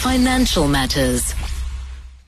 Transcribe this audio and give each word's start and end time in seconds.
Financial 0.00 0.66
Matters. 0.66 1.34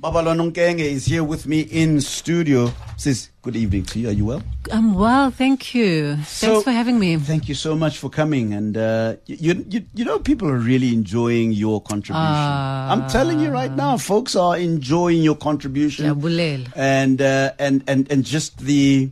Babalwa 0.03 0.35
Nonkenge 0.37 0.81
is 0.81 1.07
here 1.07 1.25
with 1.25 1.47
me 1.47 1.61
in 1.61 2.01
studio. 2.03 2.71
Says 2.99 3.31
good 3.41 3.57
evening 3.57 3.85
to 3.87 3.99
you. 3.99 4.09
Are 4.11 4.13
you 4.13 4.27
well? 4.27 4.43
I'm 4.71 4.93
well, 4.95 5.31
thank 5.31 5.75
you. 5.75 6.17
Thanks 6.17 6.29
So- 6.29 6.61
for 6.61 6.71
having 6.71 6.99
me. 6.99 7.17
Thank 7.17 7.49
you 7.49 7.55
so 7.55 7.75
much 7.75 7.97
for 7.97 8.11
coming. 8.11 8.53
And 8.53 8.77
uh, 8.77 9.17
you, 9.27 9.65
you, 9.71 9.87
you 9.95 10.05
know, 10.05 10.19
people 10.19 10.49
are 10.49 10.59
really 10.59 10.93
enjoying 10.93 11.53
your 11.53 11.81
contribution. 11.81 12.27
I'm 12.27 13.09
telling 13.09 13.41
you 13.41 13.49
right 13.51 13.75
now, 13.75 13.97
folks 13.97 14.37
are 14.37 14.57
enjoying 14.59 15.23
your 15.23 15.37
contribution. 15.37 16.05
Jabulele. 16.05 16.71
and 16.77 17.23
uh, 17.23 17.53
and 17.59 17.83
and 17.87 18.11
and 18.13 18.23
just 18.25 18.59
the 18.59 19.11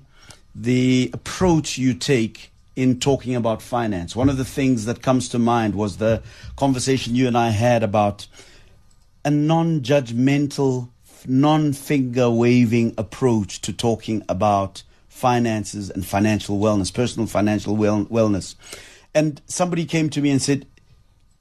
the 0.55 1.11
approach 1.15 1.79
you 1.79 1.95
take 1.95 2.51
in 2.77 3.01
talking 3.01 3.35
about 3.37 3.63
finance. 3.63 4.15
One 4.15 4.29
of 4.29 4.37
the 4.37 4.45
things 4.45 4.85
that 4.85 5.01
comes 5.03 5.31
to 5.31 5.39
mind 5.39 5.75
was 5.75 5.97
the 5.97 6.23
conversation 6.57 7.15
you 7.15 7.27
and 7.27 7.39
I 7.39 7.51
had 7.51 7.83
about 7.83 8.27
a 9.25 9.30
non-judgmental, 9.30 10.89
non-finger 11.26 12.31
waving 12.31 12.95
approach 12.96 13.61
to 13.62 13.72
talking 13.72 14.22
about 14.29 14.82
finances 15.08 15.90
and 15.90 16.07
financial 16.07 16.58
wellness, 16.58 16.93
personal 16.93 17.26
financial 17.26 17.76
well- 17.76 18.07
wellness. 18.07 18.54
And 19.14 19.40
somebody 19.46 19.85
came 19.85 20.09
to 20.11 20.21
me 20.21 20.31
and 20.31 20.40
said, 20.40 20.67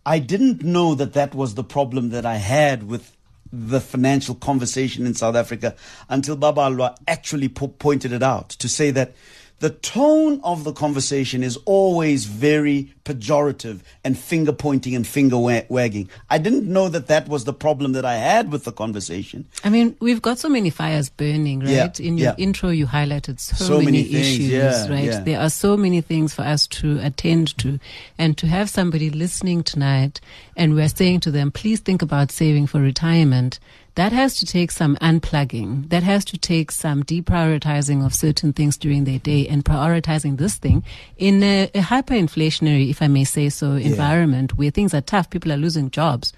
I 0.05 0.19
didn't 0.19 0.63
know 0.63 0.95
that 0.95 1.13
that 1.13 1.35
was 1.35 1.55
the 1.55 1.63
problem 1.63 2.09
that 2.09 2.25
I 2.25 2.35
had 2.35 2.83
with 2.87 3.15
the 3.51 3.79
financial 3.79 4.35
conversation 4.35 5.05
in 5.05 5.13
South 5.13 5.35
Africa 5.35 5.75
until 6.07 6.37
Babalwa 6.37 6.95
actually 7.07 7.49
po- 7.49 7.67
pointed 7.67 8.11
it 8.11 8.21
out 8.21 8.49
to 8.49 8.69
say 8.69 8.91
that 8.91 9.13
the 9.59 9.69
tone 9.69 10.39
of 10.43 10.63
the 10.63 10.73
conversation 10.73 11.43
is 11.43 11.57
always 11.65 12.25
very 12.25 12.93
pejorative 13.03 13.79
and 14.03 14.17
finger 14.17 14.53
pointing 14.53 14.95
and 14.95 15.05
finger 15.05 15.37
wa- 15.37 15.61
wagging. 15.69 16.09
I 16.29 16.37
didn't 16.37 16.65
know 16.71 16.89
that 16.89 17.07
that 17.07 17.27
was 17.27 17.43
the 17.43 17.53
problem 17.53 17.93
that 17.93 18.05
I 18.05 18.15
had 18.15 18.51
with 18.51 18.63
the 18.63 18.71
conversation. 18.71 19.45
I 19.63 19.69
mean, 19.69 19.97
we've 19.99 20.21
got 20.21 20.39
so 20.39 20.47
many 20.49 20.69
fires 20.69 21.09
burning, 21.09 21.59
right? 21.61 21.99
Yeah, 21.99 22.05
In 22.07 22.17
your 22.17 22.29
yeah. 22.29 22.35
intro, 22.43 22.69
you 22.69 22.85
highlighted 22.85 23.39
so, 23.39 23.55
So 23.65 23.77
many 23.79 23.85
many, 23.85 24.03
things, 24.03 24.27
issues, 24.27 24.49
yeah, 24.51 24.87
right? 24.89 25.25
There 25.25 25.39
are 25.39 25.49
so 25.49 25.75
many 25.75 26.01
things 26.01 26.33
for 26.33 26.43
us 26.43 26.67
to 26.67 26.99
attend 27.01 27.57
to. 27.59 27.79
And 28.17 28.37
to 28.37 28.47
have 28.47 28.69
somebody 28.69 29.09
listening 29.09 29.63
tonight 29.63 30.21
and 30.55 30.75
we're 30.75 30.89
saying 30.89 31.21
to 31.21 31.31
them, 31.31 31.51
please 31.51 31.79
think 31.79 32.01
about 32.01 32.31
saving 32.31 32.67
for 32.67 32.79
retirement. 32.79 33.59
That 33.95 34.11
has 34.11 34.35
to 34.37 34.45
take 34.45 34.71
some 34.71 34.95
unplugging. 34.97 35.89
That 35.89 36.03
has 36.03 36.23
to 36.25 36.37
take 36.37 36.71
some 36.71 37.03
deprioritizing 37.03 38.05
of 38.05 38.15
certain 38.15 38.53
things 38.53 38.77
during 38.77 39.03
their 39.03 39.19
day 39.19 39.47
and 39.47 39.65
prioritizing 39.65 40.37
this 40.37 40.55
thing 40.55 40.83
in 41.17 41.43
a, 41.43 41.69
a 41.75 41.81
hyperinflationary, 41.81 42.89
if 42.89 43.01
I 43.01 43.07
may 43.07 43.23
say 43.25 43.49
so, 43.49 43.73
environment 43.73 44.57
where 44.57 44.71
things 44.71 44.93
are 44.93 45.01
tough. 45.01 45.29
People 45.29 45.51
are 45.51 45.57
losing 45.57 45.91
jobs. 45.91 46.33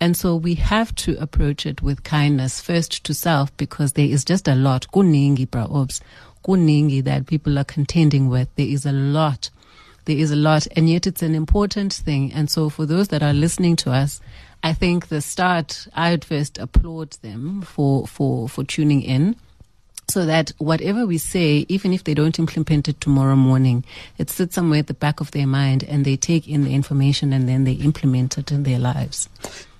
And 0.00 0.16
so 0.16 0.34
we 0.34 0.54
have 0.56 0.94
to 0.96 1.16
approach 1.20 1.66
it 1.66 1.80
with 1.80 2.02
kindness 2.02 2.60
first 2.60 3.04
to 3.04 3.14
self 3.14 3.56
because 3.56 3.92
there 3.92 4.06
is 4.06 4.24
just 4.24 4.48
a 4.48 4.54
lot. 4.54 4.86
Kuningi, 4.92 5.50
bra 5.50 5.66
obs. 5.70 6.00
Kuningi 6.44 7.02
that 7.04 7.26
people 7.26 7.58
are 7.58 7.64
contending 7.64 8.28
with. 8.28 8.48
There 8.56 8.66
is 8.66 8.84
a 8.84 8.92
lot. 8.92 9.50
There 10.06 10.16
is 10.16 10.30
a 10.30 10.36
lot. 10.36 10.66
And 10.76 10.90
yet 10.90 11.06
it's 11.06 11.22
an 11.22 11.34
important 11.34 11.92
thing. 11.92 12.32
And 12.32 12.50
so 12.50 12.68
for 12.68 12.86
those 12.86 13.08
that 13.08 13.22
are 13.22 13.32
listening 13.32 13.76
to 13.76 13.92
us, 13.92 14.20
I 14.64 14.72
think 14.72 15.08
the 15.08 15.20
start, 15.20 15.86
I 15.94 16.12
would 16.12 16.24
first 16.24 16.56
applaud 16.56 17.12
them 17.20 17.60
for, 17.60 18.06
for, 18.06 18.48
for 18.48 18.64
tuning 18.64 19.02
in 19.02 19.36
so 20.08 20.24
that 20.24 20.52
whatever 20.56 21.06
we 21.06 21.18
say, 21.18 21.66
even 21.68 21.92
if 21.92 22.04
they 22.04 22.14
don't 22.14 22.38
implement 22.38 22.88
it 22.88 22.98
tomorrow 22.98 23.36
morning, 23.36 23.84
it 24.16 24.30
sits 24.30 24.54
somewhere 24.54 24.78
at 24.78 24.86
the 24.86 24.94
back 24.94 25.20
of 25.20 25.32
their 25.32 25.46
mind 25.46 25.84
and 25.84 26.06
they 26.06 26.16
take 26.16 26.48
in 26.48 26.64
the 26.64 26.72
information 26.72 27.34
and 27.34 27.46
then 27.46 27.64
they 27.64 27.72
implement 27.72 28.38
it 28.38 28.50
in 28.50 28.62
their 28.62 28.78
lives. 28.78 29.28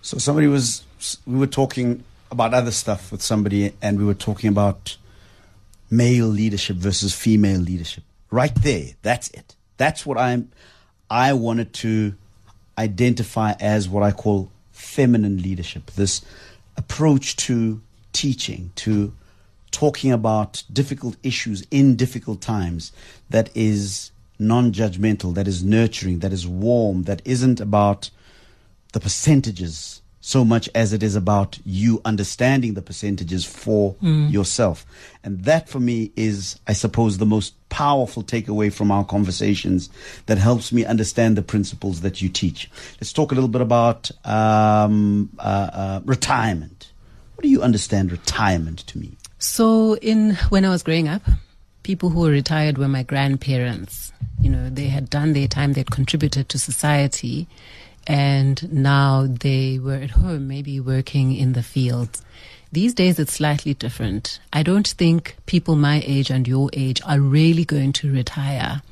So 0.02 0.18
somebody 0.18 0.48
was, 0.48 0.84
we 1.26 1.38
were 1.38 1.46
talking 1.46 2.04
about 2.30 2.52
other 2.52 2.70
stuff 2.70 3.10
with 3.10 3.22
somebody, 3.22 3.72
and 3.80 3.98
we 3.98 4.04
were 4.04 4.12
talking 4.12 4.50
about 4.50 4.98
male 5.90 6.26
leadership 6.26 6.76
versus 6.76 7.14
female 7.14 7.60
leadership. 7.60 8.04
Right 8.30 8.54
there, 8.56 8.88
that's 9.00 9.30
it. 9.30 9.54
That's 9.78 10.04
what 10.04 10.18
I'm. 10.18 10.50
I 11.08 11.32
wanted 11.32 11.72
to 11.74 12.14
identify 12.76 13.52
as 13.60 13.88
what 13.88 14.02
I 14.02 14.10
call 14.10 14.50
feminine 14.74 15.40
leadership. 15.40 15.90
This 15.92 16.22
approach 16.76 17.36
to 17.36 17.80
teaching, 18.12 18.72
to 18.76 19.14
talking 19.70 20.12
about 20.12 20.62
difficult 20.72 21.16
issues 21.22 21.66
in 21.70 21.96
difficult 21.96 22.40
times 22.40 22.92
that 23.30 23.50
is 23.54 24.10
non-judgmental, 24.38 25.34
that 25.34 25.48
is 25.48 25.64
nurturing, 25.64 26.18
that 26.18 26.32
is 26.32 26.46
warm, 26.46 27.04
that 27.04 27.22
isn't 27.24 27.60
about 27.60 28.10
the 28.92 29.00
percentages 29.00 30.02
so 30.26 30.42
much 30.42 30.70
as 30.74 30.94
it 30.94 31.02
is 31.02 31.16
about 31.16 31.58
you 31.66 32.00
understanding 32.06 32.72
the 32.72 32.80
percentages 32.80 33.44
for 33.44 33.94
yourself. 34.00 34.86
And 35.22 35.44
that 35.44 35.68
for 35.68 35.78
me 35.78 36.12
is, 36.16 36.58
I 36.66 36.72
suppose, 36.72 37.18
the 37.18 37.26
most 37.26 37.52
powerful 37.68 38.22
takeaway 38.22 38.72
from 38.72 38.90
our 38.90 39.04
conversations 39.04 39.90
that 40.24 40.38
helps 40.38 40.72
me 40.72 40.86
understand 40.86 41.36
the 41.36 41.42
principles 41.42 42.00
that 42.00 42.22
you 42.22 42.30
teach. 42.30 42.70
Let's 42.98 43.12
talk 43.12 43.32
a 43.32 43.34
little 43.34 43.48
bit 43.48 43.60
about 43.60 44.10
um, 44.24 45.28
uh, 45.38 45.42
uh, 45.42 46.00
retirement. 46.06 46.90
What 47.34 47.42
do 47.42 47.50
you 47.50 47.60
understand 47.60 48.10
retirement 48.10 48.78
to 48.86 48.98
me? 48.98 49.18
So, 49.38 49.96
in 49.96 50.36
when 50.48 50.64
I 50.64 50.70
was 50.70 50.82
growing 50.82 51.06
up, 51.06 51.20
people 51.82 52.08
who 52.08 52.20
were 52.20 52.30
retired 52.30 52.78
were 52.78 52.88
my 52.88 53.02
grandparents. 53.02 54.10
You 54.40 54.48
know, 54.48 54.70
they 54.70 54.86
had 54.86 55.10
done 55.10 55.34
their 55.34 55.48
time, 55.48 55.74
they'd 55.74 55.90
contributed 55.90 56.48
to 56.48 56.58
society, 56.58 57.46
and 58.06 58.72
now 58.72 59.26
they 59.26 59.78
were 59.78 59.94
at 59.94 60.10
home, 60.10 60.48
maybe 60.48 60.80
working 60.80 61.34
in 61.34 61.52
the 61.52 61.62
fields. 61.62 62.22
These 62.72 62.94
days, 62.94 63.18
it's 63.18 63.34
slightly 63.34 63.74
different. 63.74 64.40
I 64.52 64.62
don't 64.62 64.88
think 64.88 65.36
people 65.46 65.76
my 65.76 66.02
age 66.04 66.30
and 66.30 66.48
your 66.48 66.70
age 66.72 67.00
are 67.06 67.20
really 67.20 67.64
going 67.64 67.92
to 67.94 68.12
retire. 68.12 68.82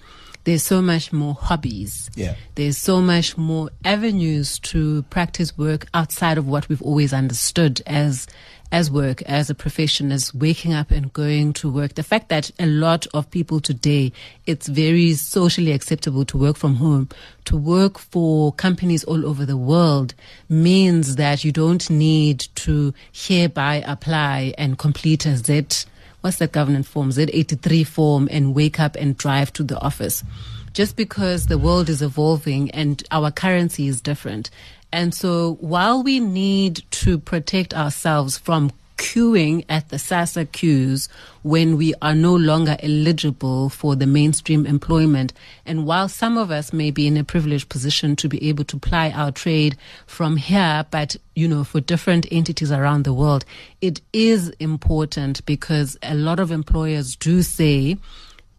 There's 0.45 0.63
so 0.63 0.83
much 0.83 1.13
more 1.13 1.35
hobbies. 1.35 2.11
Yeah. 2.15 2.35
There's 2.55 2.79
so 2.79 3.01
much 3.01 3.37
more 3.37 3.71
avenues 3.85 4.59
to 4.61 5.03
practice 5.05 5.57
work 5.57 5.87
outside 5.95 6.39
of 6.39 6.47
what 6.49 6.69
we've 6.69 6.83
always 6.83 7.13
understood 7.13 7.81
as 7.87 8.27
as 8.73 8.91
work, 8.91 9.23
as 9.23 9.51
a 9.51 9.55
profession, 9.55 10.11
as 10.11 10.35
waking 10.35 10.73
up 10.73 10.91
and 10.91 11.13
going 11.13 11.53
to 11.53 11.71
work. 11.71 11.95
The 11.95 12.03
fact 12.03 12.31
that 12.31 12.51
a 12.59 12.67
lot 12.67 13.07
of 13.15 13.31
people 13.31 13.61
today, 13.61 14.13
it's 14.47 14.67
very 14.67 15.13
socially 15.13 15.73
acceptable 15.73 16.25
to 16.25 16.39
work 16.39 16.57
from 16.57 16.77
home, 16.77 17.11
to 17.45 17.57
work 17.57 17.99
for 17.99 18.53
companies 18.55 19.05
all 19.05 19.27
over 19.27 19.45
the 19.45 19.59
world 19.59 20.15
means 20.49 21.17
that 21.17 21.45
you 21.45 21.53
don't 21.53 21.89
need 21.91 22.41
to 22.57 22.95
hereby 23.13 23.85
apply 23.87 24.55
and 24.57 24.79
complete 24.79 25.27
a 25.27 25.37
Z 25.37 25.87
what's 26.23 26.39
that 26.39 26.53
governance 26.53 26.89
form, 26.89 27.11
Z83 27.11 27.87
form, 27.87 28.29
and 28.31 28.55
wake 28.55 28.81
up 28.81 28.97
and 28.97 29.17
drive 29.17 29.53
to 29.55 29.65
the 29.65 29.79
office. 29.81 30.25
Just 30.73 30.97
because 30.97 31.47
the 31.47 31.59
world 31.59 31.89
is 31.89 32.03
evolving 32.03 32.71
and 32.71 33.03
our 33.11 33.31
currency 33.31 33.89
is 33.89 34.01
different. 34.01 34.51
And 34.93 35.15
so 35.15 35.55
while 35.61 36.03
we 36.03 36.21
need 36.21 36.83
to 36.91 37.19
protect 37.19 37.75
ourselves 37.75 38.39
from 38.39 38.73
queuing 39.03 39.65
at 39.69 39.89
the 39.89 39.97
SASSA 39.97 40.53
queues 40.53 41.09
when 41.43 41.77
we 41.77 41.93
are 42.01 42.15
no 42.15 42.37
longer 42.37 42.77
eligible 42.81 43.69
for 43.69 43.97
the 43.97 44.07
mainstream 44.07 44.65
employment. 44.65 45.33
And 45.67 45.87
while 45.87 46.09
some 46.09 46.39
of 46.39 46.53
us 46.53 46.73
may 46.73 46.93
be 46.93 47.09
in 47.09 47.17
a 47.17 47.25
privileged 47.25 47.69
position 47.69 48.15
to 48.17 48.29
be 48.29 48.49
able 48.49 48.65
to 48.65 48.79
ply 48.79 49.11
our 49.11 49.33
trade 49.33 49.77
from 50.07 50.37
here, 50.37 50.87
but 50.93 51.17
you 51.35 51.49
know, 51.49 51.65
for 51.65 51.81
different 51.81 52.27
entities 52.31 52.71
around 52.71 53.03
the 53.03 53.13
world, 53.13 53.45
it 53.81 54.01
is 54.13 54.51
important 54.61 55.45
because 55.47 55.99
a 56.03 56.15
lot 56.15 56.39
of 56.39 56.53
employers 56.53 57.17
do 57.17 57.43
say, 57.43 57.97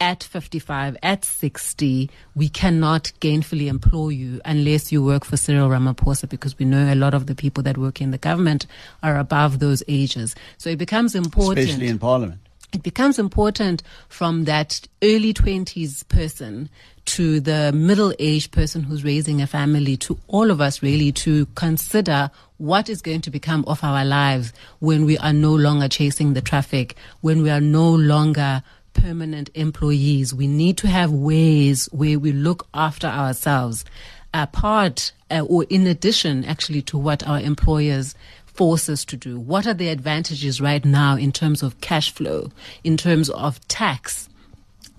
at 0.03 0.21
55, 0.21 0.97
at 1.01 1.23
60, 1.23 2.09
we 2.35 2.49
cannot 2.49 3.13
gainfully 3.21 3.67
employ 3.67 4.09
you 4.09 4.41
unless 4.43 4.91
you 4.91 5.01
work 5.01 5.23
for 5.23 5.37
Cyril 5.37 5.69
Ramaphosa 5.69 6.27
because 6.27 6.59
we 6.59 6.65
know 6.65 6.91
a 6.91 6.95
lot 6.95 7.13
of 7.13 7.27
the 7.27 7.33
people 7.33 7.63
that 7.63 7.77
work 7.77 8.01
in 8.01 8.11
the 8.11 8.17
government 8.17 8.65
are 9.01 9.17
above 9.17 9.59
those 9.59 9.81
ages. 9.87 10.35
So 10.57 10.69
it 10.69 10.77
becomes 10.77 11.15
important 11.15 11.69
Especially 11.69 11.87
in 11.87 11.99
Parliament. 11.99 12.41
it 12.73 12.83
becomes 12.83 13.17
important 13.17 13.81
from 14.09 14.43
that 14.43 14.85
early 15.01 15.33
20s 15.33 16.05
person 16.09 16.69
to 17.05 17.39
the 17.39 17.71
middle 17.71 18.13
aged 18.19 18.51
person 18.51 18.83
who's 18.83 19.05
raising 19.05 19.41
a 19.41 19.47
family 19.47 19.95
to 19.95 20.19
all 20.27 20.51
of 20.51 20.59
us 20.59 20.83
really 20.83 21.13
to 21.13 21.45
consider 21.55 22.29
what 22.57 22.89
is 22.89 23.01
going 23.01 23.21
to 23.21 23.31
become 23.31 23.63
of 23.67 23.81
our 23.85 24.03
lives 24.03 24.51
when 24.79 25.05
we 25.05 25.17
are 25.19 25.33
no 25.33 25.55
longer 25.55 25.87
chasing 25.87 26.33
the 26.33 26.41
traffic, 26.41 26.97
when 27.21 27.41
we 27.41 27.49
are 27.49 27.61
no 27.61 27.89
longer 27.89 28.63
permanent 28.93 29.49
employees. 29.53 30.33
We 30.33 30.47
need 30.47 30.77
to 30.77 30.87
have 30.87 31.11
ways 31.11 31.87
where 31.91 32.19
we 32.19 32.31
look 32.31 32.67
after 32.73 33.07
ourselves 33.07 33.85
apart 34.33 35.11
uh, 35.29 35.41
or 35.41 35.65
in 35.69 35.85
addition 35.87 36.43
actually 36.45 36.81
to 36.83 36.97
what 36.97 37.27
our 37.27 37.39
employers 37.39 38.15
force 38.45 38.87
us 38.87 39.03
to 39.05 39.17
do? 39.17 39.39
What 39.39 39.67
are 39.67 39.73
the 39.73 39.89
advantages 39.89 40.61
right 40.61 40.83
now 40.85 41.15
in 41.15 41.31
terms 41.31 41.63
of 41.63 41.81
cash 41.81 42.11
flow, 42.11 42.51
in 42.83 42.97
terms 42.97 43.29
of 43.31 43.65
tax 43.67 44.29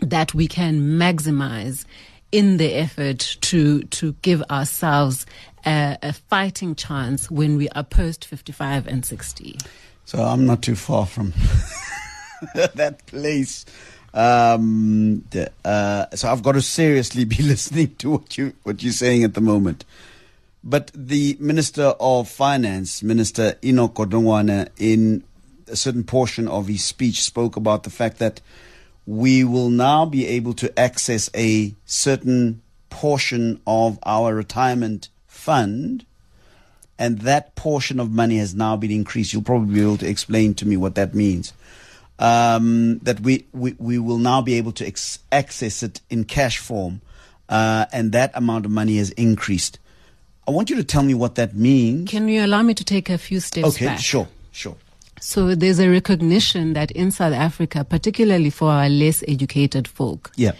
that 0.00 0.34
we 0.34 0.48
can 0.48 0.80
maximize 0.80 1.84
in 2.32 2.56
the 2.56 2.74
effort 2.74 3.36
to 3.42 3.82
to 3.84 4.12
give 4.22 4.42
ourselves 4.50 5.24
a, 5.64 5.96
a 6.02 6.12
fighting 6.12 6.74
chance 6.74 7.30
when 7.30 7.56
we 7.56 7.68
are 7.70 7.84
post 7.84 8.24
55 8.24 8.88
and 8.88 9.06
60. 9.06 9.58
So 10.04 10.20
I'm 10.20 10.44
not 10.44 10.62
too 10.62 10.74
far 10.74 11.06
from 11.06 11.32
that 12.74 13.06
place. 13.06 13.64
Um, 14.12 15.24
uh, 15.64 16.06
so 16.14 16.30
I've 16.30 16.42
got 16.42 16.52
to 16.52 16.62
seriously 16.62 17.24
be 17.24 17.36
listening 17.42 17.96
to 17.96 18.10
what 18.10 18.38
you 18.38 18.54
what 18.62 18.82
you're 18.82 18.92
saying 18.92 19.24
at 19.24 19.34
the 19.34 19.40
moment. 19.40 19.84
But 20.62 20.90
the 20.94 21.36
Minister 21.40 21.94
of 22.00 22.28
Finance, 22.28 23.02
Minister 23.02 23.56
Enoch 23.62 23.94
Godongwana, 23.94 24.68
in 24.78 25.24
a 25.68 25.76
certain 25.76 26.04
portion 26.04 26.48
of 26.48 26.68
his 26.68 26.84
speech, 26.84 27.22
spoke 27.22 27.56
about 27.56 27.82
the 27.82 27.90
fact 27.90 28.18
that 28.18 28.40
we 29.06 29.44
will 29.44 29.68
now 29.68 30.06
be 30.06 30.26
able 30.26 30.54
to 30.54 30.78
access 30.78 31.28
a 31.34 31.74
certain 31.84 32.62
portion 32.88 33.60
of 33.66 33.98
our 34.04 34.34
retirement 34.34 35.08
fund, 35.26 36.06
and 36.98 37.18
that 37.20 37.54
portion 37.56 38.00
of 38.00 38.10
money 38.10 38.38
has 38.38 38.54
now 38.54 38.76
been 38.76 38.90
increased. 38.90 39.32
You'll 39.32 39.42
probably 39.42 39.74
be 39.74 39.82
able 39.82 39.98
to 39.98 40.08
explain 40.08 40.54
to 40.54 40.66
me 40.66 40.76
what 40.78 40.94
that 40.94 41.14
means. 41.14 41.52
Um, 42.18 42.98
that 43.02 43.18
we, 43.20 43.46
we, 43.52 43.74
we 43.78 43.98
will 43.98 44.18
now 44.18 44.40
be 44.40 44.54
able 44.54 44.70
to 44.72 44.86
ex- 44.86 45.18
access 45.32 45.82
it 45.82 46.00
in 46.10 46.22
cash 46.24 46.58
form, 46.58 47.00
uh, 47.48 47.86
and 47.92 48.12
that 48.12 48.30
amount 48.34 48.64
of 48.66 48.70
money 48.70 48.98
has 48.98 49.10
increased. 49.10 49.80
I 50.46 50.52
want 50.52 50.70
you 50.70 50.76
to 50.76 50.84
tell 50.84 51.02
me 51.02 51.14
what 51.14 51.34
that 51.34 51.56
means. 51.56 52.08
Can 52.08 52.28
you 52.28 52.44
allow 52.44 52.62
me 52.62 52.72
to 52.74 52.84
take 52.84 53.10
a 53.10 53.18
few 53.18 53.40
steps 53.40 53.66
okay, 53.68 53.86
back? 53.86 53.98
sure, 53.98 54.28
sure. 54.52 54.76
So 55.20 55.54
there's 55.56 55.80
a 55.80 55.88
recognition 55.88 56.74
that 56.74 56.92
in 56.92 57.10
South 57.10 57.32
Africa, 57.32 57.82
particularly 57.82 58.50
for 58.50 58.70
our 58.70 58.88
less 58.88 59.24
educated 59.26 59.88
folk, 59.88 60.30
Yeah. 60.36 60.52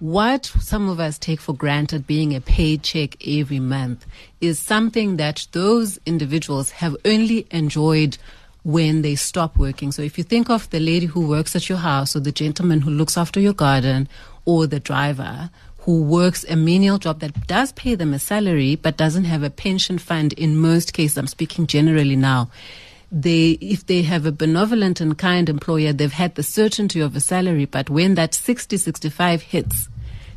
what 0.00 0.46
some 0.60 0.88
of 0.90 1.00
us 1.00 1.16
take 1.16 1.40
for 1.40 1.54
granted 1.54 2.06
being 2.06 2.34
a 2.34 2.40
paycheck 2.40 3.16
every 3.26 3.60
month 3.60 4.04
is 4.40 4.58
something 4.58 5.16
that 5.16 5.46
those 5.52 5.98
individuals 6.04 6.72
have 6.72 6.94
only 7.06 7.46
enjoyed 7.52 8.18
when 8.64 9.02
they 9.02 9.14
stop 9.14 9.56
working. 9.56 9.92
So 9.92 10.02
if 10.02 10.18
you 10.18 10.24
think 10.24 10.50
of 10.50 10.68
the 10.70 10.80
lady 10.80 11.06
who 11.06 11.28
works 11.28 11.54
at 11.54 11.68
your 11.68 11.78
house 11.78 12.16
or 12.16 12.20
the 12.20 12.32
gentleman 12.32 12.80
who 12.80 12.90
looks 12.90 13.16
after 13.16 13.38
your 13.38 13.52
garden 13.52 14.08
or 14.44 14.66
the 14.66 14.80
driver 14.80 15.50
who 15.78 16.02
works 16.02 16.44
a 16.48 16.56
menial 16.56 16.96
job 16.96 17.20
that 17.20 17.46
does 17.46 17.72
pay 17.72 17.94
them 17.94 18.14
a 18.14 18.18
salary 18.18 18.74
but 18.74 18.96
doesn't 18.96 19.24
have 19.24 19.42
a 19.42 19.50
pension 19.50 19.98
fund 19.98 20.32
in 20.32 20.56
most 20.56 20.94
cases, 20.94 21.18
I'm 21.18 21.26
speaking 21.26 21.66
generally 21.66 22.16
now 22.16 22.50
they 23.14 23.50
if 23.60 23.86
they 23.86 24.02
have 24.02 24.26
a 24.26 24.32
benevolent 24.32 25.00
and 25.00 25.16
kind 25.16 25.48
employer 25.48 25.92
they've 25.92 26.12
had 26.12 26.34
the 26.34 26.42
certainty 26.42 26.98
of 26.98 27.14
a 27.14 27.20
salary 27.20 27.64
but 27.64 27.88
when 27.88 28.16
that 28.16 28.34
60 28.34 28.76
65 28.76 29.42
hits 29.42 29.88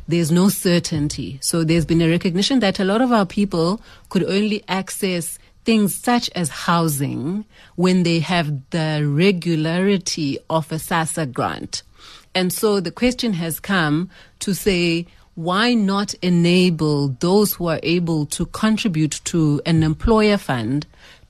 there's 0.06 0.30
no 0.30 0.48
certainty 0.48 1.38
so 1.42 1.64
there's 1.64 1.84
been 1.84 2.00
a 2.00 2.08
recognition 2.08 2.60
that 2.60 2.78
a 2.78 2.84
lot 2.84 3.00
of 3.00 3.10
our 3.10 3.26
people 3.26 3.80
could 4.10 4.22
only 4.24 4.62
access 4.68 5.40
things 5.68 5.94
such 5.94 6.30
as 6.34 6.48
housing 6.48 7.44
when 7.76 8.02
they 8.02 8.20
have 8.20 8.70
the 8.70 9.06
regularity 9.06 10.38
of 10.48 10.72
a 10.72 10.76
SASSA 10.76 11.30
grant. 11.30 11.82
And 12.34 12.50
so 12.50 12.80
the 12.80 12.90
question 12.90 13.34
has 13.34 13.60
come 13.60 14.08
to 14.38 14.54
say 14.54 15.06
why 15.34 15.74
not 15.74 16.14
enable 16.22 17.08
those 17.20 17.52
who 17.52 17.66
are 17.66 17.80
able 17.82 18.24
to 18.24 18.46
contribute 18.46 19.20
to 19.24 19.60
an 19.66 19.82
employer 19.82 20.38
fund 20.38 20.86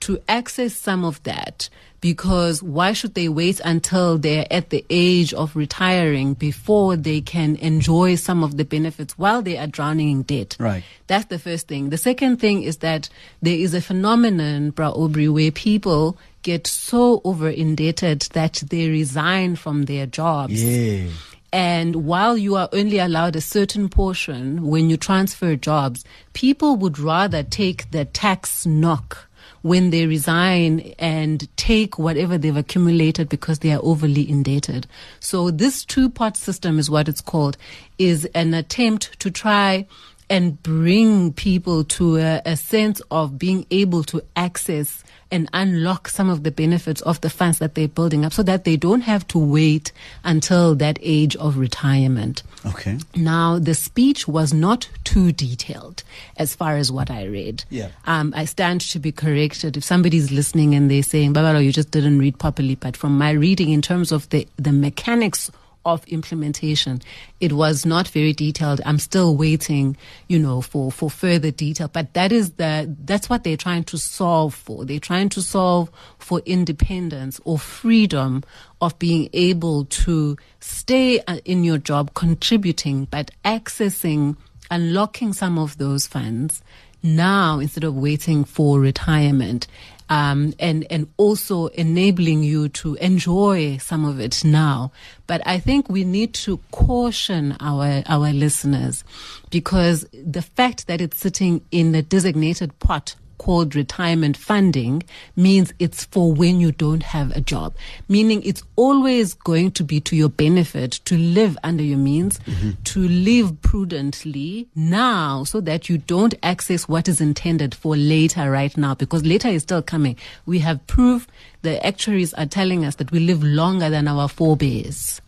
to 0.06 0.20
access 0.28 0.72
some 0.72 1.04
of 1.04 1.20
that 1.24 1.68
because 2.00 2.62
why 2.62 2.92
should 2.92 3.14
they 3.14 3.28
wait 3.28 3.60
until 3.64 4.18
they're 4.18 4.46
at 4.50 4.70
the 4.70 4.84
age 4.90 5.34
of 5.34 5.56
retiring 5.56 6.34
before 6.34 6.96
they 6.96 7.20
can 7.20 7.56
enjoy 7.56 8.14
some 8.14 8.44
of 8.44 8.56
the 8.56 8.64
benefits 8.64 9.18
while 9.18 9.42
they 9.42 9.58
are 9.58 9.66
drowning 9.66 10.10
in 10.10 10.22
debt? 10.22 10.56
Right. 10.58 10.84
That's 11.06 11.26
the 11.26 11.38
first 11.38 11.68
thing. 11.68 11.90
The 11.90 11.98
second 11.98 12.38
thing 12.38 12.62
is 12.62 12.78
that 12.78 13.08
there 13.42 13.56
is 13.56 13.74
a 13.74 13.80
phenomenon, 13.80 14.70
Bra 14.70 14.90
Aubrey, 14.90 15.28
where 15.28 15.50
people 15.50 16.18
get 16.42 16.66
so 16.66 17.20
over 17.24 17.48
indebted 17.48 18.22
that 18.32 18.62
they 18.70 18.88
resign 18.88 19.56
from 19.56 19.84
their 19.84 20.06
jobs. 20.06 20.62
Yeah. 20.62 21.08
And 21.52 22.04
while 22.04 22.36
you 22.36 22.56
are 22.56 22.68
only 22.72 22.98
allowed 22.98 23.34
a 23.34 23.40
certain 23.40 23.88
portion 23.88 24.66
when 24.66 24.90
you 24.90 24.96
transfer 24.96 25.56
jobs, 25.56 26.04
people 26.34 26.76
would 26.76 26.98
rather 26.98 27.42
take 27.42 27.90
the 27.90 28.04
tax 28.04 28.66
knock 28.66 29.27
when 29.62 29.90
they 29.90 30.06
resign 30.06 30.94
and 30.98 31.48
take 31.56 31.98
whatever 31.98 32.38
they've 32.38 32.56
accumulated 32.56 33.28
because 33.28 33.58
they 33.60 33.72
are 33.72 33.80
overly 33.82 34.28
indebted. 34.28 34.86
So 35.20 35.50
this 35.50 35.84
two 35.84 36.08
part 36.08 36.36
system 36.36 36.78
is 36.78 36.90
what 36.90 37.08
it's 37.08 37.20
called, 37.20 37.56
is 37.98 38.24
an 38.34 38.54
attempt 38.54 39.18
to 39.20 39.30
try 39.30 39.86
and 40.30 40.62
bring 40.62 41.32
people 41.32 41.84
to 41.84 42.18
a, 42.18 42.42
a 42.44 42.56
sense 42.56 43.00
of 43.10 43.38
being 43.38 43.66
able 43.70 44.04
to 44.04 44.22
access 44.36 45.02
and 45.30 45.48
unlock 45.52 46.08
some 46.08 46.30
of 46.30 46.42
the 46.42 46.50
benefits 46.50 47.02
of 47.02 47.20
the 47.20 47.30
funds 47.30 47.58
that 47.58 47.74
they're 47.74 47.88
building 47.88 48.24
up 48.24 48.32
so 48.32 48.42
that 48.42 48.64
they 48.64 48.76
don't 48.76 49.02
have 49.02 49.26
to 49.28 49.38
wait 49.38 49.92
until 50.24 50.74
that 50.74 50.98
age 51.02 51.36
of 51.36 51.58
retirement. 51.58 52.42
Okay. 52.64 52.98
Now, 53.14 53.58
the 53.58 53.74
speech 53.74 54.26
was 54.26 54.54
not 54.54 54.88
too 55.04 55.32
detailed 55.32 56.02
as 56.36 56.54
far 56.54 56.76
as 56.76 56.90
what 56.90 57.10
I 57.10 57.24
read. 57.24 57.64
Yeah. 57.68 57.88
Um, 58.06 58.32
I 58.36 58.46
stand 58.46 58.80
to 58.82 58.98
be 58.98 59.12
corrected 59.12 59.76
if 59.76 59.84
somebody's 59.84 60.30
listening 60.30 60.74
and 60.74 60.90
they're 60.90 61.02
saying, 61.02 61.34
Babalwa, 61.34 61.62
you 61.62 61.72
just 61.72 61.90
didn't 61.90 62.18
read 62.18 62.38
properly. 62.38 62.74
But 62.74 62.96
from 62.96 63.18
my 63.18 63.32
reading, 63.32 63.70
in 63.70 63.82
terms 63.82 64.12
of 64.12 64.28
the, 64.30 64.46
the 64.56 64.72
mechanics 64.72 65.50
of 65.94 66.06
implementation, 66.06 67.00
it 67.40 67.52
was 67.52 67.84
not 67.84 68.08
very 68.08 68.32
detailed. 68.32 68.80
I'm 68.84 68.98
still 68.98 69.36
waiting, 69.36 69.96
you 70.28 70.38
know, 70.38 70.60
for, 70.60 70.92
for 70.92 71.10
further 71.10 71.50
detail. 71.50 71.88
But 71.88 72.14
that 72.14 72.32
is 72.32 72.52
the, 72.52 72.94
that's 73.04 73.28
what 73.28 73.44
they're 73.44 73.56
trying 73.56 73.84
to 73.84 73.98
solve 73.98 74.54
for. 74.54 74.84
They're 74.84 75.00
trying 75.00 75.28
to 75.30 75.42
solve 75.42 75.90
for 76.18 76.40
independence 76.46 77.40
or 77.44 77.58
freedom 77.58 78.44
of 78.80 78.98
being 78.98 79.28
able 79.32 79.86
to 79.86 80.36
stay 80.60 81.20
uh, 81.20 81.38
in 81.44 81.64
your 81.64 81.78
job, 81.78 82.14
contributing, 82.14 83.06
but 83.10 83.30
accessing, 83.44 84.36
unlocking 84.70 85.32
some 85.32 85.58
of 85.58 85.78
those 85.78 86.06
funds 86.06 86.62
now 87.02 87.58
instead 87.58 87.84
of 87.84 87.94
waiting 87.94 88.44
for 88.44 88.80
retirement. 88.80 89.66
Um, 90.10 90.54
and 90.58 90.86
and 90.90 91.06
also 91.18 91.66
enabling 91.68 92.42
you 92.42 92.70
to 92.70 92.94
enjoy 92.94 93.76
some 93.76 94.04
of 94.04 94.20
it 94.20 94.42
now. 94.44 94.90
But 95.26 95.46
I 95.46 95.58
think 95.58 95.88
we 95.88 96.04
need 96.04 96.32
to 96.34 96.58
caution 96.70 97.56
our 97.60 98.02
our 98.06 98.32
listeners 98.32 99.04
because 99.50 100.06
the 100.12 100.42
fact 100.42 100.86
that 100.86 101.00
it's 101.00 101.18
sitting 101.18 101.60
in 101.70 101.94
a 101.94 102.02
designated 102.02 102.78
pot 102.78 103.16
called 103.38 103.74
retirement 103.74 104.36
funding 104.36 105.02
means 105.36 105.72
it's 105.78 106.04
for 106.04 106.32
when 106.32 106.60
you 106.60 106.72
don't 106.72 107.02
have 107.02 107.34
a 107.36 107.40
job. 107.40 107.74
Meaning 108.08 108.42
it's 108.42 108.62
always 108.76 109.34
going 109.34 109.70
to 109.72 109.84
be 109.84 110.00
to 110.00 110.16
your 110.16 110.28
benefit 110.28 110.92
to 111.06 111.16
live 111.16 111.56
under 111.64 111.82
your 111.82 111.98
means, 111.98 112.38
mm-hmm. 112.40 112.70
to 112.84 113.08
live 113.08 113.60
prudently 113.62 114.68
now 114.74 115.44
so 115.44 115.60
that 115.60 115.88
you 115.88 115.98
don't 115.98 116.34
access 116.42 116.88
what 116.88 117.08
is 117.08 117.20
intended 117.20 117.74
for 117.74 117.96
later 117.96 118.50
right 118.50 118.76
now 118.76 118.94
because 118.94 119.24
later 119.24 119.48
is 119.48 119.62
still 119.62 119.82
coming. 119.82 120.16
We 120.46 120.58
have 120.60 120.86
proof 120.86 121.26
the 121.62 121.84
actuaries 121.84 122.34
are 122.34 122.46
telling 122.46 122.84
us 122.84 122.96
that 122.96 123.10
we 123.10 123.20
live 123.20 123.42
longer 123.42 123.90
than 123.90 124.06
our 124.06 124.28
forebears. 124.28 125.20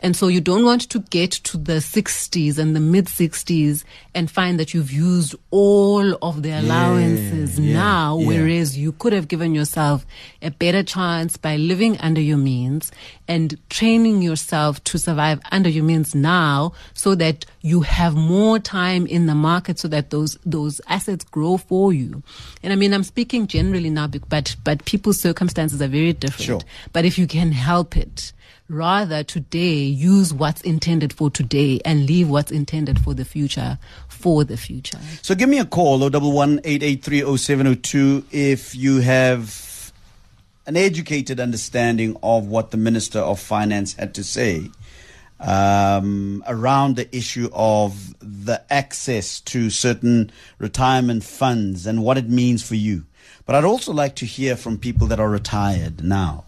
And 0.00 0.14
so 0.14 0.28
you 0.28 0.40
don't 0.40 0.64
want 0.64 0.88
to 0.90 1.00
get 1.00 1.32
to 1.32 1.56
the 1.56 1.74
60s 1.74 2.58
and 2.58 2.76
the 2.76 2.80
mid 2.80 3.06
60s 3.06 3.84
and 4.14 4.30
find 4.30 4.60
that 4.60 4.74
you've 4.74 4.92
used 4.92 5.34
all 5.50 6.14
of 6.22 6.42
the 6.42 6.50
allowances 6.50 7.58
yeah, 7.58 7.74
now, 7.74 8.18
yeah. 8.18 8.26
whereas 8.26 8.76
you 8.76 8.92
could 8.92 9.12
have 9.12 9.28
given 9.28 9.54
yourself 9.54 10.06
a 10.42 10.50
better 10.50 10.82
chance 10.82 11.36
by 11.36 11.56
living 11.56 11.98
under 11.98 12.20
your 12.20 12.36
means 12.36 12.92
and 13.26 13.58
training 13.70 14.22
yourself 14.22 14.82
to 14.84 14.98
survive 14.98 15.40
under 15.50 15.68
your 15.68 15.84
means 15.84 16.14
now 16.14 16.72
so 16.92 17.14
that 17.14 17.46
you 17.62 17.80
have 17.80 18.14
more 18.14 18.58
time 18.58 19.06
in 19.06 19.26
the 19.26 19.34
market 19.34 19.78
so 19.78 19.88
that 19.88 20.10
those 20.10 20.38
those 20.44 20.80
assets 20.88 21.24
grow 21.24 21.56
for 21.56 21.92
you. 21.92 22.22
And 22.62 22.72
I 22.72 22.76
mean 22.76 22.92
I'm 22.92 23.04
speaking 23.04 23.46
generally 23.46 23.90
now 23.90 24.06
but 24.06 24.54
but 24.62 24.84
people's 24.84 25.20
circumstances 25.20 25.80
are 25.80 25.88
very 25.88 26.12
different. 26.12 26.62
Sure. 26.62 26.70
But 26.92 27.04
if 27.04 27.18
you 27.18 27.26
can 27.26 27.52
help 27.52 27.96
it, 27.96 28.33
rather 28.68 29.22
today 29.22 29.82
use 29.82 30.32
what's 30.32 30.62
intended 30.62 31.12
for 31.12 31.30
today 31.30 31.80
and 31.84 32.06
leave 32.06 32.28
what's 32.28 32.50
intended 32.50 32.98
for 32.98 33.14
the 33.14 33.24
future 33.24 33.78
for 34.08 34.44
the 34.44 34.56
future. 34.56 34.98
So 35.22 35.34
give 35.34 35.48
me 35.48 35.58
a 35.58 35.64
call, 35.64 36.02
011 36.02 36.60
if 36.64 38.74
you 38.74 39.00
have 39.00 39.92
an 40.66 40.76
educated 40.76 41.40
understanding 41.40 42.16
of 42.22 42.46
what 42.46 42.70
the 42.70 42.78
Minister 42.78 43.18
of 43.18 43.38
Finance 43.38 43.94
had 43.94 44.14
to 44.14 44.24
say 44.24 44.70
um, 45.40 46.42
around 46.46 46.96
the 46.96 47.14
issue 47.14 47.50
of 47.52 48.14
the 48.20 48.62
access 48.70 49.40
to 49.40 49.68
certain 49.68 50.30
retirement 50.58 51.22
funds 51.22 51.86
and 51.86 52.02
what 52.02 52.16
it 52.16 52.28
means 52.28 52.66
for 52.66 52.76
you. 52.76 53.04
But 53.44 53.56
I'd 53.56 53.64
also 53.64 53.92
like 53.92 54.16
to 54.16 54.26
hear 54.26 54.56
from 54.56 54.78
people 54.78 55.06
that 55.08 55.20
are 55.20 55.28
retired 55.28 56.02
now. 56.02 56.44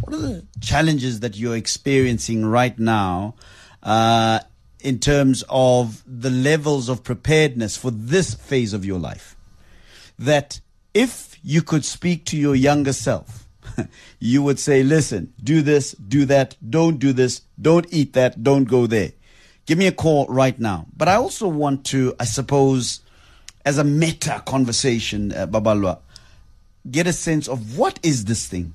What 0.00 0.14
are 0.14 0.18
the 0.18 0.46
challenges 0.60 1.20
that 1.20 1.36
you're 1.36 1.56
experiencing 1.56 2.46
right 2.46 2.78
now 2.78 3.34
uh, 3.82 4.40
in 4.80 4.98
terms 4.98 5.44
of 5.48 6.02
the 6.06 6.30
levels 6.30 6.88
of 6.88 7.04
preparedness 7.04 7.76
for 7.76 7.90
this 7.90 8.34
phase 8.34 8.72
of 8.72 8.84
your 8.84 8.98
life. 8.98 9.36
That 10.18 10.60
if 10.94 11.38
you 11.42 11.62
could 11.62 11.84
speak 11.84 12.24
to 12.26 12.36
your 12.36 12.54
younger 12.54 12.92
self, 12.92 13.46
you 14.18 14.42
would 14.42 14.58
say, 14.58 14.82
listen, 14.82 15.32
do 15.42 15.62
this, 15.62 15.92
do 15.92 16.24
that, 16.26 16.56
don't 16.68 16.98
do 16.98 17.12
this, 17.12 17.42
don't 17.60 17.86
eat 17.90 18.12
that, 18.14 18.42
don't 18.42 18.64
go 18.64 18.86
there. 18.86 19.12
Give 19.66 19.78
me 19.78 19.86
a 19.86 19.92
call 19.92 20.26
right 20.26 20.58
now. 20.58 20.86
But 20.96 21.08
I 21.08 21.14
also 21.14 21.46
want 21.46 21.84
to, 21.86 22.14
I 22.18 22.24
suppose, 22.24 23.00
as 23.64 23.78
a 23.78 23.84
meta 23.84 24.42
conversation, 24.46 25.32
uh, 25.32 25.46
Babalwa, 25.46 25.98
get 26.90 27.06
a 27.06 27.12
sense 27.12 27.46
of 27.46 27.78
what 27.78 28.00
is 28.02 28.24
this 28.24 28.46
thing, 28.46 28.74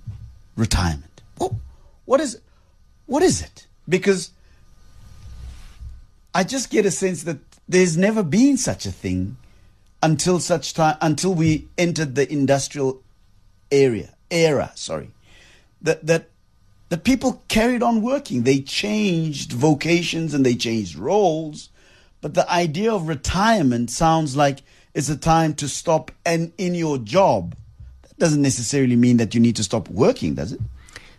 retirement? 0.55 1.21
What, 2.05 2.21
is, 2.21 2.39
what 3.05 3.23
is 3.23 3.41
it? 3.41 3.67
Because 3.87 4.31
I 6.33 6.43
just 6.43 6.69
get 6.69 6.85
a 6.85 6.91
sense 6.91 7.23
that 7.23 7.39
there's 7.67 7.97
never 7.97 8.21
been 8.23 8.57
such 8.57 8.85
a 8.85 8.91
thing 8.91 9.37
until 10.03 10.39
such 10.39 10.73
time 10.73 10.97
until 11.01 11.33
we 11.33 11.67
entered 11.77 12.13
the 12.13 12.31
industrial 12.31 13.01
area 13.71 14.13
era. 14.29 14.71
Sorry, 14.75 15.09
that 15.81 16.05
that 16.05 16.29
the 16.89 16.97
people 16.97 17.41
carried 17.47 17.81
on 17.81 18.01
working. 18.01 18.43
They 18.43 18.59
changed 18.61 19.53
vocations 19.53 20.33
and 20.33 20.45
they 20.45 20.55
changed 20.55 20.95
roles, 20.95 21.69
but 22.21 22.35
the 22.35 22.49
idea 22.51 22.93
of 22.93 23.07
retirement 23.07 23.89
sounds 23.89 24.35
like 24.35 24.61
it's 24.93 25.09
a 25.09 25.17
time 25.17 25.55
to 25.55 25.67
stop 25.67 26.11
and 26.25 26.53
in 26.57 26.75
your 26.75 26.97
job. 26.97 27.55
Doesn't 28.17 28.41
necessarily 28.41 28.95
mean 28.95 29.17
that 29.17 29.33
you 29.35 29.41
need 29.41 29.55
to 29.57 29.63
stop 29.63 29.89
working, 29.89 30.35
does 30.35 30.51
it? 30.53 30.59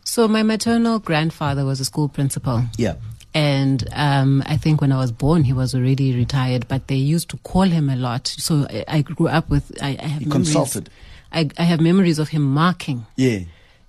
So 0.05 0.29
my 0.29 0.43
maternal 0.43 0.99
grandfather 0.99 1.65
was 1.65 1.81
a 1.81 1.85
school 1.85 2.09
principal. 2.09 2.63
Yeah. 2.79 2.95
And 3.35 3.87
um, 3.93 4.43
I 4.47 4.57
think 4.57 4.81
when 4.81 4.93
I 4.93 4.97
was 4.99 5.13
born, 5.13 5.45
he 5.45 5.53
was 5.53 5.75
already 5.75 6.15
retired, 6.17 6.67
but 6.69 6.87
they 6.87 6.95
used 6.97 7.29
to 7.31 7.37
call 7.39 7.65
him 7.65 7.91
a 7.91 7.97
lot. 7.97 8.27
So 8.29 8.67
I, 8.71 8.85
I 8.89 9.03
grew 9.03 9.29
up 9.29 9.51
with. 9.51 9.77
I, 9.83 9.97
I 10.01 10.07
have 10.07 10.23
You 10.23 10.29
memories. 10.29 10.53
consulted. 10.55 10.91
I, 11.33 11.51
I 11.59 11.65
have 11.65 11.81
memories 11.81 12.19
of 12.19 12.29
him 12.31 12.43
marking. 12.43 13.05
Yeah. 13.17 13.41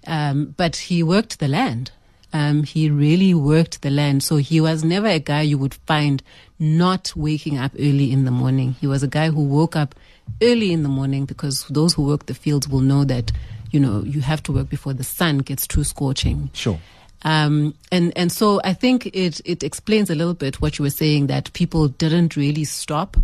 Um, 0.05 0.53
but 0.57 0.75
he 0.75 1.01
worked 1.01 1.39
the 1.39 1.47
land. 1.47 1.91
Um, 2.37 2.61
he 2.61 2.91
really 2.91 3.33
worked 3.33 3.81
the 3.81 3.89
land. 3.89 4.21
So 4.21 4.37
he 4.37 4.61
was 4.61 4.83
never 4.83 5.07
a 5.07 5.17
guy 5.17 5.41
you 5.41 5.57
would 5.57 5.73
find 5.73 6.21
not 6.59 7.11
waking 7.15 7.57
up 7.57 7.71
early 7.79 8.11
in 8.11 8.25
the 8.25 8.31
morning. 8.31 8.75
He 8.79 8.85
was 8.85 9.01
a 9.01 9.07
guy 9.07 9.31
who 9.31 9.43
woke 9.43 9.75
up 9.75 9.95
early 10.39 10.71
in 10.71 10.83
the 10.83 10.89
morning 10.89 11.25
because 11.25 11.65
those 11.69 11.95
who 11.95 12.03
work 12.03 12.27
the 12.27 12.35
fields 12.35 12.69
will 12.69 12.81
know 12.81 13.03
that, 13.05 13.31
you 13.71 13.79
know, 13.79 14.03
you 14.03 14.21
have 14.21 14.43
to 14.43 14.51
work 14.51 14.69
before 14.69 14.93
the 14.93 15.03
sun 15.03 15.39
gets 15.39 15.65
too 15.65 15.83
scorching. 15.83 16.51
Sure. 16.53 16.79
Um, 17.23 17.73
and, 17.91 18.15
and 18.15 18.31
so 18.31 18.61
I 18.63 18.73
think 18.73 19.07
it, 19.07 19.41
it 19.43 19.63
explains 19.63 20.11
a 20.11 20.15
little 20.15 20.35
bit 20.35 20.61
what 20.61 20.77
you 20.77 20.83
were 20.83 20.91
saying 20.91 21.27
that 21.27 21.51
people 21.53 21.87
didn't 21.87 22.35
really 22.35 22.65
stop. 22.65 23.17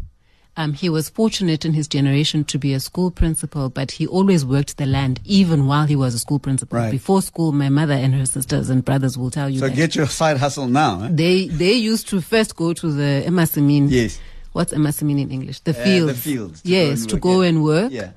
Um, 0.55 0.73
he 0.73 0.87
was 0.87 1.09
fortunate 1.09 1.65
in 1.65 1.73
his 1.73 1.87
generation 1.87 2.43
to 2.45 2.59
be 2.59 2.73
a 2.73 2.79
school 2.79 3.09
principal, 3.09 3.69
but 3.69 3.89
he 3.91 4.05
always 4.05 4.45
worked 4.45 4.77
the 4.77 4.85
land 4.85 5.19
even 5.25 5.65
while 5.65 5.85
he 5.87 5.95
was 5.95 6.13
a 6.13 6.19
school 6.19 6.37
principal. 6.37 6.77
Right. 6.77 6.91
Before 6.91 7.23
school, 7.23 7.51
my 7.51 7.69
mother 7.69 7.93
and 7.95 8.13
her 8.13 8.25
sisters 8.27 8.69
and 8.69 8.85
brothers 8.85 9.17
will 9.17 9.31
tell 9.31 9.49
you 9.49 9.59
So 9.59 9.69
get 9.69 9.95
your 9.95 10.05
side 10.05 10.37
hustle 10.37 10.67
now. 10.67 11.05
Eh? 11.05 11.09
they, 11.11 11.47
they 11.47 11.73
used 11.73 12.07
to 12.09 12.21
first 12.21 12.55
go 12.55 12.71
to 12.73 12.91
the 12.91 13.23
Emasamin. 13.25 13.87
Yes. 13.89 14.19
What's 14.51 14.73
Emasamin 14.73 15.19
in 15.21 15.31
English? 15.31 15.61
The 15.61 15.71
Uh, 15.71 15.83
fields. 15.83 16.23
the 16.23 16.35
go 16.37 16.51
yes, 16.63 17.05
to 17.07 17.17
go 17.17 17.41
and 17.41 17.63
work. 17.63 17.91
Yeah. 17.91 18.11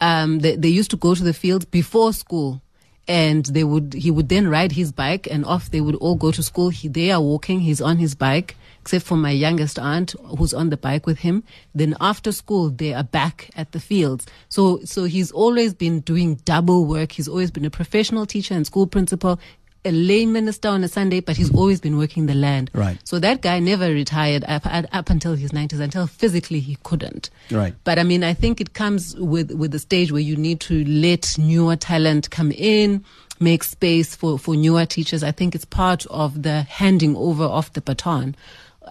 Um, 0.00 0.38
they, 0.38 0.56
they 0.56 0.68
used 0.70 0.90
to 0.92 0.96
go 0.96 1.14
to 1.14 1.22
the 1.22 1.34
field 1.34 1.70
before 1.70 2.14
school. 2.14 2.62
And 3.08 3.44
they 3.46 3.64
would, 3.64 3.92
he 3.94 4.10
would 4.10 4.28
then 4.30 4.48
ride 4.48 4.72
his 4.72 4.92
bike 4.92 5.26
and 5.30 5.44
off 5.44 5.70
they 5.70 5.80
would 5.82 5.96
all 5.96 6.14
go 6.14 6.30
to 6.30 6.42
school. 6.42 6.70
He, 6.70 6.88
they 6.88 7.10
are 7.10 7.20
walking, 7.20 7.60
he's 7.60 7.80
on 7.82 7.98
his 7.98 8.14
bike, 8.14 8.56
except 8.82 9.06
for 9.06 9.16
my 9.16 9.30
youngest 9.30 9.78
aunt 9.78 10.12
who's 10.36 10.52
on 10.52 10.70
the 10.70 10.76
bike 10.76 11.06
with 11.06 11.20
him. 11.20 11.44
Then 11.72 11.96
after 12.00 12.32
school, 12.32 12.68
they 12.68 12.92
are 12.92 13.04
back 13.04 13.48
at 13.54 13.70
the 13.70 13.78
fields. 13.78 14.26
So, 14.48 14.80
so 14.84 15.04
he's 15.04 15.30
always 15.30 15.72
been 15.72 16.00
doing 16.00 16.34
double 16.44 16.84
work. 16.84 17.12
He's 17.12 17.28
always 17.28 17.52
been 17.52 17.64
a 17.64 17.70
professional 17.70 18.26
teacher 18.26 18.54
and 18.54 18.66
school 18.66 18.88
principal, 18.88 19.38
a 19.84 19.92
lay 19.92 20.26
minister 20.26 20.68
on 20.68 20.82
a 20.82 20.88
Sunday, 20.88 21.20
but 21.20 21.36
he's 21.36 21.54
always 21.54 21.80
been 21.80 21.96
working 21.96 22.26
the 22.26 22.34
land. 22.34 22.72
Right. 22.74 22.98
So 23.04 23.20
that 23.20 23.40
guy 23.40 23.60
never 23.60 23.88
retired 23.88 24.42
up, 24.48 24.62
up 24.66 25.10
until 25.10 25.36
his 25.36 25.52
90s, 25.52 25.78
until 25.78 26.08
physically 26.08 26.58
he 26.58 26.76
couldn't. 26.82 27.30
Right. 27.52 27.74
But 27.84 28.00
I 28.00 28.02
mean, 28.02 28.24
I 28.24 28.34
think 28.34 28.60
it 28.60 28.74
comes 28.74 29.14
with, 29.14 29.52
with 29.52 29.70
the 29.70 29.78
stage 29.78 30.10
where 30.10 30.20
you 30.20 30.34
need 30.34 30.58
to 30.62 30.84
let 30.84 31.38
newer 31.38 31.76
talent 31.76 32.30
come 32.30 32.50
in, 32.50 33.04
make 33.38 33.62
space 33.62 34.16
for, 34.16 34.40
for 34.40 34.56
newer 34.56 34.86
teachers. 34.86 35.22
I 35.22 35.30
think 35.30 35.54
it's 35.54 35.64
part 35.64 36.04
of 36.06 36.42
the 36.42 36.62
handing 36.62 37.16
over 37.16 37.44
of 37.44 37.72
the 37.74 37.80
baton. 37.80 38.34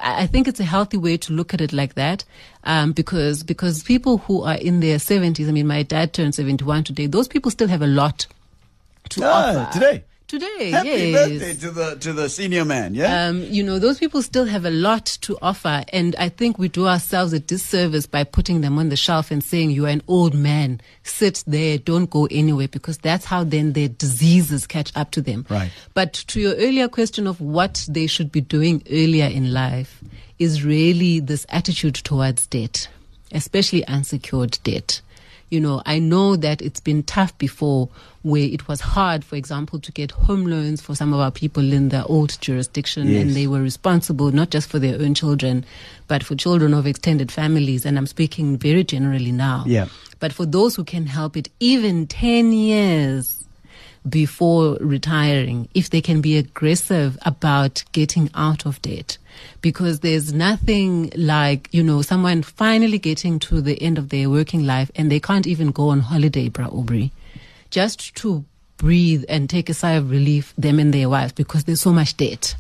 I 0.02 0.24
I 0.24 0.28
think 0.28 0.48
it's 0.48 0.60
a 0.60 0.64
healthy 0.66 0.98
way 0.98 1.18
to 1.18 1.34
look 1.34 1.54
at 1.54 1.62
it 1.62 1.72
like 1.74 1.96
that, 1.96 2.24
um, 2.64 2.92
because 2.92 3.44
because 3.44 3.84
people 3.84 4.18
who 4.20 4.44
are 4.44 4.56
in 4.56 4.80
their 4.80 5.00
seventies. 5.00 5.48
I 5.48 5.52
mean, 5.52 5.68
my 5.68 5.84
dad 5.84 6.14
turned 6.14 6.36
seventy 6.36 6.64
one 6.66 6.84
today. 6.84 7.08
Those 7.08 7.28
people 7.28 7.52
still 7.52 7.68
have 7.68 7.82
a 7.82 7.88
lot 7.88 8.28
to 9.10 9.24
Ah, 9.24 9.34
offer 9.34 9.74
today. 9.80 10.04
Today, 10.32 10.72
Happy 10.72 10.88
yes. 10.88 11.28
birthday 11.28 11.54
to 11.56 11.72
the 11.72 11.96
to 11.98 12.14
the 12.14 12.30
senior 12.30 12.64
man. 12.64 12.96
Yeah. 12.96 13.26
Um, 13.26 13.44
you 13.44 13.62
know, 13.62 13.80
those 13.80 14.00
people 14.00 14.22
still 14.22 14.46
have 14.46 14.64
a 14.64 14.70
lot 14.70 15.06
to 15.24 15.38
offer. 15.42 15.84
And 15.92 16.16
I 16.16 16.30
think 16.30 16.58
we 16.58 16.70
do 16.70 16.88
ourselves 16.88 17.34
a 17.34 17.40
disservice 17.42 18.06
by 18.06 18.24
putting 18.24 18.62
them 18.62 18.78
on 18.78 18.88
the 18.88 18.96
shelf 18.96 19.30
and 19.30 19.44
saying, 19.44 19.72
you're 19.72 19.90
an 19.90 20.02
old 20.08 20.34
man, 20.34 20.80
sit 21.04 21.44
there, 21.46 21.78
don't 21.78 22.10
go 22.10 22.30
anywhere, 22.32 22.70
because 22.70 22.98
that's 22.98 23.26
how 23.26 23.44
then 23.44 23.74
their 23.74 23.90
diseases 23.90 24.66
catch 24.66 24.94
up 24.96 25.12
to 25.12 25.22
them. 25.22 25.46
Right. 25.50 25.70
But 25.96 26.14
to 26.14 26.40
your 26.40 26.56
earlier 26.56 26.88
question 26.88 27.28
of 27.28 27.42
what 27.42 27.86
they 27.90 28.08
should 28.08 28.32
be 28.32 28.40
doing 28.40 28.84
earlier 28.90 29.28
in 29.28 29.52
life 29.52 30.02
is 30.40 30.64
really 30.64 31.20
this 31.20 31.46
attitude 31.50 31.96
towards 31.96 32.48
debt, 32.48 32.88
especially 33.34 33.86
unsecured 33.86 34.60
debt. 34.64 35.02
You 35.50 35.60
know, 35.60 35.82
I 35.86 36.00
know 36.00 36.38
that 36.38 36.62
it's 36.62 36.80
been 36.80 37.04
tough 37.04 37.38
before 37.38 37.90
where 38.24 38.44
it 38.44 38.68
was 38.68 38.82
hard, 38.82 39.24
for 39.26 39.36
example, 39.36 39.80
to 39.80 39.92
get 39.92 40.12
home 40.12 40.46
loans 40.46 40.80
for 40.82 40.94
some 40.96 41.12
of 41.12 41.20
our 41.20 41.32
people 41.32 41.74
in 41.74 41.90
the 41.90 42.06
old 42.06 42.38
jurisdiction 42.40 43.08
Yes. 43.08 43.22
and 43.24 43.32
they 43.32 43.48
were 43.48 43.62
responsible 43.62 44.32
not 44.32 44.52
just 44.52 44.70
for 44.70 44.78
their 44.80 45.00
own 45.02 45.14
children, 45.16 45.66
but 46.08 46.24
for 46.24 46.36
children 46.36 46.74
of 46.74 46.86
extended 46.86 47.32
families. 47.32 47.86
And 47.86 47.98
I'm 47.98 48.06
speaking 48.08 48.58
very 48.58 48.84
generally 48.84 49.32
now. 49.32 49.64
Yeah. 49.66 49.88
But 50.20 50.34
for 50.34 50.46
those 50.46 50.76
who 50.76 50.84
can 50.84 51.08
help 51.08 51.36
it, 51.36 51.50
even 51.60 52.06
10 52.06 52.54
years 52.54 53.44
before 54.08 54.78
retiring, 54.80 55.68
if 55.74 55.90
they 55.90 56.02
can 56.02 56.22
be 56.22 56.38
aggressive 56.38 57.18
about 57.24 57.84
getting 57.92 58.30
out 58.36 58.66
of 58.66 58.82
debt. 58.82 59.18
Because 59.62 60.00
there's 60.00 60.34
nothing 60.34 61.12
like, 61.16 61.70
you 61.72 61.84
know, 61.84 62.02
someone 62.02 62.42
finally 62.44 62.98
getting 63.00 63.40
to 63.40 63.62
the 63.62 63.82
end 63.82 63.98
of 63.98 64.10
their 64.10 64.30
working 64.30 64.66
life 64.66 64.92
and 64.96 65.12
they 65.12 65.20
can't 65.20 65.48
even 65.48 65.72
go 65.72 65.90
on 65.90 66.00
holiday, 66.02 66.50
Bra 66.50 66.68
Aubrey. 66.68 67.12
Just 67.72 68.16
to 68.16 68.46
breathe 68.78 69.24
and 69.30 69.50
take 69.50 69.70
a 69.70 69.74
sigh 69.74 69.94
of 69.94 70.12
relief, 70.12 70.54
them 70.58 70.80
and 70.80 70.94
their 70.94 71.10
wives, 71.10 71.34
because 71.34 71.64
there's 71.64 71.82
so 71.82 71.94
much 71.94 72.18
debt. 72.18 72.56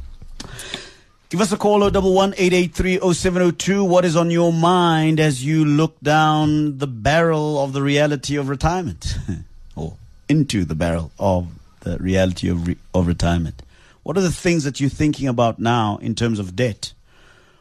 Give 1.29 1.39
us 1.39 1.51
a 1.51 1.57
call, 1.57 1.79
011-883-0702. 1.89 3.87
What 3.87 4.03
is 4.03 4.15
on 4.15 4.31
your 4.31 4.51
mind 4.51 5.19
as 5.19 5.45
you 5.45 5.63
look 5.63 5.99
down 6.01 6.77
the 6.77 6.87
barrel 6.87 7.63
of 7.63 7.73
the 7.73 7.81
reality 7.81 8.35
of 8.35 8.49
retirement? 8.49 9.15
or 9.75 9.95
into 10.27 10.65
the 10.65 10.75
barrel 10.75 11.11
of 11.19 11.47
the 11.81 11.97
reality 11.99 12.49
of, 12.49 12.67
re- 12.67 12.77
of 12.93 13.07
retirement? 13.07 13.61
What 14.03 14.17
are 14.17 14.21
the 14.21 14.31
things 14.31 14.63
that 14.65 14.79
you're 14.81 14.89
thinking 14.89 15.27
about 15.27 15.59
now 15.59 15.97
in 16.01 16.15
terms 16.15 16.37
of 16.37 16.55
debt? 16.55 16.93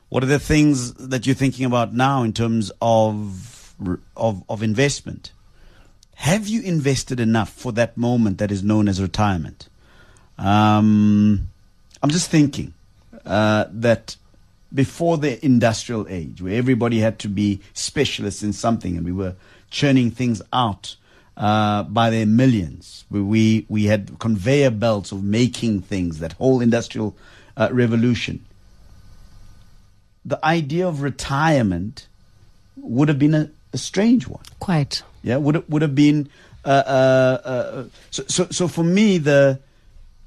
What 0.09 0.25
are 0.25 0.27
the 0.27 0.41
things 0.41 0.95
that 0.95 1.27
you're 1.27 1.37
thinking 1.37 1.65
about 1.65 1.95
now 1.95 2.25
in 2.25 2.33
terms 2.33 2.73
of, 2.83 3.75
of, 4.17 4.43
of 4.49 4.63
investment? 4.63 5.31
Have 6.21 6.49
you 6.49 6.61
invested 6.61 7.19
enough 7.19 7.51
for 7.51 7.73
that 7.73 7.97
moment 7.97 8.37
that 8.39 8.53
is 8.53 8.63
known 8.63 8.89
as 8.89 9.01
retirement? 9.01 9.71
Um, 10.37 11.49
I'm 12.03 12.11
just 12.11 12.31
thinking 12.31 12.75
uh, 13.25 13.65
that 13.71 14.17
before 14.71 15.17
the 15.17 15.43
industrial 15.43 16.07
age, 16.11 16.43
where 16.43 16.53
everybody 16.53 16.99
had 16.99 17.19
to 17.21 17.29
be 17.29 17.63
specialists 17.73 18.43
in 18.43 18.53
something 18.53 18.99
and 18.99 19.07
we 19.07 19.13
were 19.13 19.35
churning 19.71 20.11
things 20.11 20.43
out 20.53 20.97
uh, 21.39 21.85
by 21.85 22.11
their 22.11 22.27
millions, 22.27 23.07
we, 23.09 23.65
we 23.71 23.85
had 23.85 24.19
conveyor 24.19 24.73
belts 24.73 25.13
of 25.13 25.25
making 25.25 25.81
things, 25.81 26.19
that 26.19 26.35
whole 26.35 26.61
industrial 26.61 27.17
uh, 27.57 27.71
revolution. 27.73 28.45
The 30.27 30.39
idea 30.45 30.87
of 30.87 31.01
retirement 31.01 32.09
would 32.77 33.09
have 33.09 33.19
been 33.19 33.35
a, 33.35 33.51
a 33.73 33.79
strange 33.79 34.29
one. 34.29 34.45
Quite. 34.59 35.03
Yeah, 35.23 35.37
would 35.37 35.57
it 35.57 35.71
would 35.71 35.83
have 35.83 35.95
been 35.95 36.29
uh, 36.65 36.69
uh, 36.69 37.41
uh, 37.45 37.85
so, 38.11 38.25
so. 38.29 38.47
So 38.51 38.69
for 38.69 38.85
me, 38.85 39.19
the 39.19 39.61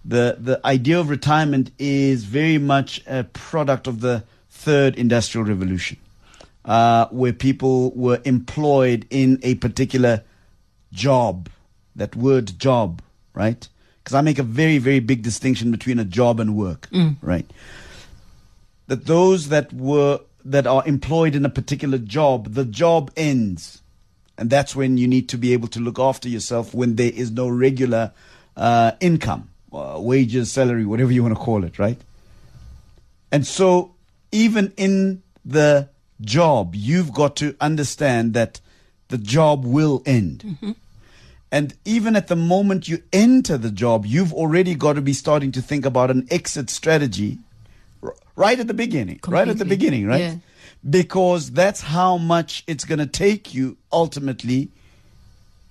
the 0.06 0.38
the 0.40 0.60
idea 0.66 1.00
of 1.00 1.10
retirement 1.10 1.72
is 1.80 2.26
very 2.26 2.58
much 2.58 3.02
a 3.08 3.24
product 3.24 3.88
of 3.88 4.02
the 4.02 4.24
third 4.50 4.96
industrial 4.96 5.46
revolution, 5.46 5.98
uh, 6.66 7.08
where 7.08 7.34
people 7.34 7.92
were 7.92 8.20
employed 8.26 9.06
in 9.10 9.40
a 9.44 9.56
particular 9.56 10.24
job. 10.92 11.50
That 11.96 12.16
word 12.16 12.58
job, 12.60 13.02
right? 13.34 13.68
Because 14.04 14.16
I 14.16 14.22
make 14.22 14.40
a 14.40 14.44
very 14.44 14.80
very 14.80 15.00
big 15.00 15.22
distinction 15.22 15.72
between 15.72 16.00
a 16.00 16.06
job 16.06 16.40
and 16.40 16.56
work, 16.56 16.88
right? 17.22 17.50
that 18.88 19.06
those 19.06 19.50
that 19.50 19.72
were 19.74 20.20
that 20.46 20.68
are 20.68 20.84
employed 20.86 21.36
in 21.36 21.46
a 21.46 21.50
particular 21.50 21.98
job, 21.98 22.54
the 22.54 22.66
job 22.66 23.12
ends. 23.16 23.82
And 24.38 24.50
that's 24.50 24.76
when 24.76 24.98
you 24.98 25.08
need 25.08 25.30
to 25.30 25.38
be 25.38 25.54
able 25.54 25.68
to 25.70 25.80
look 25.80 26.00
after 26.00 26.28
yourself 26.28 26.74
when 26.74 26.96
there 26.96 27.12
is 27.14 27.32
no 27.32 27.48
regular 27.48 28.12
uh, 28.58 28.94
income, 29.00 29.50
uh, 29.72 29.96
wages, 29.98 30.52
salary, 30.52 30.86
whatever 30.86 31.12
you 31.12 31.24
want 31.24 31.36
to 31.36 31.40
call 31.40 31.64
it, 31.64 31.78
right? 31.78 32.00
And 33.32 33.46
so, 33.46 33.94
even 34.32 34.74
in 34.78 35.22
the 35.46 35.90
job, 36.22 36.76
you've 36.76 37.14
got 37.14 37.36
to 37.38 37.56
understand 37.60 38.34
that 38.34 38.60
the 39.10 39.18
job 39.18 39.66
will 39.66 40.02
end. 40.06 40.44
Mm-hmm. 40.46 40.72
And 41.52 41.76
even 41.86 42.16
at 42.16 42.30
the 42.30 42.36
moment 42.36 42.88
you 42.88 43.04
enter 43.12 43.58
the 43.60 43.70
job, 43.70 44.08
you've 44.08 44.34
already 44.34 44.74
got 44.74 44.94
to 44.94 45.02
be 45.02 45.14
starting 45.14 45.52
to 45.52 45.62
think 45.62 45.86
about 45.86 46.10
an 46.10 46.28
exit 46.32 46.72
strategy 46.72 47.38
r- 48.02 48.16
right 48.36 48.60
at 48.60 48.66
the 48.66 48.74
beginning. 48.74 49.20
Right 49.28 49.48
at 49.48 49.60
the 49.60 49.66
beginning, 49.66 50.08
right? 50.08 50.20
Yeah. 50.20 50.36
Because 50.88 51.52
that's 51.52 51.82
how 51.82 52.18
much 52.18 52.64
it's 52.68 52.84
going 52.84 53.00
to 53.00 53.08
take 53.08 53.54
you 53.54 53.78
ultimately 53.92 54.70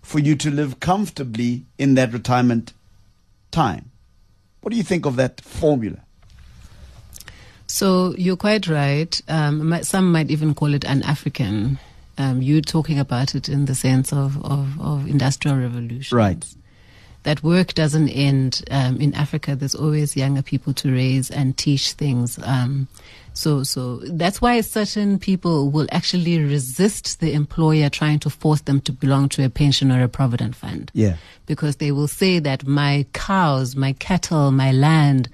for 0.01 0.19
you 0.19 0.35
to 0.37 0.51
live 0.51 0.81
comfortably 0.81 1.65
in 1.79 1.95
that 1.95 2.13
retirement 2.13 2.73
time. 3.51 3.91
What 4.63 4.71
do 4.71 4.77
you 4.77 4.83
think 4.83 5.07
of 5.07 5.17
that 5.17 5.41
formula? 5.41 5.99
So 7.67 8.15
you're 8.19 8.37
quite 8.37 8.69
right. 8.69 9.21
Um, 9.29 9.83
some 9.83 10.13
might 10.13 10.31
even 10.31 10.55
call 10.55 10.75
it 10.75 10.85
an 10.85 11.03
African. 11.03 11.79
Um, 12.19 12.43
you 12.43 12.61
talking 12.61 12.99
about 12.99 13.35
it 13.35 13.49
in 13.49 13.65
the 13.65 13.75
sense 13.75 14.13
of, 14.13 14.43
of, 14.45 14.81
of 14.81 15.09
industrial 15.09 15.57
revolution. 15.57 16.17
Right. 16.17 16.45
That 17.23 17.43
work 17.43 17.75
doesn't 17.75 18.09
end 18.11 18.63
um, 18.71 19.01
in 19.01 19.15
Africa. 19.15 19.57
There's 19.57 19.75
always 19.75 20.17
younger 20.17 20.43
people 20.43 20.75
to 20.75 20.93
raise 20.93 21.31
and 21.31 21.57
teach 21.57 21.93
things. 21.93 22.39
So, 23.35 23.63
so 23.63 23.97
that's 23.97 24.41
why 24.43 24.61
certain 24.61 25.19
people 25.19 25.71
will 25.71 25.87
actually 25.91 26.39
resist 26.39 27.21
the 27.21 27.33
employer 27.33 27.89
trying 27.89 28.19
to 28.21 28.31
force 28.31 28.61
them 28.63 28.81
to 28.83 28.93
belong 28.93 29.29
to 29.31 29.45
a 29.45 29.49
pension 29.51 29.91
or 29.91 30.03
a 30.03 30.09
provident 30.09 30.55
fund 30.55 30.91
Yeah. 30.95 31.17
because 31.47 31.77
they 31.77 31.93
will 31.93 32.09
say 32.09 32.39
that 32.41 32.67
my 32.67 33.07
cows, 33.15 33.75
my 33.75 33.95
cattle, 33.95 34.51
my 34.51 34.71
land, 34.73 35.29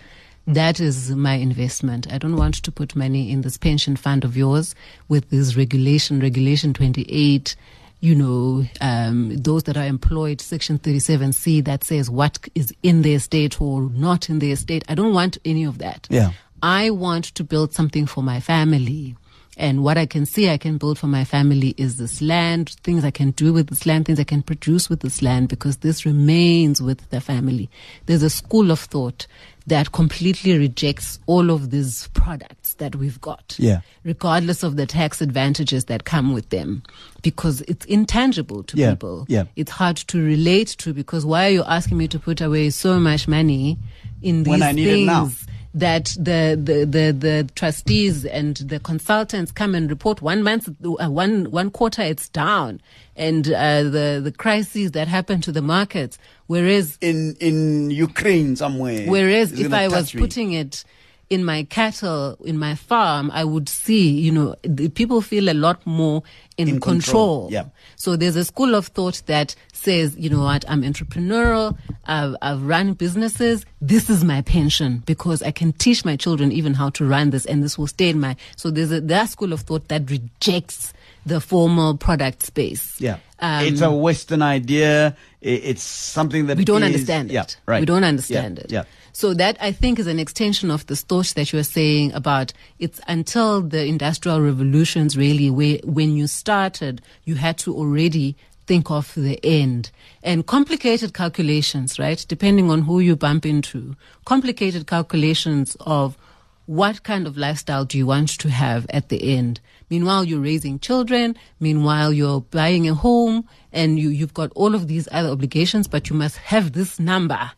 that 0.46 0.80
is 0.80 1.10
my 1.10 1.34
investment. 1.34 2.10
I 2.12 2.18
don't 2.18 2.36
want 2.36 2.54
to 2.62 2.72
put 2.72 2.96
money 2.96 3.30
in 3.30 3.42
this 3.42 3.58
pension 3.58 3.96
fund 3.96 4.24
of 4.24 4.36
yours 4.36 4.74
with 5.08 5.28
this 5.30 5.56
regulation, 5.56 6.20
regulation 6.20 6.72
28, 6.72 7.54
you 8.00 8.14
know, 8.14 8.64
um, 8.80 9.36
those 9.36 9.64
that 9.64 9.76
are 9.76 9.84
employed, 9.84 10.40
section 10.40 10.78
37C 10.78 11.64
that 11.64 11.82
says 11.84 12.08
what 12.08 12.38
is 12.54 12.72
in 12.82 13.02
the 13.02 13.12
estate 13.14 13.60
or 13.60 13.90
not 13.90 14.30
in 14.30 14.38
the 14.38 14.52
estate. 14.52 14.84
I 14.88 14.94
don't 14.94 15.12
want 15.12 15.36
any 15.44 15.64
of 15.64 15.78
that. 15.78 16.06
Yeah. 16.08 16.30
I 16.62 16.90
want 16.90 17.24
to 17.26 17.44
build 17.44 17.72
something 17.72 18.06
for 18.06 18.22
my 18.22 18.40
family. 18.40 19.16
And 19.56 19.82
what 19.82 19.98
I 19.98 20.06
can 20.06 20.24
see 20.24 20.48
I 20.48 20.56
can 20.56 20.78
build 20.78 21.00
for 21.00 21.08
my 21.08 21.24
family 21.24 21.74
is 21.76 21.96
this 21.96 22.22
land, 22.22 22.76
things 22.84 23.04
I 23.04 23.10
can 23.10 23.32
do 23.32 23.52
with 23.52 23.66
this 23.70 23.86
land, 23.86 24.06
things 24.06 24.20
I 24.20 24.24
can 24.24 24.40
produce 24.40 24.88
with 24.88 25.00
this 25.00 25.20
land, 25.20 25.48
because 25.48 25.78
this 25.78 26.06
remains 26.06 26.80
with 26.80 27.10
the 27.10 27.20
family. 27.20 27.68
There's 28.06 28.22
a 28.22 28.30
school 28.30 28.70
of 28.70 28.78
thought 28.78 29.26
that 29.66 29.90
completely 29.90 30.56
rejects 30.56 31.18
all 31.26 31.50
of 31.50 31.70
these 31.70 32.06
products 32.14 32.74
that 32.74 32.94
we've 32.94 33.20
got. 33.20 33.56
Yeah. 33.58 33.80
Regardless 34.04 34.62
of 34.62 34.76
the 34.76 34.86
tax 34.86 35.20
advantages 35.20 35.86
that 35.86 36.04
come 36.04 36.32
with 36.32 36.50
them. 36.50 36.84
Because 37.22 37.60
it's 37.62 37.84
intangible 37.86 38.62
to 38.62 38.76
Yeah, 38.76 38.90
people. 38.90 39.26
yeah. 39.28 39.44
It's 39.56 39.72
hard 39.72 39.96
to 39.96 40.24
relate 40.24 40.68
to 40.78 40.94
because 40.94 41.26
why 41.26 41.46
are 41.48 41.50
you 41.50 41.64
asking 41.64 41.98
me 41.98 42.06
to 42.08 42.18
put 42.20 42.40
away 42.40 42.70
so 42.70 43.00
much 43.00 43.26
money 43.26 43.76
in 44.22 44.44
these 44.44 44.52
When 44.52 44.62
I 44.62 44.70
need 44.70 44.86
it 44.86 45.06
things? 45.06 45.46
That 45.75 46.06
the, 46.18 46.58
the, 46.60 46.84
the, 46.84 47.12
the 47.12 47.50
trustees 47.54 48.25
and 48.25 48.56
the 48.56 48.80
consultants 48.80 49.52
come 49.52 49.75
and 49.75 49.90
report 49.90 50.22
one 50.22 50.42
month, 50.42 50.68
uh, 50.68 51.10
one, 51.10 51.50
one 51.50 51.70
quarter 51.70 52.02
it's 52.02 52.28
down 52.28 52.80
and 53.16 53.48
uh, 53.52 53.82
the, 53.82 54.20
the 54.22 54.32
crises 54.37 54.92
that 54.92 55.08
happen 55.08 55.40
to 55.42 55.52
the 55.52 55.62
markets. 55.62 56.18
Whereas, 56.46 56.96
In 57.02 57.37
in 57.40 57.90
Ukraine 57.90 58.56
somewhere. 58.56 59.06
whereas 59.06 59.52
if 59.52 59.72
I 59.72 59.88
was 59.88 60.11
putting 60.12 60.52
it 60.52 60.85
in 61.30 61.44
my 61.44 61.64
cattle, 61.64 62.38
in 62.44 62.58
my 62.58 62.74
farm, 62.74 63.30
I 63.34 63.44
would 63.44 63.68
see, 63.68 64.08
you 64.10 64.32
know, 64.32 64.54
the 64.62 64.88
people 64.88 65.20
feel 65.20 65.50
a 65.50 65.54
lot 65.54 65.86
more 65.86 66.22
in, 66.56 66.68
In 66.68 66.80
control, 66.80 67.42
control. 67.44 67.48
yeah. 67.52 67.64
So 67.96 68.16
there's 68.16 68.34
a 68.36 68.44
school 68.44 68.74
of 68.74 68.86
thought 68.88 69.22
that 69.26 69.54
says, 69.72 70.16
you 70.16 70.30
know 70.30 70.42
what, 70.42 70.64
I'm 70.68 70.82
entrepreneurial, 70.82 71.76
I've, 72.06 72.34
I've 72.40 72.62
run 72.62 72.94
businesses, 72.94 73.66
this 73.82 74.08
is 74.08 74.24
my 74.24 74.40
pension 74.42 75.02
because 75.06 75.42
I 75.42 75.50
can 75.50 75.72
teach 75.74 76.04
my 76.04 76.16
children 76.16 76.50
even 76.50 76.74
how 76.74 76.90
to 76.90 77.04
run 77.04 77.30
this 77.30 77.44
and 77.46 77.62
this 77.62 77.76
will 77.76 77.86
stay 77.86 78.08
in 78.08 78.18
my, 78.20 78.34
so 78.56 78.70
there's 78.70 78.90
a, 78.90 79.00
that 79.02 79.28
school 79.28 79.52
of 79.52 79.60
thought 79.60 79.88
that 79.88 80.10
rejects 80.10 80.92
the 81.26 81.40
formal 81.40 81.96
product 81.96 82.42
space. 82.42 82.98
Yeah. 83.00 83.18
Um, 83.40 83.66
it's 83.66 83.82
a 83.82 83.92
Western 83.92 84.40
idea. 84.42 85.14
It's 85.42 85.82
something 85.82 86.46
that 86.46 86.56
we 86.56 86.64
don't 86.64 86.82
is- 86.82 86.86
understand 86.86 87.30
yeah, 87.30 87.42
it. 87.42 87.56
Right. 87.66 87.80
We 87.80 87.86
don't 87.86 88.02
understand 88.04 88.58
Yeah, 88.58 88.64
it. 88.64 88.72
Yeah. 88.72 88.84
So 89.12 89.35
that 89.35 89.57
I 89.61 89.73
think 89.73 89.99
is 89.99 90.07
an 90.07 90.18
extension 90.18 90.71
of 90.71 90.87
the 90.87 90.97
thought 90.97 91.35
that 91.35 91.53
you 91.53 91.59
were 91.59 91.64
saying 91.64 92.12
about 92.12 92.53
it's 92.79 93.01
until 93.09 93.62
the 93.62 93.85
industrial 93.85 94.40
revolutions 94.40 95.16
really 95.16 95.51
where 95.51 95.79
when 95.85 96.16
you 96.16 96.27
started 96.27 97.03
you 97.25 97.35
had 97.37 97.59
to 97.59 97.75
already 97.75 98.37
think 98.66 98.90
of 98.90 99.14
the 99.14 99.40
end 99.42 99.90
and 100.23 100.47
complicated 100.47 101.14
calculations, 101.14 101.99
right? 101.99 102.25
Depending 102.29 102.71
on 102.71 102.83
who 102.83 103.01
you 103.01 103.16
bump 103.16 103.47
into, 103.47 103.97
complicated 104.27 104.87
calculations 104.87 105.77
of 105.81 106.18
what 106.66 107.03
kind 107.03 107.27
of 107.27 107.38
lifestyle 107.38 107.87
do 107.87 107.97
you 107.97 108.07
want 108.07 108.29
to 108.29 108.51
have 108.51 108.87
at 108.90 109.09
the 109.09 109.35
end? 109.35 109.59
Meanwhile, 109.88 110.25
you're 110.25 110.40
raising 110.40 110.79
children. 110.79 111.35
Meanwhile, 111.59 112.12
you're 112.12 112.42
buying 112.42 112.87
a 112.87 112.94
home 112.94 113.49
and 113.73 113.99
you, 113.99 114.11
you've 114.11 114.35
got 114.35 114.53
all 114.55 114.75
of 114.75 114.87
these 114.87 115.09
other 115.11 115.31
obligations, 115.31 115.88
but 115.88 116.11
you 116.11 116.16
must 116.16 116.37
have 116.37 116.73
this 116.73 117.01
number 117.01 117.53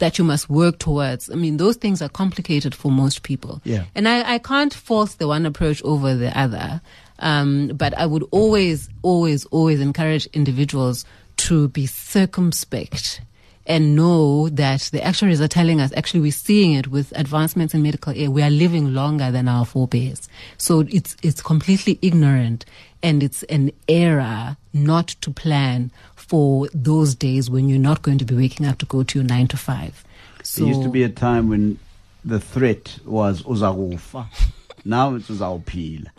that 0.00 0.18
you 0.18 0.24
must 0.24 0.50
work 0.50 0.78
towards. 0.78 1.30
I 1.30 1.34
mean, 1.34 1.56
those 1.56 1.76
things 1.76 2.02
are 2.02 2.08
complicated 2.08 2.74
for 2.74 2.90
most 2.90 3.22
people. 3.22 3.62
Yeah. 3.64 3.84
And 3.94 4.08
I, 4.08 4.34
I 4.34 4.38
can't 4.38 4.74
force 4.74 5.14
the 5.14 5.28
one 5.28 5.46
approach 5.46 5.82
over 5.84 6.14
the 6.14 6.36
other. 6.38 6.80
Um, 7.20 7.68
but 7.68 7.96
I 7.96 8.06
would 8.06 8.24
always, 8.30 8.88
always, 9.02 9.44
always 9.46 9.80
encourage 9.80 10.26
individuals 10.26 11.04
to 11.36 11.68
be 11.68 11.86
circumspect 11.86 13.20
and 13.66 13.94
know 13.94 14.48
that 14.48 14.88
the 14.92 15.02
actuaries 15.02 15.40
are 15.40 15.48
telling 15.48 15.80
us 15.80 15.92
actually 15.94 16.20
we're 16.20 16.32
seeing 16.32 16.72
it 16.72 16.88
with 16.88 17.12
advancements 17.14 17.74
in 17.74 17.82
medical 17.82 18.12
aid. 18.12 18.30
We 18.30 18.42
are 18.42 18.50
living 18.50 18.94
longer 18.94 19.30
than 19.30 19.48
our 19.48 19.64
forebears. 19.64 20.28
So 20.56 20.80
it's 20.88 21.16
it's 21.22 21.42
completely 21.42 21.98
ignorant 22.02 22.64
and 23.02 23.22
it's 23.22 23.42
an 23.44 23.70
error 23.88 24.56
not 24.72 25.08
to 25.20 25.30
plan 25.30 25.92
for 26.30 26.68
those 26.72 27.16
days 27.16 27.50
when 27.50 27.68
you're 27.68 27.80
not 27.90 28.02
going 28.02 28.16
to 28.18 28.24
be 28.24 28.36
waking 28.36 28.64
up 28.64 28.78
to 28.78 28.86
go 28.86 29.02
to 29.02 29.18
your 29.18 29.26
nine 29.26 29.48
to 29.48 29.56
five. 29.56 30.04
So 30.44 30.60
There 30.60 30.68
used 30.68 30.84
to 30.84 30.88
be 30.88 31.02
a 31.02 31.08
time 31.08 31.48
when 31.48 31.80
the 32.24 32.38
threat 32.38 32.98
was 33.04 33.42
uzakufa. 33.42 34.26
Now 34.84 35.14
it's 35.14 35.28
uzawuphila. 35.28 36.06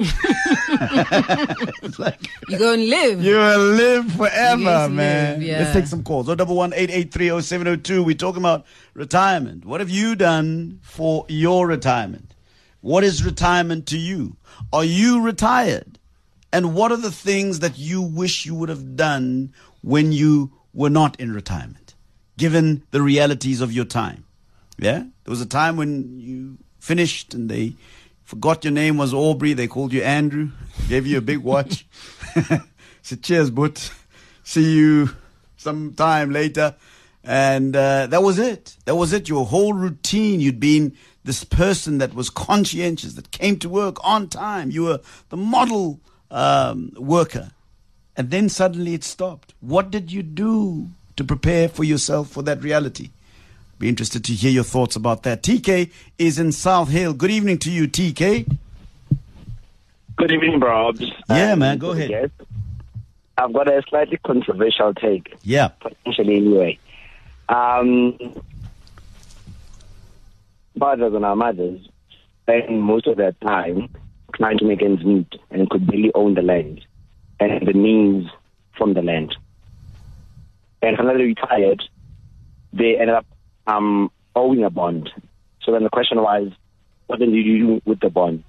it's 1.83 1.97
like 1.97 2.19
you 2.47 2.59
go 2.59 2.73
and 2.73 2.87
live. 2.87 3.23
you 3.23 3.35
will 3.35 3.59
live 3.83 4.11
forever, 4.13 4.61
Yes, 4.61 4.89
man. 4.91 5.39
live, 5.39 5.47
yeah. 5.47 5.59
Let's 5.61 5.73
take 5.73 5.87
some 5.87 6.03
calls. 6.03 6.29
Oh, 6.29 6.35
double 6.35 6.55
one 6.55 6.71
eight 6.75 6.91
eight 6.91 7.11
three 7.11 7.31
oh 7.31 7.39
seven 7.39 7.67
oh 7.67 7.75
two. 7.75 8.03
We're 8.03 8.13
talking 8.15 8.41
about 8.41 8.65
retirement. 8.93 9.65
What 9.65 9.79
have 9.79 9.89
you 9.89 10.15
done 10.15 10.79
for 10.83 11.25
your 11.27 11.65
retirement? 11.65 12.35
What 12.81 13.03
is 13.03 13.23
retirement 13.23 13.87
to 13.87 13.97
you? 13.97 14.35
Are 14.71 14.85
you 14.85 15.21
retired? 15.23 15.97
And 16.53 16.75
what 16.75 16.91
are 16.91 16.97
the 16.97 17.11
things 17.11 17.61
that 17.61 17.79
you 17.79 18.01
wish 18.01 18.45
you 18.45 18.53
would 18.53 18.69
have 18.69 18.95
done 18.95 19.53
when 19.81 20.11
you 20.11 20.51
were 20.73 20.89
not 20.89 21.19
in 21.19 21.33
retirement, 21.33 21.95
given 22.37 22.83
the 22.91 23.01
realities 23.01 23.61
of 23.61 23.71
your 23.71 23.85
time? 23.85 24.25
Yeah? 24.77 24.99
There 24.99 25.31
was 25.31 25.41
a 25.41 25.45
time 25.45 25.77
when 25.77 26.19
you 26.19 26.57
finished 26.79 27.33
and 27.33 27.49
they 27.49 27.75
forgot 28.23 28.63
your 28.63 28.73
name 28.73 28.97
was 28.97 29.13
Aubrey. 29.13 29.53
They 29.53 29.67
called 29.67 29.93
you 29.93 30.01
Andrew, 30.01 30.49
gave 30.87 31.05
you 31.05 31.17
a 31.17 31.21
big 31.21 31.39
watch. 31.39 31.85
Said, 33.01 33.23
cheers, 33.23 33.49
but 33.49 33.91
see 34.43 34.75
you 34.75 35.09
sometime 35.57 36.31
later. 36.31 36.75
And 37.23 37.75
uh, 37.75 38.07
that 38.07 38.23
was 38.23 38.39
it. 38.39 38.77
That 38.85 38.95
was 38.95 39.13
it. 39.13 39.29
Your 39.29 39.45
whole 39.45 39.73
routine. 39.73 40.39
You'd 40.39 40.59
been 40.59 40.95
this 41.23 41.43
person 41.43 41.99
that 41.99 42.13
was 42.13 42.29
conscientious, 42.29 43.13
that 43.13 43.31
came 43.31 43.57
to 43.59 43.69
work 43.69 43.97
on 44.03 44.27
time. 44.27 44.71
You 44.71 44.83
were 44.83 44.99
the 45.29 45.37
model 45.37 45.99
um, 46.31 46.93
worker. 46.97 47.51
And 48.21 48.29
then 48.29 48.49
suddenly 48.49 48.93
it 48.93 49.03
stopped. 49.03 49.55
What 49.61 49.89
did 49.89 50.11
you 50.11 50.21
do 50.21 50.89
to 51.15 51.23
prepare 51.23 51.67
for 51.67 51.83
yourself 51.83 52.29
for 52.29 52.43
that 52.43 52.61
reality? 52.61 53.09
Be 53.79 53.89
interested 53.89 54.23
to 54.25 54.33
hear 54.33 54.51
your 54.51 54.63
thoughts 54.63 54.95
about 54.95 55.23
that. 55.23 55.41
TK 55.41 55.89
is 56.19 56.37
in 56.37 56.51
South 56.51 56.89
Hill. 56.89 57.13
Good 57.15 57.31
evening 57.31 57.57
to 57.57 57.71
you, 57.71 57.87
TK. 57.87 58.45
Good 60.17 60.31
evening, 60.31 60.59
Robs. 60.59 61.01
Yeah, 61.31 61.53
Um, 61.53 61.59
man, 61.59 61.79
go 61.79 61.93
ahead. 61.93 62.11
yes. 62.11 62.29
I've 63.39 63.53
got 63.53 63.67
a 63.67 63.81
slightly 63.89 64.19
controversial 64.23 64.93
take, 64.93 65.33
Yeah. 65.41 65.69
potentially 65.79 66.35
anyway. 66.35 66.77
Um, 67.49 68.19
fathers 70.77 71.15
and 71.15 71.25
our 71.25 71.35
mothers 71.35 71.79
spend 72.43 72.83
most 72.83 73.07
of 73.07 73.17
their 73.17 73.31
time 73.43 73.89
trying 74.35 74.59
to 74.59 74.65
make 74.65 74.83
ends 74.83 75.03
meet 75.03 75.33
and 75.49 75.67
could 75.71 75.87
barely 75.87 76.11
own 76.13 76.35
the 76.35 76.43
land 76.43 76.85
and 77.41 77.67
the 77.67 77.73
means 77.73 78.29
from 78.77 78.93
the 78.93 79.01
land. 79.01 79.35
And 80.81 80.97
when 80.97 81.07
they 81.07 81.23
retired, 81.23 81.81
they 82.71 82.97
ended 82.97 83.15
up 83.15 83.25
um, 83.65 84.11
owing 84.35 84.63
a 84.63 84.69
bond. 84.69 85.09
So 85.63 85.71
then 85.71 85.83
the 85.83 85.89
question 85.89 86.21
was, 86.21 86.51
what 87.07 87.19
do 87.19 87.25
you 87.25 87.59
do 87.59 87.81
with 87.83 87.99
the 87.99 88.09
bond? 88.09 88.43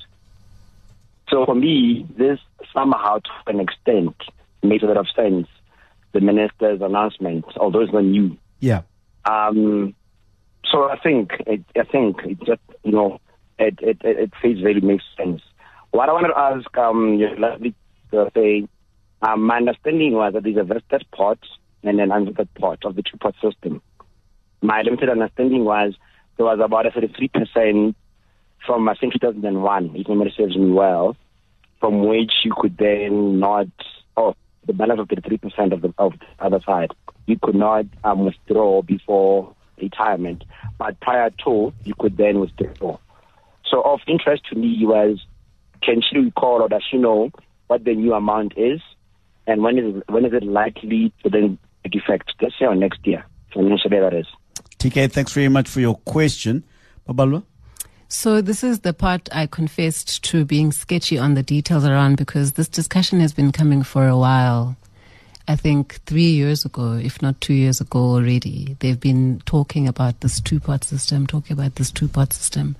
So 1.30 1.46
for 1.46 1.54
me, 1.54 2.06
this 2.16 2.38
somehow 2.72 3.18
to 3.18 3.30
an 3.46 3.60
extent 3.60 4.14
makes 4.62 4.82
a 4.82 4.86
lot 4.86 4.98
of 4.98 5.06
sense. 5.16 5.48
The 6.12 6.20
minister's 6.20 6.82
announcement, 6.82 7.46
although 7.56 7.80
it's 7.80 7.92
not 7.92 8.04
new. 8.04 8.36
Yeah. 8.60 8.82
Um, 9.24 9.94
so 10.70 10.90
I 10.90 10.98
think 10.98 11.32
it, 11.46 11.64
I 11.74 11.84
think 11.84 12.18
it 12.24 12.38
just 12.44 12.60
you 12.84 12.92
know 12.92 13.18
it 13.58 13.78
it 13.80 13.98
it, 14.04 14.18
it 14.18 14.32
face 14.42 14.60
value 14.60 14.82
makes 14.82 15.04
sense. 15.16 15.40
What 15.90 16.10
I 16.10 16.12
wanted 16.12 16.28
to 16.28 16.38
ask 16.38 16.76
um 16.76 17.14
your 17.14 17.34
lovely 17.38 17.74
say, 18.34 18.68
um, 19.22 19.42
my 19.42 19.56
understanding 19.56 20.12
was 20.12 20.34
that 20.34 20.42
there's 20.42 20.56
a 20.56 20.64
vested 20.64 21.06
pot 21.12 21.38
and 21.82 22.00
an 22.00 22.10
unvested 22.10 22.48
pot 22.54 22.84
of 22.84 22.96
the 22.96 23.02
two 23.02 23.16
pot 23.18 23.34
system. 23.42 23.80
My 24.60 24.82
limited 24.82 25.08
understanding 25.08 25.64
was 25.64 25.94
there 26.36 26.46
was 26.46 26.60
about 26.62 26.86
a 26.86 26.90
33 26.90 27.28
percent 27.28 27.96
from 28.66 28.88
I 28.88 28.94
think 28.94 29.14
2001, 29.14 29.92
if 29.96 30.08
memory 30.08 30.32
serves 30.36 30.56
me 30.56 30.70
well, 30.70 31.16
from 31.80 32.06
which 32.06 32.32
you 32.44 32.52
could 32.56 32.76
then 32.76 33.40
not 33.40 33.68
oh 34.16 34.34
the 34.66 34.72
balance 34.72 35.00
of 35.00 35.08
33 35.08 35.38
percent 35.38 35.72
of 35.72 35.82
the 35.82 35.94
of 35.98 36.12
the 36.12 36.44
other 36.44 36.60
side 36.64 36.92
you 37.26 37.38
could 37.40 37.54
not 37.54 37.86
um, 38.04 38.24
withdraw 38.24 38.82
before 38.82 39.54
retirement, 39.80 40.44
but 40.78 40.98
prior 41.00 41.30
to 41.44 41.72
you 41.84 41.94
could 41.98 42.16
then 42.16 42.40
withdraw. 42.40 42.98
So 43.70 43.82
of 43.82 44.00
interest 44.06 44.42
to 44.50 44.56
me 44.56 44.78
was, 44.82 45.24
can 45.82 46.02
she 46.02 46.18
recall 46.18 46.62
or 46.62 46.68
does 46.68 46.84
she 46.88 46.98
know 46.98 47.30
what 47.68 47.84
the 47.84 47.94
new 47.94 48.12
amount 48.14 48.54
is, 48.56 48.80
and 49.46 49.62
when 49.62 49.78
is 49.78 50.02
when 50.08 50.24
is 50.24 50.32
it 50.32 50.44
likely 50.44 51.12
to 51.22 51.30
then 51.30 51.58
take 51.84 51.94
effect 51.94 52.32
this 52.40 52.52
year 52.60 52.70
or 52.70 52.74
next 52.74 53.06
year? 53.06 53.24
Financially, 53.52 54.00
that 54.00 54.14
is. 54.14 54.26
TK, 54.78 55.12
thanks 55.12 55.32
very 55.32 55.48
much 55.48 55.68
for 55.68 55.80
your 55.80 55.96
question. 55.96 56.64
Babalwa? 57.08 57.44
So 58.08 58.40
this 58.42 58.62
is 58.62 58.80
the 58.80 58.92
part 58.92 59.28
I 59.32 59.46
confessed 59.46 60.22
to 60.24 60.44
being 60.44 60.70
sketchy 60.70 61.18
on 61.18 61.34
the 61.34 61.42
details 61.42 61.84
around 61.84 62.16
because 62.16 62.52
this 62.52 62.68
discussion 62.68 63.20
has 63.20 63.32
been 63.32 63.52
coming 63.52 63.82
for 63.82 64.06
a 64.06 64.16
while. 64.16 64.76
I 65.48 65.56
think 65.56 65.94
three 66.06 66.30
years 66.30 66.64
ago, 66.64 66.92
if 66.92 67.20
not 67.22 67.40
two 67.40 67.54
years 67.54 67.80
ago 67.80 67.98
already, 67.98 68.76
they've 68.80 69.00
been 69.00 69.42
talking 69.46 69.88
about 69.88 70.20
this 70.20 70.40
two-part 70.40 70.84
system, 70.84 71.26
talking 71.26 71.54
about 71.54 71.76
this 71.76 71.90
two-part 71.90 72.32
system. 72.32 72.76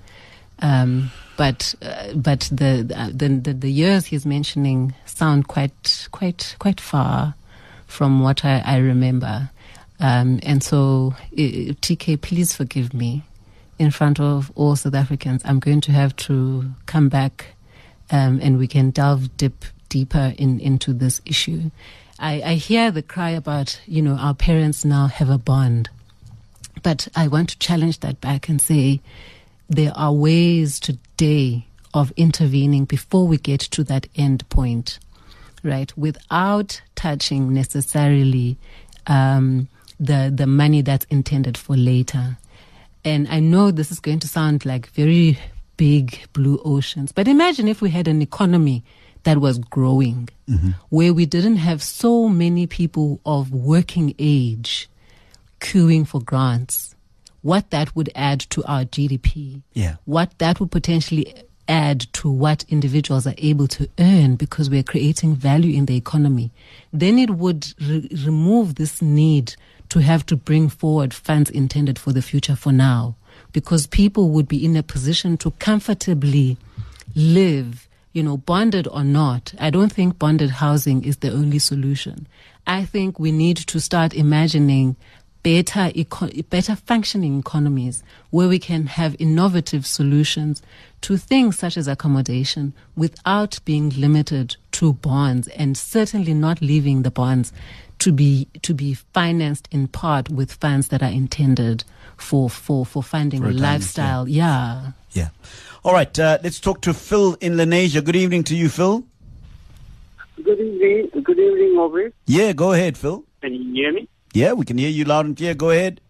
Um, 0.63 1.11
but 1.37 1.75
uh, 1.81 2.13
but 2.15 2.49
the, 2.51 3.11
the 3.13 3.27
the 3.27 3.53
the 3.53 3.71
years 3.71 4.05
he's 4.05 4.25
mentioning 4.25 4.95
sound 5.05 5.47
quite 5.47 6.07
quite 6.11 6.55
quite 6.57 6.81
far 6.81 7.35
from 7.85 8.21
what 8.21 8.43
I, 8.43 8.63
I 8.65 8.77
remember. 8.77 9.51
Um, 9.99 10.39
and 10.43 10.63
so, 10.63 11.13
TK, 11.33 12.19
please 12.19 12.55
forgive 12.55 12.93
me 12.93 13.23
in 13.77 13.91
front 13.91 14.19
of 14.19 14.51
all 14.55 14.75
South 14.75 14.95
Africans. 14.95 15.41
I'm 15.45 15.59
going 15.59 15.81
to 15.81 15.91
have 15.91 16.15
to 16.27 16.71
come 16.87 17.07
back 17.07 17.53
um, 18.09 18.39
and 18.41 18.57
we 18.57 18.67
can 18.67 18.89
delve 18.89 19.35
deep, 19.37 19.63
deeper 19.89 20.33
in, 20.37 20.59
into 20.59 20.93
this 20.93 21.21
issue. 21.25 21.71
I, 22.19 22.41
I 22.41 22.53
hear 22.55 22.91
the 22.91 23.01
cry 23.01 23.29
about, 23.29 23.79
you 23.85 24.01
know, 24.01 24.15
our 24.15 24.33
parents 24.33 24.83
now 24.83 25.07
have 25.07 25.29
a 25.29 25.37
bond. 25.37 25.89
But 26.81 27.07
I 27.15 27.27
want 27.27 27.49
to 27.49 27.59
challenge 27.59 27.99
that 27.99 28.19
back 28.19 28.49
and 28.49 28.61
say 28.61 28.99
there 29.69 29.91
are 29.95 30.13
ways 30.13 30.79
today 30.79 31.65
of 31.93 32.11
intervening 32.17 32.85
before 32.85 33.27
we 33.27 33.37
get 33.37 33.59
to 33.61 33.83
that 33.83 34.07
end 34.15 34.47
point, 34.49 34.99
right? 35.63 35.95
Without 35.97 36.81
touching 36.95 37.53
necessarily 37.53 38.57
um, 39.07 39.67
the 39.99 40.31
the 40.33 40.47
money 40.47 40.81
that's 40.81 41.05
intended 41.05 41.57
for 41.57 41.75
later. 41.75 42.37
And 43.05 43.27
I 43.27 43.39
know 43.39 43.71
this 43.71 43.91
is 43.91 43.99
going 43.99 44.19
to 44.19 44.27
sound 44.27 44.65
like 44.65 44.87
very 44.87 45.37
big 45.75 46.19
blue 46.33 46.61
oceans, 46.63 47.11
but 47.11 47.27
imagine 47.27 47.67
if 47.67 47.81
we 47.81 47.89
had 47.89 48.07
an 48.07 48.21
economy 48.21 48.83
that 49.23 49.39
was 49.39 49.57
growing, 49.57 50.29
mm-hmm. 50.49 50.71
where 50.89 51.13
we 51.13 51.25
didn't 51.25 51.57
have 51.57 51.81
so 51.81 52.29
many 52.29 52.67
people 52.67 53.19
of 53.25 53.51
working 53.51 54.13
age 54.19 54.89
queuing 55.59 56.05
for 56.07 56.21
grants, 56.21 56.92
what 57.43 57.69
that 57.69 57.95
would 57.95 58.09
add 58.15 58.39
to 58.39 58.63
our 58.65 58.85
GDP, 58.85 59.61
yeah. 59.73 59.97
what 60.05 60.37
that 60.39 60.59
would 60.59 60.71
potentially 60.71 61.31
add 61.67 62.01
to 62.13 62.29
what 62.29 62.65
individuals 62.69 63.27
are 63.27 63.35
able 63.37 63.67
to 63.67 63.87
earn 63.99 64.35
because 64.35 64.69
we're 64.69 64.83
creating 64.83 65.35
value 65.35 65.77
in 65.77 65.85
the 65.85 65.95
economy, 65.95 66.51
then 66.91 67.19
it 67.19 67.29
would 67.29 67.67
re- 67.79 68.09
remove 68.25 68.75
this 68.75 69.01
need 69.01 69.55
to 69.89 69.99
have 69.99 70.25
to 70.25 70.35
bring 70.35 70.67
forward 70.67 71.13
funds 71.13 71.49
intended 71.49 71.99
for 71.99 72.11
the 72.11 72.21
future 72.21 72.55
for 72.55 72.71
now 72.71 73.15
because 73.51 73.87
people 73.87 74.29
would 74.31 74.47
be 74.47 74.65
in 74.65 74.75
a 74.75 74.83
position 74.83 75.37
to 75.37 75.51
comfortably 75.51 76.57
live 77.15 77.87
you 78.13 78.21
know, 78.21 78.37
bonded 78.37 78.87
or 78.87 79.03
not, 79.03 79.53
I 79.59 79.71
don't 79.71 79.91
think 79.91 80.19
bonded 80.19 80.51
housing 80.51 81.03
is 81.03 81.17
the 81.17 81.31
only 81.31 81.59
solution. 81.59 82.27
I 82.65 82.85
think 82.85 83.19
we 83.19 83.31
need 83.31 83.57
to 83.57 83.79
start 83.81 84.13
imagining 84.13 84.95
better, 85.43 85.91
eco- 85.93 86.29
better 86.49 86.75
functioning 86.75 87.37
economies 87.37 88.01
where 88.31 88.47
we 88.47 88.57
can 88.57 88.87
have 88.87 89.15
innovative 89.19 89.85
solutions 89.85 90.61
to 91.01 91.17
things 91.17 91.59
such 91.59 91.77
as 91.77 91.87
accommodation 91.87 92.73
without 92.95 93.59
being 93.65 93.89
limited 93.89 94.55
to 94.71 94.93
bonds 94.93 95.47
and 95.49 95.77
certainly 95.77 96.33
not 96.33 96.61
leaving 96.61 97.03
the 97.03 97.11
bonds 97.11 97.51
to 97.99 98.11
be 98.11 98.47
to 98.61 98.73
be 98.73 98.93
financed 98.93 99.67
in 99.71 99.87
part 99.87 100.29
with 100.29 100.53
funds 100.53 100.87
that 100.87 101.03
are 101.03 101.11
intended 101.11 101.83
for 102.17 102.49
for 102.49 102.85
for 102.85 103.03
funding 103.03 103.41
for 103.41 103.49
a 103.49 103.51
lifestyle. 103.51 104.27
Yeah. 104.27 104.91
yeah. 105.11 105.29
All 105.83 105.93
right, 105.93 106.17
uh, 106.17 106.37
let's 106.43 106.59
talk 106.59 106.81
to 106.81 106.93
Phil 106.93 107.35
in 107.41 107.53
Lenasia. 107.53 108.03
Good 108.03 108.15
evening 108.15 108.43
to 108.45 108.55
you, 108.55 108.69
Phil. 108.69 109.03
Good 110.41 110.59
evening. 110.59 111.09
Good 111.23 111.39
evening, 111.39 111.77
Aubrey. 111.77 112.13
Yeah, 112.25 112.53
go 112.53 112.73
ahead, 112.73 112.97
Phil. 112.97 113.23
Can 113.41 113.53
you 113.53 113.73
hear 113.73 113.93
me? 113.93 114.07
Yeah, 114.33 114.53
we 114.53 114.65
can 114.65 114.77
hear 114.77 114.89
you 114.89 115.05
loud 115.05 115.25
and 115.25 115.37
clear. 115.37 115.53
Go 115.53 115.69
ahead. 115.69 116.01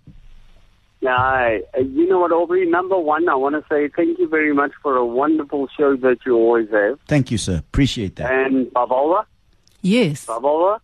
Yeah, 1.01 1.59
uh, 1.77 1.81
you 1.81 2.07
know 2.07 2.19
what, 2.19 2.31
Aubrey? 2.31 2.65
Number 2.65 2.97
one, 2.97 3.27
I 3.27 3.35
want 3.35 3.55
to 3.55 3.65
say 3.69 3.89
thank 3.93 4.17
you 4.17 4.27
very 4.29 4.53
much 4.53 4.71
for 4.81 4.95
a 4.95 5.05
wonderful 5.05 5.67
show 5.77 5.97
that 5.97 6.19
you 6.25 6.35
always 6.35 6.69
have. 6.71 6.97
Thank 7.09 7.29
you, 7.29 7.37
sir. 7.37 7.57
Appreciate 7.57 8.15
that. 8.15 8.31
And 8.31 8.67
Babola? 8.67 9.25
Yes. 9.81 10.25
Babola, 10.25 10.79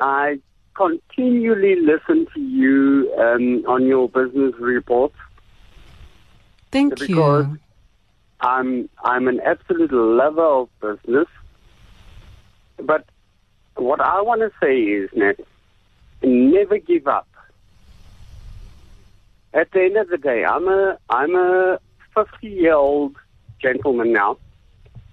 I 0.00 0.40
continually 0.74 1.76
listen 1.76 2.26
to 2.34 2.40
you 2.40 3.14
um, 3.16 3.64
on 3.68 3.86
your 3.86 4.08
business 4.08 4.54
reports. 4.58 5.14
Thank 6.72 6.98
because 6.98 7.46
you. 7.46 7.58
I'm 8.40 8.88
I'm 9.04 9.28
an 9.28 9.40
absolute 9.44 9.92
lover 9.92 10.42
of 10.42 10.68
business, 10.80 11.28
but 12.78 13.06
what 13.76 14.00
I 14.00 14.20
want 14.22 14.40
to 14.40 14.50
say 14.60 14.80
is, 14.80 15.08
that 15.12 15.36
never 16.22 16.78
give 16.78 17.06
up. 17.06 17.28
At 19.54 19.70
the 19.72 19.82
end 19.82 19.96
of 19.96 20.08
the 20.08 20.18
day, 20.18 20.44
I'm 20.44 20.66
a 20.68 20.98
I'm 21.10 21.34
a 21.34 21.78
50 22.14 22.48
year 22.48 22.74
old 22.74 23.16
gentleman 23.60 24.12
now, 24.12 24.38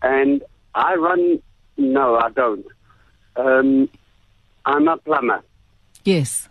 and 0.01 0.41
I 0.75 0.95
run. 0.95 1.41
No, 1.77 2.15
I 2.17 2.29
don't. 2.29 2.65
Um, 3.35 3.89
I'm 4.65 4.87
a 4.87 4.97
plumber. 4.97 5.41
Yes. 6.03 6.49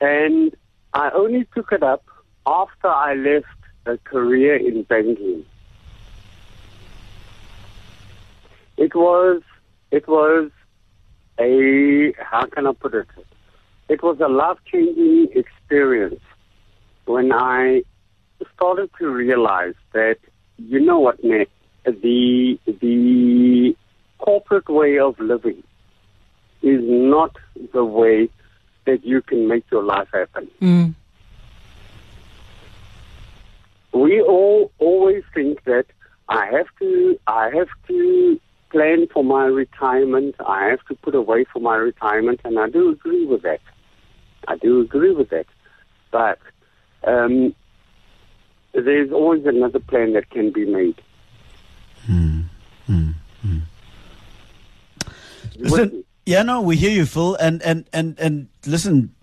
And 0.00 0.54
I 0.92 1.10
only 1.10 1.46
took 1.54 1.72
it 1.72 1.82
up 1.82 2.04
after 2.46 2.88
I 2.88 3.14
left 3.14 3.46
a 3.86 3.98
career 3.98 4.56
in 4.56 4.82
banking. 4.82 5.44
It 8.76 8.94
was 8.94 9.42
it 9.90 10.08
was 10.08 10.50
a 11.38 12.12
how 12.18 12.46
can 12.46 12.66
I 12.66 12.72
put 12.72 12.94
it? 12.94 13.06
It 13.94 14.02
was 14.02 14.18
a 14.18 14.26
life 14.26 14.58
changing 14.66 15.28
experience 15.36 16.20
when 17.04 17.30
I 17.32 17.84
started 18.52 18.90
to 18.98 19.08
realize 19.08 19.76
that 19.92 20.16
you 20.58 20.80
know 20.80 20.98
what, 20.98 21.22
Nick, 21.22 21.48
the 21.84 22.58
the 22.66 23.76
corporate 24.18 24.68
way 24.68 24.98
of 24.98 25.20
living 25.20 25.62
is 26.60 26.80
not 26.82 27.36
the 27.72 27.84
way 27.84 28.28
that 28.84 29.04
you 29.04 29.22
can 29.22 29.46
make 29.46 29.64
your 29.70 29.84
life 29.84 30.08
happen. 30.12 30.50
Mm. 30.60 30.94
We 33.92 34.20
all 34.22 34.72
always 34.80 35.22
think 35.32 35.62
that 35.66 35.86
I 36.28 36.46
have 36.46 36.66
to 36.80 37.16
I 37.28 37.50
have 37.54 37.68
to 37.86 38.40
plan 38.70 39.06
for 39.06 39.22
my 39.22 39.44
retirement. 39.44 40.34
I 40.44 40.64
have 40.64 40.84
to 40.86 40.96
put 40.96 41.14
away 41.14 41.44
for 41.44 41.60
my 41.60 41.76
retirement, 41.76 42.40
and 42.44 42.58
I 42.58 42.68
do 42.68 42.90
agree 42.90 43.24
with 43.24 43.42
that. 43.42 43.60
I 44.48 44.56
do 44.56 44.80
agree 44.80 45.12
with 45.12 45.30
that. 45.30 45.46
But 46.10 46.38
um, 47.04 47.54
there's 48.72 49.12
always 49.12 49.44
another 49.46 49.80
plan 49.80 50.12
that 50.14 50.30
can 50.30 50.50
be 50.52 50.64
made. 50.64 51.00
You 55.54 55.64
with 55.64 55.72
Listen, 55.72 56.04
yeah, 56.26 56.42
no, 56.42 56.60
we 56.60 56.76
hear 56.76 56.90
you, 56.90 57.06
Phil, 57.06 57.34
and 57.36 57.62
and 57.62 57.84
and 57.92 58.18
and 58.18 58.48
listen, 58.66 59.14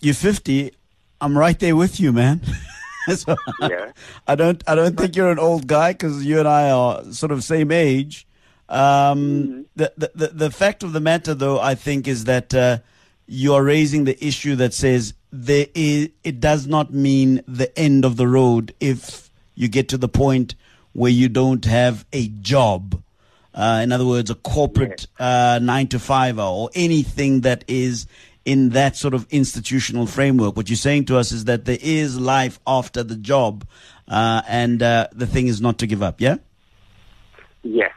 you're 0.00 0.14
50. 0.14 0.72
I'm 1.20 1.36
right 1.36 1.58
there 1.58 1.74
with 1.74 1.98
you, 1.98 2.12
man. 2.12 2.42
so 3.14 3.36
Yeah. 3.60 3.92
I 4.26 4.34
don't 4.34 4.62
I 4.66 4.74
don't 4.74 4.96
think 4.96 5.16
you're 5.16 5.30
an 5.30 5.38
old 5.38 5.66
guy 5.66 5.92
because 5.92 6.24
you 6.24 6.38
and 6.38 6.48
I 6.48 6.70
are 6.70 7.04
sort 7.12 7.32
of 7.32 7.42
same 7.42 7.72
age. 7.72 8.26
Um, 8.68 9.66
the, 9.76 9.92
the 9.96 10.10
the 10.14 10.26
the 10.28 10.50
fact 10.50 10.82
of 10.82 10.92
the 10.92 11.00
matter, 11.00 11.34
though, 11.34 11.60
I 11.60 11.74
think, 11.74 12.08
is 12.08 12.24
that 12.24 12.54
uh, 12.54 12.78
you 13.26 13.54
are 13.54 13.62
raising 13.62 14.04
the 14.04 14.24
issue 14.24 14.56
that 14.56 14.72
says 14.72 15.14
there 15.32 15.66
is 15.74 16.10
it 16.24 16.40
does 16.40 16.66
not 16.66 16.92
mean 16.92 17.42
the 17.46 17.76
end 17.78 18.04
of 18.04 18.16
the 18.16 18.26
road 18.26 18.74
if 18.80 19.30
you 19.54 19.68
get 19.68 19.88
to 19.88 19.98
the 19.98 20.08
point 20.08 20.54
where 20.92 21.10
you 21.10 21.28
don't 21.28 21.64
have 21.64 22.04
a 22.12 22.28
job. 22.28 23.02
Uh, 23.52 23.80
in 23.82 23.90
other 23.90 24.06
words, 24.06 24.30
a 24.30 24.34
corporate 24.34 25.06
uh, 25.18 25.58
nine 25.62 25.88
to 25.88 25.98
five 25.98 26.38
or 26.38 26.70
anything 26.74 27.40
that 27.40 27.64
is 27.66 28.06
in 28.44 28.70
that 28.70 28.96
sort 28.96 29.14
of 29.14 29.26
institutional 29.30 30.06
framework. 30.06 30.56
What 30.56 30.68
you're 30.68 30.76
saying 30.76 31.06
to 31.06 31.16
us 31.16 31.32
is 31.32 31.46
that 31.46 31.64
there 31.64 31.78
is 31.80 32.20
life 32.20 32.60
after 32.66 33.02
the 33.02 33.16
job, 33.16 33.66
uh, 34.08 34.42
and 34.46 34.82
uh, 34.82 35.08
the 35.12 35.26
thing 35.26 35.48
is 35.48 35.60
not 35.60 35.78
to 35.78 35.86
give 35.86 36.02
up. 36.02 36.20
Yeah, 36.20 36.36
Yes. 37.66 37.92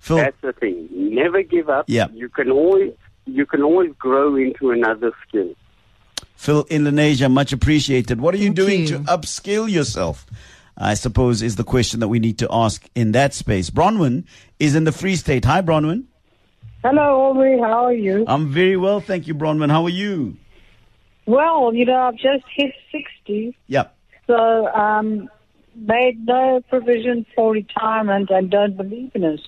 Phil. 0.00 0.16
That's 0.16 0.40
the 0.40 0.52
thing. 0.52 0.88
Never 0.90 1.42
give 1.42 1.68
up. 1.68 1.84
Yeah. 1.86 2.08
You 2.12 2.28
can 2.28 2.50
always 2.50 2.92
you 3.26 3.46
can 3.46 3.62
always 3.62 3.92
grow 3.98 4.36
into 4.36 4.70
another 4.70 5.12
skill. 5.26 5.54
Phil 6.36 6.64
in 6.70 6.82
Lenasia, 6.84 7.30
much 7.30 7.52
appreciated. 7.52 8.20
What 8.20 8.34
are 8.34 8.38
you 8.38 8.46
Thank 8.46 8.56
doing 8.56 8.80
you. 8.80 8.86
to 8.88 8.98
upskill 9.00 9.70
yourself? 9.70 10.26
I 10.76 10.94
suppose 10.94 11.42
is 11.42 11.56
the 11.56 11.64
question 11.64 12.00
that 12.00 12.08
we 12.08 12.18
need 12.18 12.38
to 12.38 12.48
ask 12.50 12.84
in 12.94 13.12
that 13.12 13.34
space. 13.34 13.70
Bronwyn 13.70 14.24
is 14.58 14.74
in 14.74 14.84
the 14.84 14.92
Free 14.92 15.16
State. 15.16 15.44
Hi, 15.44 15.60
Bronwyn. 15.62 16.04
Hello, 16.82 17.30
Aubrey. 17.30 17.58
How 17.60 17.84
are 17.84 17.92
you? 17.92 18.24
I'm 18.26 18.50
very 18.50 18.76
well, 18.76 19.00
thank 19.00 19.28
you, 19.28 19.34
Bronwyn. 19.34 19.70
How 19.70 19.84
are 19.84 19.88
you? 19.90 20.36
Well, 21.26 21.72
you 21.72 21.84
know, 21.84 21.94
I've 21.96 22.16
just 22.16 22.44
hit 22.56 22.74
60, 22.90 23.56
Yeah. 23.68 23.84
so 24.26 24.66
um, 24.74 25.30
made 25.76 26.26
no 26.26 26.60
provision 26.68 27.24
for 27.36 27.52
retirement 27.52 28.30
and 28.30 28.50
don't 28.50 28.76
believe 28.76 29.12
in 29.14 29.22
it. 29.22 29.40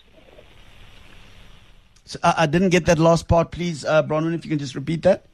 So, 2.05 2.19
I, 2.23 2.35
I 2.38 2.47
didn't 2.47 2.71
get 2.71 2.87
that 2.87 2.99
last 2.99 3.29
part, 3.29 3.51
please, 3.51 3.85
uh, 3.85 4.03
Bronwyn. 4.03 4.35
If 4.35 4.45
you 4.45 4.51
can 4.51 4.59
just 4.59 4.75
repeat 4.75 5.03
that. 5.03 5.27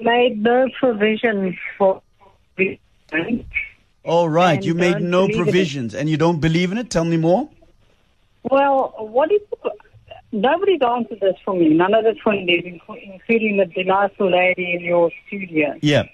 Made 0.00 0.42
no 0.42 0.68
provision 0.78 1.56
for. 1.78 2.02
All 4.04 4.28
right, 4.28 4.54
And 4.54 4.64
you 4.64 4.74
made 4.74 5.00
no 5.00 5.28
provisions, 5.28 5.94
and 5.94 6.08
you 6.08 6.16
don't 6.16 6.40
believe 6.40 6.72
in 6.72 6.78
it. 6.78 6.90
Tell 6.90 7.04
me 7.04 7.16
more. 7.16 7.48
Well, 8.42 8.94
what 8.98 9.30
is 9.30 9.40
nobody's 10.32 10.80
answered 10.82 11.20
this 11.20 11.36
for 11.44 11.54
me. 11.54 11.68
None 11.68 11.94
of 11.94 12.04
the 12.04 12.14
twinnies, 12.24 12.64
including 12.64 13.58
the 13.58 13.66
delightful 13.66 14.30
lady 14.30 14.72
in 14.72 14.80
your 14.80 15.10
studio. 15.26 15.78
Yeah. 15.80 16.04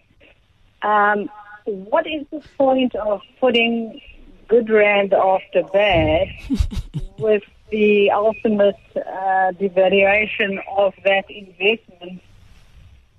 Um, 0.83 1.31
what 1.65 2.07
is 2.07 2.27
the 2.31 2.43
point 2.57 2.95
of 2.97 3.23
putting 3.41 4.01
good 4.49 4.69
rand 4.71 5.13
after 5.13 5.63
bad 5.73 6.29
with 7.19 7.43
the 7.71 8.11
ultimate 8.11 8.77
uh, 8.97 9.53
devaluation 9.61 10.59
of 10.77 10.95
that 11.05 11.25
investment, 11.31 12.23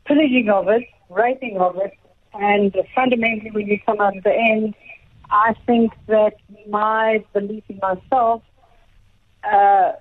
pillaging 0.05 0.49
of 0.49 0.67
it, 0.69 0.85
raping 1.09 1.57
of 1.57 1.77
it, 1.77 1.97
and 2.33 2.75
fundamentally 2.95 3.51
when 3.51 3.67
you 3.67 3.79
come 3.85 3.99
out 3.99 4.15
at 4.17 4.23
the 4.23 4.33
end, 4.33 4.75
I 5.31 5.53
think 5.65 5.93
that 6.07 6.35
my 6.67 7.23
belief 7.33 7.63
in 7.69 7.79
myself, 7.81 8.41
uh, 9.43 9.91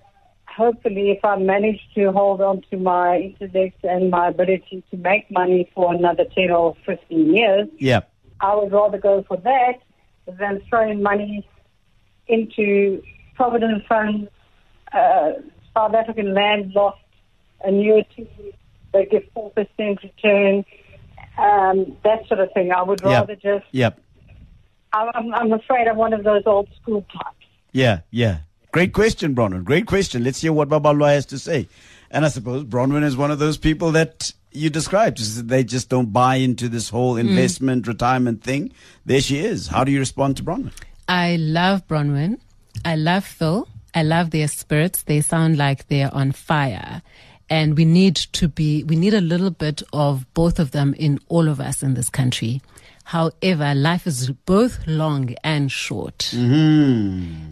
hopefully 0.46 1.10
if 1.10 1.24
I 1.24 1.36
manage 1.36 1.80
to 1.94 2.10
hold 2.12 2.40
on 2.40 2.62
to 2.70 2.76
my 2.76 3.18
intellect 3.18 3.84
and 3.84 4.10
my 4.10 4.28
ability 4.28 4.82
to 4.90 4.96
make 4.96 5.30
money 5.30 5.70
for 5.74 5.94
another 5.94 6.24
10 6.34 6.50
or 6.50 6.74
15 6.86 7.34
years, 7.34 7.68
Yeah. 7.78 8.00
I 8.40 8.54
would 8.54 8.72
rather 8.72 8.98
go 8.98 9.22
for 9.22 9.36
that 9.36 9.80
than 10.26 10.60
throwing 10.68 11.02
money 11.02 11.46
into 12.26 13.02
provident 13.34 13.86
funds, 13.86 14.30
uh, 14.92 15.32
South 15.74 15.94
African 15.94 16.34
land 16.34 16.72
lost 16.74 16.98
annuity, 17.64 18.28
they 18.92 19.06
give 19.06 19.22
4% 19.36 19.54
return, 20.02 20.64
um, 21.38 21.96
that 22.04 22.26
sort 22.26 22.40
of 22.40 22.52
thing. 22.52 22.72
I 22.72 22.82
would 22.82 23.00
Yeah. 23.02 23.20
rather 23.20 23.36
just, 23.36 23.66
Yep. 23.72 24.00
I- 24.92 25.10
I'm, 25.14 25.34
I'm 25.34 25.52
afraid 25.52 25.86
I'm 25.88 25.96
one 25.96 26.12
of 26.12 26.24
those 26.24 26.42
old 26.46 26.68
school 26.80 27.02
types. 27.12 27.34
Yeah. 27.72 28.00
Yeah. 28.10 28.38
Great 28.72 28.92
question, 28.92 29.34
Bronwyn. 29.34 29.64
Great 29.64 29.86
question. 29.86 30.24
Let's 30.24 30.40
hear 30.40 30.52
what 30.52 30.68
Babalwa 30.68 31.08
has 31.12 31.26
to 31.26 31.38
say. 31.38 31.68
And 32.10 32.24
I 32.24 32.28
suppose 32.28 32.64
Bronwyn 32.64 33.02
is 33.04 33.16
one 33.16 33.30
of 33.30 33.38
those 33.38 33.58
people 33.58 33.92
that 33.92 34.32
you 34.52 34.70
described. 34.70 35.18
They 35.48 35.62
just 35.64 35.88
don't 35.90 36.12
buy 36.12 36.36
into 36.36 36.68
this 36.68 36.88
whole 36.88 37.16
investment, 37.16 37.86
retirement 37.86 38.42
thing. 38.42 38.72
There 39.04 39.20
she 39.20 39.38
is. 39.38 39.66
How 39.68 39.84
do 39.84 39.92
you 39.92 39.98
respond 39.98 40.36
to 40.38 40.42
Bronwyn? 40.42 40.72
I 41.06 41.36
love 41.36 41.86
Bronwyn. 41.86 42.38
I 42.84 42.96
love 42.96 43.24
Phil. 43.24 43.68
I 43.98 44.02
love 44.02 44.30
their 44.30 44.46
spirits. 44.46 45.02
They 45.02 45.20
sound 45.20 45.58
like 45.58 45.88
they're 45.88 46.14
on 46.14 46.30
fire. 46.30 47.02
And 47.50 47.76
we 47.76 47.84
need 47.84 48.14
to 48.14 48.46
be, 48.46 48.84
we 48.84 48.94
need 48.94 49.12
a 49.12 49.20
little 49.20 49.50
bit 49.50 49.82
of 49.92 50.32
both 50.34 50.60
of 50.60 50.70
them 50.70 50.94
in 50.94 51.18
all 51.28 51.48
of 51.48 51.60
us 51.60 51.82
in 51.82 51.94
this 51.94 52.08
country. 52.08 52.62
However, 53.02 53.74
life 53.74 54.06
is 54.06 54.30
both 54.30 54.86
long 54.86 55.34
and 55.42 55.72
short. 55.72 56.30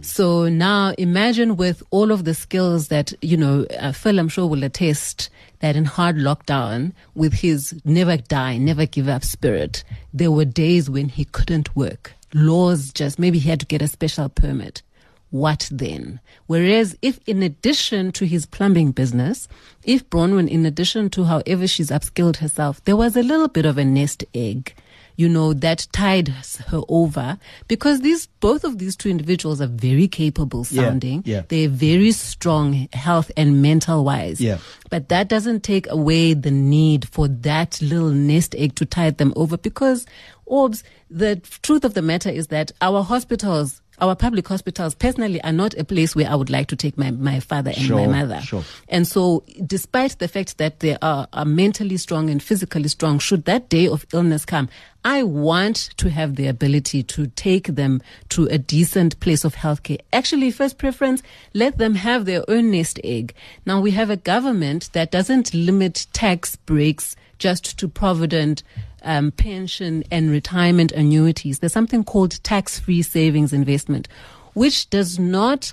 So 0.02 0.48
now 0.48 0.94
imagine 0.98 1.56
with 1.56 1.82
all 1.90 2.12
of 2.12 2.24
the 2.24 2.34
skills 2.34 2.88
that, 2.88 3.12
you 3.22 3.36
know, 3.36 3.66
uh, 3.80 3.90
Phil, 3.90 4.20
I'm 4.20 4.28
sure 4.28 4.46
will 4.46 4.62
attest 4.62 5.30
that 5.60 5.74
in 5.74 5.86
hard 5.86 6.16
lockdown 6.16 6.92
with 7.16 7.32
his 7.32 7.74
never 7.84 8.18
die, 8.18 8.58
never 8.58 8.86
give 8.86 9.08
up 9.08 9.24
spirit, 9.24 9.82
there 10.14 10.30
were 10.30 10.44
days 10.44 10.88
when 10.88 11.08
he 11.08 11.24
couldn't 11.24 11.74
work. 11.74 12.12
Laws 12.34 12.92
just, 12.92 13.18
maybe 13.18 13.40
he 13.40 13.48
had 13.48 13.60
to 13.60 13.66
get 13.66 13.82
a 13.82 13.88
special 13.88 14.28
permit. 14.28 14.82
What 15.30 15.68
then? 15.72 16.20
Whereas 16.46 16.96
if 17.02 17.18
in 17.26 17.42
addition 17.42 18.12
to 18.12 18.26
his 18.26 18.46
plumbing 18.46 18.92
business, 18.92 19.48
if 19.84 20.08
Bronwyn, 20.08 20.48
in 20.48 20.64
addition 20.64 21.10
to 21.10 21.24
however 21.24 21.66
she's 21.66 21.90
upskilled 21.90 22.36
herself, 22.36 22.82
there 22.84 22.96
was 22.96 23.16
a 23.16 23.22
little 23.22 23.48
bit 23.48 23.66
of 23.66 23.76
a 23.76 23.84
nest 23.84 24.24
egg, 24.34 24.72
you 25.16 25.28
know, 25.28 25.52
that 25.52 25.88
tied 25.92 26.28
her 26.28 26.80
over 26.88 27.38
because 27.68 28.00
these, 28.02 28.26
both 28.40 28.64
of 28.64 28.78
these 28.78 28.94
two 28.96 29.08
individuals 29.08 29.60
are 29.60 29.66
very 29.66 30.06
capable 30.06 30.64
Yeah, 30.70 30.82
sounding. 30.84 31.22
yeah. 31.26 31.42
They're 31.48 31.68
very 31.70 32.12
strong 32.12 32.88
health 32.92 33.30
and 33.36 33.60
mental 33.62 34.04
wise. 34.04 34.40
Yeah. 34.40 34.58
But 34.90 35.08
that 35.08 35.28
doesn't 35.28 35.62
take 35.64 35.90
away 35.90 36.34
the 36.34 36.50
need 36.52 37.08
for 37.08 37.28
that 37.28 37.80
little 37.82 38.10
nest 38.10 38.54
egg 38.56 38.74
to 38.76 38.84
tide 38.86 39.18
them 39.18 39.32
over 39.36 39.56
because, 39.56 40.06
Orbs, 40.44 40.84
the 41.10 41.36
truth 41.62 41.84
of 41.84 41.94
the 41.94 42.02
matter 42.02 42.28
is 42.30 42.48
that 42.48 42.70
our 42.80 43.02
hospitals, 43.02 43.80
our 44.00 44.14
public 44.14 44.46
hospitals 44.46 44.94
personally 44.94 45.42
are 45.42 45.52
not 45.52 45.74
a 45.74 45.84
place 45.84 46.14
where 46.14 46.28
I 46.28 46.34
would 46.34 46.50
like 46.50 46.68
to 46.68 46.76
take 46.76 46.98
my, 46.98 47.10
my 47.10 47.40
father 47.40 47.72
and 47.76 47.90
my 47.90 48.06
mother. 48.06 48.40
sure. 48.40 48.64
And 48.88 49.06
so, 49.06 49.44
despite 49.64 50.18
the 50.18 50.28
fact 50.28 50.58
that 50.58 50.80
they 50.80 50.96
are, 51.02 51.28
are 51.32 51.44
mentally 51.44 51.96
strong 51.96 52.30
and 52.30 52.42
physically 52.42 52.88
strong, 52.88 53.18
should 53.18 53.44
that 53.44 53.68
day 53.68 53.88
of 53.88 54.06
illness 54.12 54.44
come, 54.44 54.68
I 55.06 55.22
want 55.22 55.90
to 55.98 56.10
have 56.10 56.34
the 56.34 56.48
ability 56.48 57.04
to 57.04 57.28
take 57.28 57.68
them 57.68 58.02
to 58.30 58.46
a 58.46 58.58
decent 58.58 59.20
place 59.20 59.44
of 59.44 59.54
healthcare. 59.54 60.00
Actually, 60.12 60.50
first 60.50 60.78
preference, 60.78 61.22
let 61.54 61.78
them 61.78 61.94
have 61.94 62.24
their 62.24 62.42
own 62.50 62.72
nest 62.72 62.98
egg. 63.04 63.32
Now, 63.64 63.80
we 63.80 63.92
have 63.92 64.10
a 64.10 64.16
government 64.16 64.90
that 64.94 65.12
doesn't 65.12 65.54
limit 65.54 66.08
tax 66.12 66.56
breaks 66.56 67.14
just 67.38 67.78
to 67.78 67.86
provident 67.86 68.64
um, 69.02 69.30
pension 69.30 70.02
and 70.10 70.28
retirement 70.28 70.90
annuities. 70.90 71.60
There's 71.60 71.72
something 71.72 72.02
called 72.02 72.42
tax-free 72.42 73.02
savings 73.02 73.52
investment, 73.52 74.08
which 74.54 74.90
does 74.90 75.20
not 75.20 75.72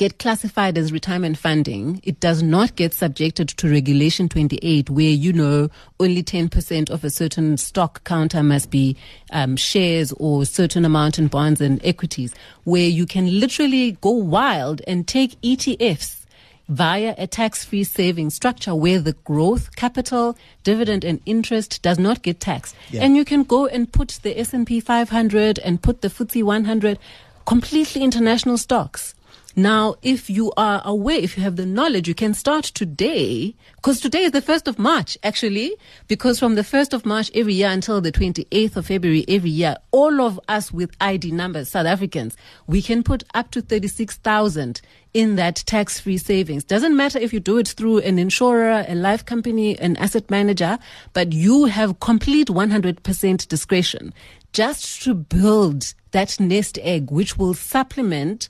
get 0.00 0.18
classified 0.18 0.78
as 0.78 0.94
retirement 0.94 1.36
funding, 1.36 2.00
it 2.04 2.18
does 2.20 2.42
not 2.42 2.74
get 2.74 2.94
subjected 2.94 3.46
to 3.48 3.70
Regulation 3.70 4.30
28, 4.30 4.88
where 4.88 5.10
you 5.10 5.30
know 5.30 5.68
only 6.00 6.22
10% 6.22 6.88
of 6.88 7.04
a 7.04 7.10
certain 7.10 7.58
stock 7.58 8.02
counter 8.04 8.42
must 8.42 8.70
be 8.70 8.96
um, 9.30 9.56
shares 9.56 10.10
or 10.12 10.46
certain 10.46 10.86
amount 10.86 11.18
in 11.18 11.28
bonds 11.28 11.60
and 11.60 11.84
equities, 11.84 12.34
where 12.64 12.88
you 12.88 13.04
can 13.04 13.38
literally 13.38 13.92
go 14.00 14.10
wild 14.10 14.80
and 14.86 15.06
take 15.06 15.38
ETFs 15.42 16.24
via 16.70 17.14
a 17.18 17.26
tax-free 17.26 17.84
saving 17.84 18.30
structure 18.30 18.74
where 18.74 19.00
the 19.00 19.12
growth, 19.24 19.76
capital, 19.76 20.34
dividend 20.64 21.04
and 21.04 21.20
interest 21.26 21.82
does 21.82 21.98
not 21.98 22.22
get 22.22 22.40
taxed. 22.40 22.74
Yeah. 22.88 23.02
And 23.02 23.18
you 23.18 23.26
can 23.26 23.42
go 23.42 23.66
and 23.66 23.92
put 23.92 24.18
the 24.22 24.40
S&P 24.40 24.80
500 24.80 25.58
and 25.58 25.82
put 25.82 26.00
the 26.00 26.08
FTSE 26.08 26.42
100 26.42 26.98
completely 27.44 28.02
international 28.02 28.56
stocks. 28.56 29.14
Now, 29.56 29.96
if 30.00 30.30
you 30.30 30.52
are 30.56 30.80
aware, 30.84 31.18
if 31.18 31.36
you 31.36 31.42
have 31.42 31.56
the 31.56 31.66
knowledge, 31.66 32.06
you 32.06 32.14
can 32.14 32.34
start 32.34 32.64
today, 32.64 33.56
because 33.74 34.00
today 34.00 34.20
is 34.20 34.30
the 34.30 34.40
1st 34.40 34.68
of 34.68 34.78
March, 34.78 35.18
actually, 35.24 35.74
because 36.06 36.38
from 36.38 36.54
the 36.54 36.62
1st 36.62 36.92
of 36.92 37.04
March 37.04 37.32
every 37.34 37.54
year 37.54 37.68
until 37.68 38.00
the 38.00 38.12
28th 38.12 38.76
of 38.76 38.86
February 38.86 39.24
every 39.26 39.50
year, 39.50 39.76
all 39.90 40.20
of 40.20 40.38
us 40.46 40.70
with 40.70 40.92
ID 41.00 41.32
numbers, 41.32 41.68
South 41.68 41.86
Africans, 41.86 42.36
we 42.68 42.80
can 42.80 43.02
put 43.02 43.24
up 43.34 43.50
to 43.50 43.60
36,000 43.60 44.80
in 45.14 45.34
that 45.34 45.56
tax-free 45.66 46.18
savings. 46.18 46.62
Doesn't 46.62 46.96
matter 46.96 47.18
if 47.18 47.32
you 47.32 47.40
do 47.40 47.58
it 47.58 47.68
through 47.68 47.98
an 47.98 48.20
insurer, 48.20 48.84
a 48.86 48.94
life 48.94 49.26
company, 49.26 49.76
an 49.80 49.96
asset 49.96 50.30
manager, 50.30 50.78
but 51.12 51.32
you 51.32 51.64
have 51.64 51.98
complete 51.98 52.46
100% 52.46 53.48
discretion 53.48 54.14
just 54.52 55.02
to 55.02 55.14
build 55.14 55.92
that 56.12 56.38
nest 56.38 56.78
egg, 56.82 57.10
which 57.10 57.36
will 57.36 57.54
supplement 57.54 58.48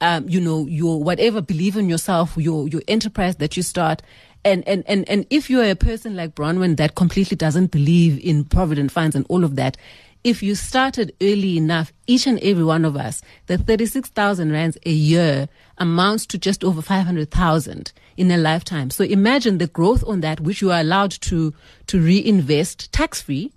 um, 0.00 0.28
you 0.28 0.40
know, 0.40 0.66
your 0.66 1.02
whatever 1.02 1.40
believe 1.40 1.76
in 1.76 1.88
yourself, 1.88 2.36
your 2.36 2.68
your 2.68 2.82
enterprise 2.88 3.36
that 3.36 3.56
you 3.56 3.62
start. 3.62 4.02
And, 4.42 4.66
and, 4.66 4.84
and, 4.86 5.06
and 5.06 5.26
if 5.28 5.50
you're 5.50 5.64
a 5.64 5.74
person 5.74 6.16
like 6.16 6.34
Bronwyn 6.34 6.78
that 6.78 6.94
completely 6.94 7.36
doesn't 7.36 7.70
believe 7.70 8.18
in 8.24 8.44
provident 8.44 8.90
funds 8.90 9.14
and 9.14 9.26
all 9.28 9.44
of 9.44 9.56
that, 9.56 9.76
if 10.24 10.42
you 10.42 10.54
started 10.54 11.14
early 11.20 11.56
enough, 11.56 11.92
each 12.06 12.26
and 12.26 12.38
every 12.40 12.64
one 12.64 12.84
of 12.84 12.96
us, 12.96 13.22
the 13.46 13.58
36,000 13.58 14.52
rands 14.52 14.78
a 14.84 14.90
year 14.90 15.48
amounts 15.78 16.26
to 16.26 16.38
just 16.38 16.62
over 16.64 16.82
500,000 16.82 17.92
in 18.16 18.30
a 18.30 18.36
lifetime. 18.36 18.90
So 18.90 19.04
imagine 19.04 19.58
the 19.58 19.66
growth 19.66 20.04
on 20.06 20.20
that, 20.20 20.40
which 20.40 20.60
you 20.60 20.70
are 20.72 20.80
allowed 20.80 21.12
to, 21.12 21.54
to 21.86 22.00
reinvest 22.00 22.92
tax 22.92 23.22
free 23.22 23.52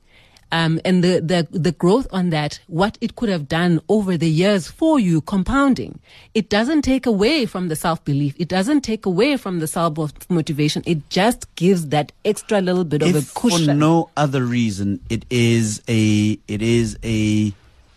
um, 0.54 0.80
and 0.86 1.04
the, 1.04 1.20
the, 1.20 1.48
the 1.50 1.72
growth 1.72 2.06
on 2.12 2.30
that, 2.30 2.60
what 2.68 2.96
it 3.02 3.16
could 3.16 3.28
have 3.30 3.48
done 3.48 3.82
over 3.89 4.16
the 4.18 4.30
years 4.30 4.68
for 4.68 5.00
you, 5.00 5.20
compounding. 5.20 6.00
It 6.36 6.48
doesn't 6.50 6.84
take 6.84 7.08
away 7.08 7.48
from 7.48 7.70
the 7.70 7.76
self 7.76 8.06
belief. 8.06 8.36
It 8.38 8.50
doesn't 8.50 8.82
take 8.82 9.08
away 9.08 9.36
from 9.38 9.60
the 9.60 9.66
self 9.66 9.98
motivation. 10.30 10.84
It 10.86 11.10
just 11.10 11.54
gives 11.56 11.88
that 11.88 12.12
extra 12.24 12.62
little 12.62 12.84
bit 12.84 13.02
of 13.02 13.16
a 13.16 13.24
cushion. 13.34 13.66
For 13.66 13.74
no 13.74 14.12
other 14.16 14.46
reason, 14.46 15.00
it 15.10 15.26
is 15.32 15.82
a 15.89 16.38
it 16.48 16.62
is 16.62 17.00
a 17.04 17.52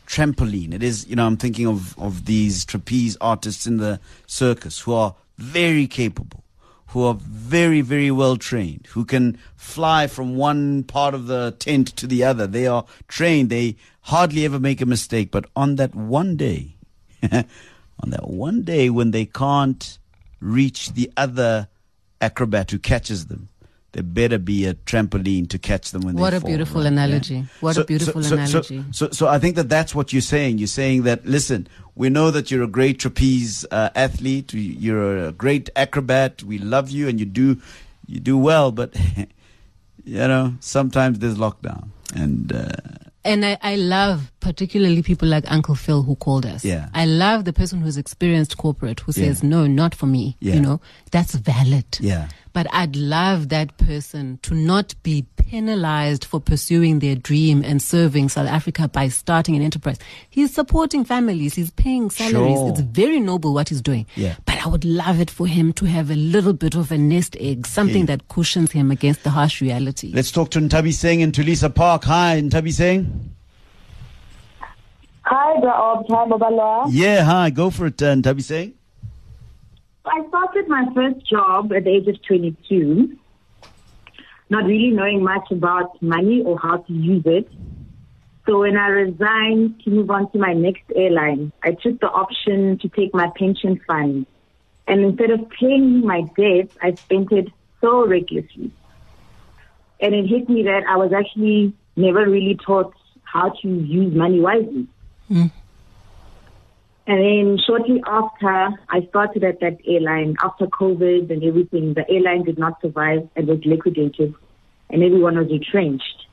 trampoline. 0.06 0.72
It 0.72 0.82
is 0.82 1.06
you 1.06 1.14
know 1.14 1.26
I'm 1.26 1.36
thinking 1.36 1.66
of 1.66 1.98
of 1.98 2.24
these 2.24 2.64
trapeze 2.64 3.18
artists 3.20 3.66
in 3.66 3.76
the 3.76 4.00
circus 4.26 4.80
who 4.80 4.94
are 4.94 5.14
very 5.36 5.86
capable 5.86 6.42
who 6.88 7.04
are 7.04 7.14
very, 7.14 7.80
very 7.80 8.10
well 8.10 8.36
trained, 8.36 8.86
who 8.90 9.04
can 9.04 9.38
fly 9.56 10.06
from 10.06 10.36
one 10.36 10.84
part 10.84 11.14
of 11.14 11.26
the 11.26 11.54
tent 11.58 11.88
to 11.96 12.06
the 12.06 12.22
other. 12.24 12.46
They 12.46 12.66
are 12.66 12.84
trained. 13.08 13.50
They 13.50 13.76
hardly 14.02 14.44
ever 14.44 14.60
make 14.60 14.80
a 14.80 14.86
mistake. 14.86 15.30
But 15.30 15.46
on 15.56 15.76
that 15.76 15.94
one 15.94 16.36
day, 16.36 16.76
on 17.32 18.10
that 18.10 18.28
one 18.28 18.62
day 18.62 18.88
when 18.88 19.10
they 19.10 19.26
can't 19.26 19.98
reach 20.40 20.92
the 20.92 21.10
other 21.16 21.68
acrobat 22.20 22.70
who 22.70 22.78
catches 22.78 23.26
them, 23.26 23.48
there 23.96 24.02
better 24.02 24.36
be 24.38 24.66
a 24.66 24.74
trampoline 24.74 25.48
to 25.48 25.58
catch 25.58 25.90
them 25.90 26.02
when 26.02 26.16
what 26.16 26.32
they 26.32 26.36
a 26.36 26.40
beautiful 26.42 26.82
right? 26.82 26.92
analogy. 26.92 27.36
Yeah. 27.36 27.42
What 27.60 27.76
So- 27.76 27.80
a 27.80 27.84
beautiful 27.86 28.22
so- 28.22 28.28
so- 28.28 28.34
analogy. 28.36 28.84
So, 28.90 29.08
so 29.10 29.26
I 29.26 29.38
think 29.38 29.56
that 29.56 29.70
that's 29.70 29.94
what 29.94 30.12
you're 30.12 30.20
saying. 30.20 30.58
You're 30.58 30.66
saying 30.68 31.04
that, 31.04 31.24
listen, 31.24 31.66
we 31.94 32.10
know 32.10 32.30
that 32.30 32.50
you're 32.50 32.62
a 32.62 32.66
great 32.68 32.98
trapeze 32.98 33.64
uh, 33.70 33.88
athlete. 33.96 34.52
You're 34.52 35.28
a 35.28 35.32
great 35.32 35.70
acrobat. 35.76 36.42
We 36.42 36.58
love 36.58 36.90
you, 36.90 37.08
and 37.08 37.18
you 37.18 37.24
do, 37.24 37.58
you 38.06 38.20
do 38.20 38.36
well. 38.36 38.70
But 38.70 38.94
you 40.04 40.18
know, 40.18 40.54
sometimes 40.60 41.18
there's 41.20 41.36
lockdown, 41.38 41.88
and 42.14 42.52
uh, 42.52 42.68
And 43.24 43.44
I, 43.46 43.56
I 43.62 43.76
love 43.76 44.30
particularly 44.40 45.02
people 45.02 45.26
like 45.26 45.50
Uncle 45.50 45.74
Phil 45.74 46.02
who 46.02 46.16
called 46.16 46.44
us. 46.46 46.64
Yeah. 46.64 46.88
I 46.94 47.06
love 47.06 47.44
the 47.44 47.52
person 47.52 47.80
who's 47.80 47.96
experienced 47.96 48.56
corporate 48.58 49.00
who 49.00 49.12
says, 49.12 49.42
Yeah. 49.42 49.48
no, 49.48 49.66
not 49.66 49.94
for 49.94 50.06
me. 50.06 50.36
Yeah. 50.40 50.54
You 50.54 50.60
know, 50.60 50.80
that's 51.10 51.34
valid. 51.34 51.86
yeah, 52.00 52.28
But 52.56 52.68
I'd 52.72 52.96
love 52.96 53.50
that 53.50 53.76
person 53.76 54.38
to 54.40 54.54
not 54.54 54.94
be 55.02 55.26
penalized 55.36 56.24
for 56.24 56.40
pursuing 56.40 57.00
their 57.00 57.14
dream 57.14 57.62
and 57.62 57.82
serving 57.82 58.30
South 58.30 58.48
Africa 58.48 58.88
by 58.88 59.08
starting 59.08 59.56
an 59.56 59.60
enterprise. 59.60 59.98
He's 60.30 60.54
supporting 60.54 61.04
families. 61.04 61.54
He's 61.54 61.70
paying 61.70 62.08
salaries. 62.08 62.54
Sure. 62.56 62.70
It's 62.70 62.80
very 62.80 63.20
noble 63.20 63.52
what 63.52 63.68
he's 63.68 63.82
doing. 63.82 64.06
Yeah. 64.14 64.36
But 64.46 64.64
I 64.64 64.70
would 64.70 64.86
love 64.86 65.20
it 65.20 65.28
for 65.30 65.46
him 65.46 65.74
to 65.74 65.84
have 65.84 66.10
a 66.10 66.14
little 66.16 66.54
bit 66.54 66.74
of 66.74 66.90
a 66.90 66.96
nest 66.96 67.36
egg, 67.38 67.66
something 67.66 68.04
Yeah. 68.06 68.16
that 68.16 68.28
cushions 68.28 68.72
him 68.72 68.90
against 68.90 69.22
the 69.22 69.28
harsh 69.28 69.60
reality. 69.60 70.12
let's 70.14 70.30
talk 70.30 70.50
to 70.52 70.58
Ntabi 70.58 70.94
Singh 70.94 71.20
in 71.20 71.32
Tulisa 71.32 71.68
Park. 71.74 72.04
Hi, 72.04 72.40
Ntabi 72.40 72.72
Singh. 72.72 73.34
Hi, 75.24 75.60
Raob. 75.60 76.06
Hi, 76.08 76.24
Babalwa. 76.26 76.86
Yeah, 76.90 77.22
hi. 77.22 77.50
Go 77.50 77.68
for 77.68 77.84
it, 77.88 78.00
uh, 78.00 78.14
Ntabi 78.14 78.42
Singh. 78.42 78.72
I 80.06 80.26
started 80.28 80.68
my 80.68 80.84
first 80.94 81.28
job 81.28 81.72
at 81.72 81.84
the 81.84 81.90
age 81.90 82.06
of 82.08 82.16
22, 82.26 83.16
not 84.50 84.64
really 84.64 84.90
knowing 84.90 85.22
much 85.22 85.50
about 85.50 86.00
money 86.02 86.42
or 86.44 86.58
how 86.58 86.78
to 86.78 86.92
use 86.92 87.22
it. 87.26 87.48
So 88.46 88.60
when 88.60 88.76
I 88.76 88.86
resigned 88.88 89.82
to 89.84 89.90
move 89.90 90.10
on 90.10 90.30
to 90.30 90.38
my 90.38 90.52
next 90.52 90.84
airline, 90.94 91.52
I 91.64 91.70
took 91.70 92.00
the 92.00 92.06
option 92.06 92.78
to 92.80 92.88
take 92.88 93.12
my 93.12 93.28
pension 93.36 93.80
fund. 93.86 94.26
And 94.86 95.04
instead 95.04 95.30
of 95.30 95.40
paying 95.60 96.06
my 96.06 96.22
debt, 96.36 96.70
I 96.80 96.96
spent 97.06 97.32
it 97.32 97.48
so 97.80 98.06
recklessly. 98.06 98.70
And 100.00 100.14
it 100.14 100.26
hit 100.26 100.48
me 100.48 100.62
that 100.62 100.82
I 100.88 100.96
was 100.96 101.12
actually 101.12 101.74
never 101.96 102.28
really 102.28 102.56
taught 102.64 102.94
how 103.24 103.50
to 103.62 103.68
use 103.68 104.14
money 104.14 104.40
wisely. 104.40 104.86
Hmm. 105.26 105.46
And 107.08 107.20
then 107.20 107.58
shortly 107.64 108.02
after, 108.06 108.70
I 108.88 109.06
started 109.10 109.44
at 109.44 109.60
that 109.60 109.78
airline. 109.86 110.36
After 110.42 110.66
COVID 110.66 111.30
and 111.30 111.44
everything, 111.44 111.94
the 111.94 112.08
airline 112.10 112.44
did 112.44 112.58
not 112.58 112.80
survive 112.80 113.28
and 113.36 113.46
was 113.46 113.60
liquidated, 113.64 114.34
and 114.90 115.02
everyone 115.04 115.38
was 115.38 115.48
retrenched. 115.48 116.26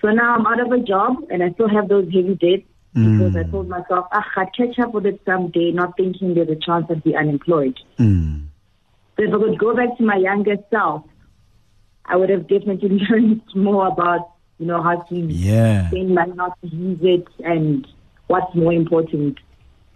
So 0.00 0.08
now 0.08 0.34
I'm 0.34 0.46
out 0.46 0.60
of 0.60 0.72
a 0.72 0.78
job, 0.78 1.16
and 1.30 1.42
I 1.42 1.50
still 1.50 1.68
have 1.68 1.88
those 1.88 2.06
heavy 2.06 2.34
debts 2.34 2.66
because 2.94 3.36
I 3.36 3.42
told 3.50 3.68
myself, 3.68 4.06
ah, 4.12 4.24
I'll 4.36 4.50
catch 4.56 4.78
up 4.78 4.94
with 4.94 5.04
it 5.04 5.20
someday, 5.26 5.70
not 5.70 5.98
thinking 5.98 6.34
there's 6.34 6.48
a 6.48 6.56
chance 6.56 6.86
I'd 6.88 7.04
be 7.04 7.14
unemployed. 7.14 7.78
Mm. 7.98 8.46
So 9.16 9.22
if 9.22 9.34
I 9.34 9.38
could 9.38 9.58
go 9.58 9.76
back 9.76 9.98
to 9.98 10.02
my 10.02 10.16
younger 10.16 10.56
self, 10.70 11.04
I 12.06 12.16
would 12.16 12.30
have 12.30 12.48
definitely 12.48 13.00
learned 13.10 13.42
more 13.54 13.88
about, 13.88 14.30
you 14.58 14.64
know, 14.64 14.82
how 14.82 15.02
to 15.02 15.14
Yeah, 15.14 15.88
spend 15.88 16.14
money, 16.14 16.32
not 16.32 16.58
to 16.62 16.68
use 16.68 17.00
it, 17.02 17.26
and 17.44 17.86
what's 18.26 18.54
more 18.54 18.72
important. 18.72 19.38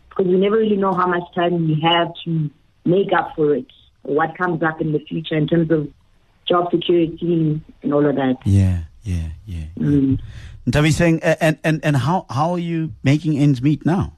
Because 0.09 0.27
we 0.27 0.38
never 0.38 0.57
really 0.57 0.77
know 0.77 0.93
how 0.93 1.07
much 1.07 1.23
time 1.35 1.66
we 1.66 1.81
have 1.83 2.09
to 2.25 2.51
make 2.85 3.12
up 3.12 3.33
for 3.37 3.55
it, 3.55 3.66
or 4.05 4.14
what 4.14 4.37
comes 4.37 4.62
up 4.62 4.81
in 4.81 4.93
the 4.93 4.99
future 5.01 5.37
in 5.37 5.47
terms 5.47 5.71
of 5.71 5.88
job 6.49 6.71
security 6.71 7.62
and 7.83 7.95
all 7.95 8.05
of 8.07 8.16
that. 8.16 8.37
yeah, 8.45 8.83
yeah, 9.03 9.29
yeah. 9.47 9.64
Mm. 9.79 10.21
Singh, 10.93 11.23
uh, 11.23 11.37
and 11.40 11.59
and 11.64 11.81
and 11.85 11.97
how 11.97 12.27
how 12.29 12.53
are 12.53 12.59
you 12.59 12.93
making 13.03 13.38
ends 13.38 13.62
meet 13.62 13.87
now? 13.87 14.14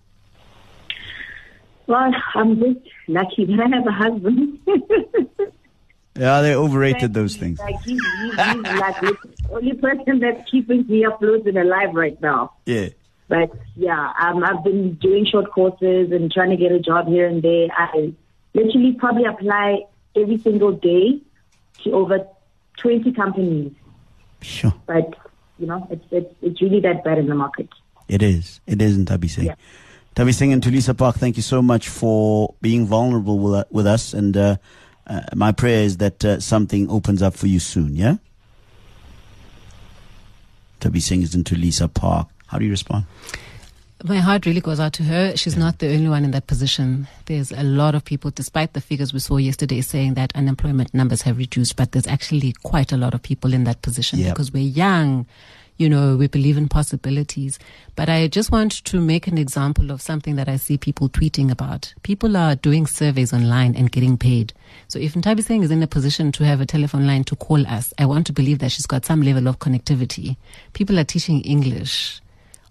Well, 1.86 2.10
I'm 2.34 2.58
just 2.58 2.80
lucky 3.08 3.44
that 3.46 3.60
I 3.60 3.68
have 3.68 3.86
a 3.86 3.92
husband. 3.92 4.58
Yeah, 6.18 6.42
they 6.42 6.54
overrated 6.54 7.14
those 7.14 7.36
things. 7.36 7.58
Like 7.58 7.80
he's, 7.82 8.00
he's, 8.20 8.32
he's 8.32 8.36
like 8.36 9.00
the 9.00 9.16
only 9.50 9.72
person 9.74 10.18
that's 10.20 10.50
keeping 10.50 10.86
me 10.86 11.04
afloat 11.04 11.46
and 11.46 11.56
alive 11.56 11.94
right 11.94 12.20
now. 12.20 12.52
Yeah. 12.66 12.90
But 13.32 13.50
yeah, 13.76 14.12
um, 14.20 14.44
I've 14.44 14.62
been 14.62 14.92
doing 14.96 15.24
short 15.24 15.50
courses 15.52 16.12
and 16.12 16.30
trying 16.30 16.50
to 16.50 16.56
get 16.56 16.70
a 16.70 16.78
job 16.78 17.08
here 17.08 17.26
and 17.26 17.42
there. 17.42 17.68
I 17.74 18.12
literally 18.52 18.92
probably 18.92 19.24
apply 19.24 19.84
every 20.14 20.36
single 20.36 20.72
day 20.72 21.18
to 21.82 21.92
over 21.92 22.26
20 22.76 23.10
companies. 23.12 23.72
Sure. 24.42 24.74
But, 24.86 25.14
you 25.58 25.66
know, 25.66 25.86
it's, 25.90 26.04
it's, 26.10 26.34
it's 26.42 26.60
really 26.60 26.80
that 26.80 27.04
bad 27.04 27.16
in 27.16 27.26
the 27.26 27.34
market. 27.34 27.70
It 28.06 28.22
is. 28.22 28.60
It 28.66 28.82
is, 28.82 28.98
Ntabi 28.98 29.30
Singh. 29.30 29.46
Yeah. 29.46 29.54
Tabi 30.14 30.32
Singh 30.32 30.52
and 30.52 30.62
Tulisa 30.62 30.94
Park, 30.94 31.16
thank 31.16 31.38
you 31.38 31.42
so 31.42 31.62
much 31.62 31.88
for 31.88 32.54
being 32.60 32.84
vulnerable 32.84 33.38
with, 33.38 33.64
with 33.70 33.86
us. 33.86 34.12
And 34.12 34.36
uh, 34.36 34.56
uh, 35.06 35.22
my 35.34 35.52
prayer 35.52 35.84
is 35.84 35.96
that 35.96 36.22
uh, 36.22 36.38
something 36.38 36.90
opens 36.90 37.22
up 37.22 37.32
for 37.32 37.46
you 37.46 37.60
soon, 37.60 37.96
yeah? 37.96 38.16
Tabi 40.80 41.00
Singh 41.00 41.22
is 41.22 41.34
in 41.34 41.44
Tulisa 41.44 41.88
Park. 41.94 42.28
How 42.52 42.58
do 42.58 42.66
you 42.66 42.70
respond? 42.70 43.06
My 44.04 44.18
heart 44.18 44.44
really 44.46 44.60
goes 44.60 44.78
out 44.78 44.92
to 44.94 45.04
her. 45.04 45.34
She's 45.36 45.56
not 45.56 45.78
the 45.78 45.90
only 45.94 46.08
one 46.08 46.22
in 46.24 46.32
that 46.32 46.46
position. 46.48 47.06
There's 47.26 47.50
a 47.50 47.62
lot 47.62 47.94
of 47.94 48.04
people, 48.04 48.30
despite 48.30 48.74
the 48.74 48.80
figures 48.82 49.14
we 49.14 49.20
saw 49.20 49.38
yesterday 49.38 49.80
saying 49.80 50.14
that 50.14 50.34
unemployment 50.36 50.92
numbers 50.92 51.22
have 51.22 51.38
reduced, 51.38 51.76
but 51.76 51.92
there's 51.92 52.06
actually 52.06 52.52
quite 52.62 52.92
a 52.92 52.96
lot 52.98 53.14
of 53.14 53.22
people 53.22 53.54
in 53.54 53.64
that 53.64 53.80
position 53.80 54.18
Yep. 54.18 54.34
because 54.34 54.52
we're 54.52 54.64
young. 54.68 55.24
You 55.78 55.88
know, 55.88 56.16
we 56.16 56.26
believe 56.26 56.58
in 56.58 56.68
possibilities. 56.68 57.58
But 57.96 58.08
I 58.10 58.28
just 58.28 58.50
want 58.52 58.84
to 58.84 59.00
make 59.00 59.26
an 59.28 59.38
example 59.38 59.90
of 59.90 60.02
something 60.02 60.36
that 60.36 60.48
I 60.48 60.56
see 60.56 60.76
people 60.76 61.08
tweeting 61.08 61.50
about. 61.50 61.94
People 62.02 62.36
are 62.36 62.54
doing 62.56 62.86
surveys 62.86 63.32
online 63.32 63.74
and 63.74 63.90
getting 63.90 64.18
paid. 64.18 64.52
So 64.88 64.98
if 64.98 65.14
Ntabi 65.14 65.42
Singh 65.42 65.62
is 65.62 65.70
in 65.70 65.82
a 65.82 65.86
position 65.86 66.30
to 66.32 66.44
have 66.44 66.60
a 66.60 66.66
telephone 66.66 67.06
line 67.06 67.24
to 67.24 67.36
call 67.36 67.66
us, 67.66 67.94
I 67.98 68.04
want 68.06 68.26
to 68.26 68.32
believe 68.32 68.58
that 68.58 68.70
she's 68.72 68.86
got 68.86 69.06
some 69.06 69.22
level 69.22 69.46
of 69.48 69.60
connectivity. 69.60 70.36
People 70.72 70.98
are 70.98 71.04
teaching 71.04 71.40
English 71.42 72.20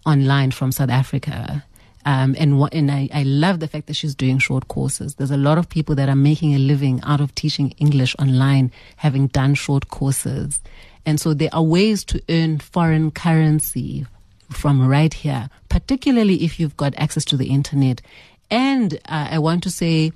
online 0.06 0.52
from 0.52 0.72
South 0.72 0.90
Africa. 0.90 1.64
Um, 2.06 2.36
and 2.40 2.60
what, 2.60 2.74
and 2.74 2.92
I, 2.92 3.10
I 3.14 3.24
love 3.24 3.60
the 3.60 3.68
fact 3.68 3.88
that 3.88 3.96
she's 3.96 4.16
doing 4.16 4.40
short 4.40 4.68
courses. 4.68 5.16
There's 5.16 5.32
a 5.32 5.38
lot 5.38 5.58
of 5.58 5.70
people 5.70 5.94
that 5.96 6.10
are 6.10 6.16
making 6.16 6.56
a 6.56 6.58
living 6.58 7.00
out 7.04 7.22
of 7.22 7.36
teaching 7.36 7.72
English 7.78 8.16
online, 8.18 8.72
having 8.98 9.28
done 9.28 9.54
short 9.54 9.90
courses. 9.90 10.60
And 11.06 11.20
so 11.20 11.34
there 11.34 11.50
are 11.54 11.64
ways 11.64 12.04
to 12.06 12.22
earn 12.30 12.60
foreign 12.60 13.12
currency 13.12 14.06
from 14.50 14.88
right 14.88 15.14
here, 15.14 15.50
particularly 15.70 16.44
if 16.44 16.60
you've 16.60 16.78
got 16.78 16.94
access 16.98 17.26
to 17.26 17.38
the 17.38 17.50
internet. 17.50 18.02
And 18.50 18.96
uh, 19.06 19.30
I 19.32 19.40
want 19.40 19.64
to 19.64 19.70
say 19.70 20.12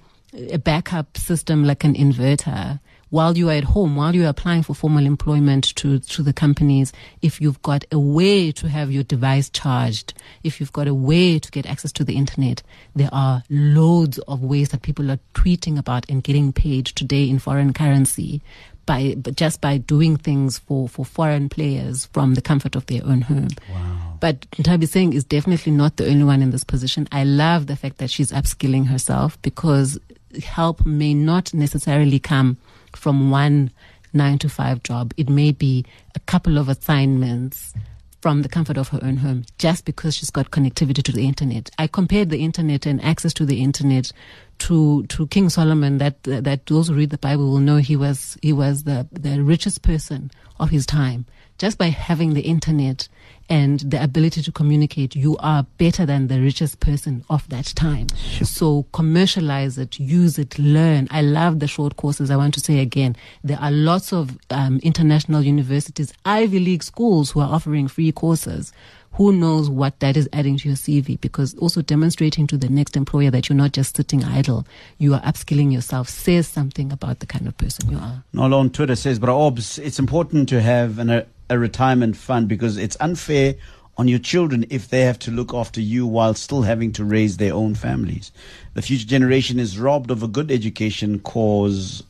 a 0.51 0.57
backup 0.57 1.17
system 1.17 1.63
like 1.63 1.83
an 1.83 1.93
inverter 1.93 2.79
while 3.09 3.37
you 3.37 3.49
are 3.49 3.53
at 3.53 3.63
home, 3.63 3.95
while 3.95 4.15
you 4.15 4.25
are 4.25 4.29
applying 4.29 4.63
for 4.63 4.73
formal 4.73 5.05
employment 5.05 5.75
to, 5.75 5.99
to 5.99 6.23
the 6.23 6.33
companies, 6.33 6.91
if 7.21 7.39
you've 7.39 7.61
got 7.61 7.85
a 7.91 7.99
way 7.99 8.51
to 8.51 8.67
have 8.67 8.91
your 8.91 9.03
device 9.03 9.49
charged, 9.49 10.13
if 10.43 10.59
you've 10.59 10.73
got 10.73 10.87
a 10.87 10.93
way 10.93 11.39
to 11.39 11.51
get 11.51 11.65
access 11.65 11.91
to 11.93 12.03
the 12.03 12.15
internet, 12.15 12.63
there 12.95 13.09
are 13.11 13.43
loads 13.49 14.17
of 14.19 14.43
ways 14.43 14.69
that 14.69 14.81
people 14.81 15.11
are 15.11 15.19
tweeting 15.33 15.77
about 15.77 16.09
and 16.09 16.23
getting 16.23 16.51
paid 16.51 16.85
today 16.87 17.29
in 17.29 17.39
foreign 17.39 17.73
currency 17.73 18.41
by 18.85 19.15
but 19.17 19.35
just 19.35 19.61
by 19.61 19.77
doing 19.77 20.15
things 20.17 20.59
for, 20.59 20.87
for 20.87 21.03
foreign 21.03 21.49
players 21.49 22.05
from 22.07 22.35
the 22.35 22.41
comfort 22.41 22.75
of 22.75 22.85
their 22.85 23.03
own 23.05 23.21
home. 23.21 23.47
Wow. 23.69 24.17
But 24.19 24.41
Ntabi 24.51 24.87
Singh 24.87 25.13
is 25.13 25.23
definitely 25.23 25.71
not 25.71 25.97
the 25.97 26.07
only 26.07 26.23
one 26.23 26.41
in 26.41 26.51
this 26.51 26.63
position. 26.63 27.07
I 27.11 27.23
love 27.23 27.67
the 27.67 27.75
fact 27.75 27.97
that 27.97 28.09
she's 28.09 28.31
upskilling 28.31 28.87
herself 28.87 29.41
because 29.41 29.97
help 30.43 30.85
may 30.85 31.13
not 31.13 31.53
necessarily 31.53 32.19
come 32.19 32.57
from 32.95 33.29
one 33.29 33.71
nine 34.13 34.39
to 34.39 34.49
five 34.49 34.81
job. 34.83 35.13
It 35.17 35.29
may 35.29 35.51
be 35.51 35.85
a 36.15 36.19
couple 36.21 36.57
of 36.57 36.69
assignments 36.69 37.73
from 38.21 38.41
the 38.41 38.49
comfort 38.49 38.75
of 38.75 38.87
her 38.87 38.99
own 39.03 39.17
home 39.17 39.43
just 39.59 39.85
because 39.85 40.15
she's 40.15 40.31
got 40.31 40.49
connectivity 40.49 41.03
to 41.03 41.11
the 41.11 41.27
internet. 41.27 41.69
I 41.77 41.85
compared 41.85 42.31
the 42.31 42.43
internet 42.43 42.87
and 42.87 42.99
access 43.03 43.33
to 43.35 43.45
the 43.45 43.61
internet 43.61 44.11
to 44.59 45.05
to 45.07 45.27
King 45.27 45.49
Solomon 45.49 45.99
that 45.99 46.23
that 46.23 46.65
those 46.65 46.87
who 46.87 46.95
read 46.95 47.11
the 47.11 47.19
Bible 47.19 47.51
will 47.51 47.59
know 47.59 47.77
he 47.77 47.95
was 47.95 48.37
he 48.41 48.51
was 48.51 48.83
the 48.83 49.07
the 49.11 49.43
richest 49.43 49.83
person 49.83 50.31
of 50.59 50.71
his 50.71 50.87
time 50.87 51.27
just 51.57 51.77
by 51.77 51.87
having 51.89 52.33
the 52.33 52.41
internet 52.41 53.07
and 53.49 53.79
the 53.81 54.01
ability 54.01 54.41
to 54.41 54.51
communicate, 54.51 55.15
you 55.15 55.37
are 55.37 55.63
better 55.77 56.05
than 56.05 56.27
the 56.27 56.41
richest 56.41 56.79
person 56.79 57.23
of 57.29 57.47
that 57.49 57.65
time. 57.75 58.07
Sure. 58.15 58.45
So 58.45 58.83
commercialize 58.91 59.77
it, 59.77 59.99
use 59.99 60.39
it, 60.39 60.57
learn. 60.57 61.07
I 61.11 61.21
love 61.21 61.59
the 61.59 61.67
short 61.67 61.95
courses. 61.95 62.31
I 62.31 62.37
want 62.37 62.53
to 62.55 62.59
say 62.59 62.79
again, 62.79 63.15
there 63.43 63.59
are 63.59 63.71
lots 63.71 64.11
of 64.11 64.37
um, 64.49 64.79
international 64.83 65.43
universities, 65.43 66.13
Ivy 66.25 66.59
League 66.59 66.83
schools 66.83 67.31
who 67.31 67.41
are 67.41 67.51
offering 67.51 67.87
free 67.87 68.11
courses. 68.11 68.73
Who 69.13 69.31
knows 69.31 69.69
what 69.69 70.01
that 70.01 70.17
is 70.17 70.27
adding 70.33 70.57
to 70.57 70.67
your 70.67 70.75
CV? 70.75 71.19
Because 71.21 71.55
also 71.55 71.81
demonstrating 71.81 72.47
to 72.47 72.57
the 72.57 72.67
next 72.67 72.97
employer 72.97 73.31
that 73.31 73.47
you're 73.47 73.55
not 73.55 73.71
just 73.71 73.95
sitting 73.95 74.25
idle, 74.25 74.67
you 74.97 75.13
are 75.13 75.21
upskilling 75.21 75.71
yourself 75.71 76.09
says 76.09 76.49
something 76.49 76.91
about 76.91 77.19
the 77.19 77.25
kind 77.25 77.47
of 77.47 77.57
person 77.57 77.91
you 77.91 77.97
are. 77.97 78.25
Nolo 78.33 78.57
on 78.57 78.71
Twitter 78.71 78.95
says, 78.95 79.17
but 79.17 79.29
Obs, 79.29 79.79
it's 79.79 79.99
important 79.99 80.49
to 80.49 80.61
have 80.61 80.99
an, 80.99 81.09
a, 81.09 81.25
a 81.49 81.59
retirement 81.59 82.17
fund 82.17 82.47
because 82.47 82.77
it's 82.77 82.97
unfair 82.99 83.55
on 83.97 84.07
your 84.07 84.19
children 84.19 84.65
if 84.69 84.89
they 84.89 85.01
have 85.01 85.19
to 85.19 85.31
look 85.31 85.53
after 85.53 85.79
you 85.79 86.05
while 86.05 86.33
still 86.33 86.63
having 86.63 86.91
to 86.93 87.05
raise 87.05 87.37
their 87.37 87.53
own 87.53 87.75
families. 87.75 88.31
The 88.73 88.81
future 88.81 89.07
generation 89.07 89.59
is 89.59 89.79
robbed 89.79 90.11
of 90.11 90.21
a 90.21 90.27
good 90.27 90.51
education 90.51 91.19
cause 91.19 92.03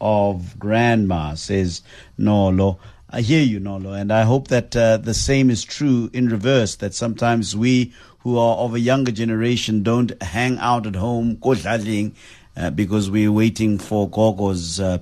of 0.00 0.58
grandma, 0.58 1.34
says 1.34 1.82
Nolo. 2.16 2.78
I 3.10 3.20
hear 3.20 3.42
you, 3.42 3.60
Nolo, 3.60 3.92
and 3.92 4.12
I 4.12 4.22
hope 4.22 4.48
that 4.48 4.74
uh, 4.74 4.96
the 4.96 5.14
same 5.14 5.50
is 5.50 5.64
true 5.64 6.10
in 6.12 6.28
reverse, 6.28 6.76
that 6.76 6.94
sometimes 6.94 7.56
we 7.56 7.92
who 8.20 8.38
are 8.38 8.56
of 8.56 8.74
a 8.74 8.80
younger 8.80 9.12
generation 9.12 9.82
don't 9.82 10.20
hang 10.22 10.56
out 10.58 10.86
at 10.86 10.94
home 10.94 11.38
uh, 11.44 12.70
because 12.70 13.10
we're 13.10 13.32
waiting 13.32 13.78
for 13.78 14.08
Gogo's 14.08 14.78
uh, 14.78 14.98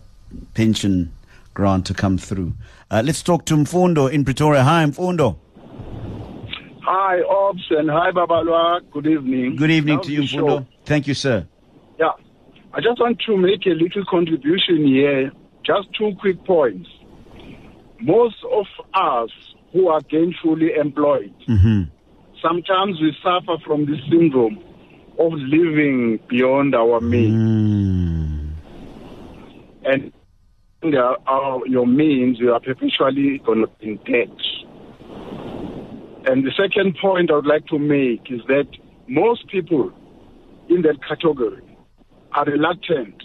pension 0.54 1.12
grant 1.52 1.86
to 1.86 1.94
come 1.94 2.16
through. 2.16 2.54
Uh, 2.90 3.02
let's 3.04 3.22
talk 3.22 3.44
to 3.46 3.54
Mfundo 3.54 4.12
in 4.12 4.24
Pretoria. 4.24 4.64
Hi, 4.64 4.84
Mfundo. 4.84 5.36
Hi, 6.82 7.20
Obs, 7.22 7.66
and 7.70 7.88
hi, 7.88 8.10
Babalwa. 8.10 8.80
Good 8.90 9.06
evening. 9.06 9.54
Good 9.54 9.70
evening 9.70 10.00
to 10.00 10.12
you, 10.12 10.22
Mfundo. 10.22 10.66
Thank 10.84 11.06
you, 11.06 11.14
sir. 11.14 11.46
Yeah. 12.00 12.10
I 12.72 12.80
just 12.80 13.00
want 13.00 13.20
to 13.26 13.36
make 13.36 13.64
a 13.66 13.70
little 13.70 14.04
contribution 14.10 14.86
here. 14.86 15.30
Just 15.64 15.88
two 15.96 16.12
quick 16.20 16.44
points. 16.44 16.88
Most 18.00 18.36
of 18.50 18.66
us 18.94 19.30
who 19.72 19.88
are 19.88 20.00
gainfully 20.00 20.76
employed, 20.76 21.32
mm-hmm. 21.48 21.82
sometimes 22.42 23.00
we 23.00 23.16
suffer 23.22 23.56
from 23.64 23.86
this 23.86 24.00
syndrome 24.10 24.58
of 25.18 25.32
living 25.32 26.18
beyond 26.28 26.74
our 26.74 27.00
means. 27.00 27.34
Mm. 27.34 28.19
And 30.82 30.94
our, 30.96 31.66
your 31.66 31.86
means, 31.86 32.38
you 32.38 32.52
are 32.52 32.60
perpetually 32.60 33.38
going 33.44 33.60
to 33.60 33.70
be 33.78 33.90
in 33.90 33.96
debt. 33.98 34.36
And 36.26 36.44
the 36.44 36.52
second 36.56 36.96
point 37.00 37.30
I 37.30 37.34
would 37.34 37.46
like 37.46 37.66
to 37.66 37.78
make 37.78 38.30
is 38.30 38.40
that 38.48 38.66
most 39.08 39.46
people 39.48 39.92
in 40.68 40.82
that 40.82 41.02
category 41.06 41.62
are 42.32 42.44
reluctant 42.44 43.22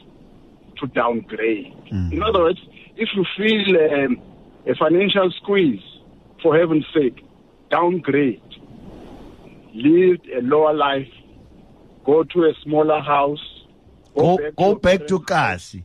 to 0.79 0.87
downgrade. 0.87 1.73
Mm. 1.91 2.13
In 2.13 2.23
other 2.23 2.39
words, 2.39 2.59
if 2.97 3.09
you 3.15 3.25
feel 3.37 3.77
um, 3.91 4.21
a 4.67 4.75
financial 4.75 5.31
squeeze, 5.31 5.81
for 6.45 6.55
heaven's 6.55 6.85
sake, 6.93 7.25
downgrade. 7.71 8.41
Live 9.73 10.19
a 10.37 10.41
lower 10.41 10.73
life. 10.73 11.11
Go 12.05 12.23
to 12.23 12.43
a 12.43 12.53
smaller 12.63 13.01
house. 13.01 13.43
Go, 14.15 14.37
back, 14.37 14.55
go 14.55 14.73
to, 14.75 14.79
back 14.79 15.07
to 15.07 15.19
Kasi. 15.19 15.83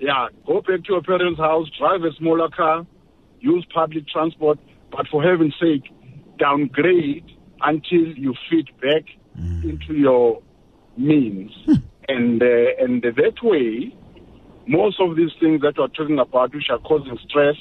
Yeah, 0.00 0.28
go 0.46 0.62
back 0.62 0.84
to 0.84 0.92
your 0.92 1.02
parents' 1.02 1.38
house, 1.38 1.68
drive 1.78 2.02
a 2.02 2.12
smaller 2.16 2.48
car, 2.48 2.86
use 3.40 3.66
public 3.72 4.08
transport, 4.08 4.58
but 4.90 5.06
for 5.08 5.22
heaven's 5.22 5.54
sake, 5.60 5.92
downgrade 6.38 7.24
until 7.60 8.06
you 8.16 8.34
fit 8.48 8.66
back 8.80 9.04
mm. 9.38 9.62
into 9.64 9.92
your 9.94 10.42
means. 10.96 11.52
Hmm. 11.66 11.74
and 12.08 12.42
uh, 12.42 12.82
and 12.82 13.02
that 13.02 13.34
way, 13.42 13.94
most 14.66 14.98
of 15.00 15.16
these 15.16 15.32
things 15.38 15.60
that 15.60 15.74
we're 15.76 15.88
talking 15.88 16.18
about, 16.18 16.54
which 16.54 16.70
are 16.70 16.78
causing 16.78 17.18
stress 17.28 17.56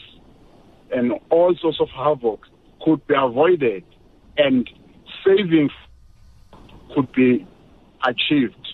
and 0.92 1.12
all 1.30 1.54
sorts 1.62 1.80
of 1.82 1.90
havoc, 1.90 2.40
could 2.82 3.06
be 3.06 3.16
avoided, 3.18 3.84
and 4.38 4.70
savings 5.26 5.72
could 6.96 7.12
be 7.12 7.46
achieved. 8.08 8.69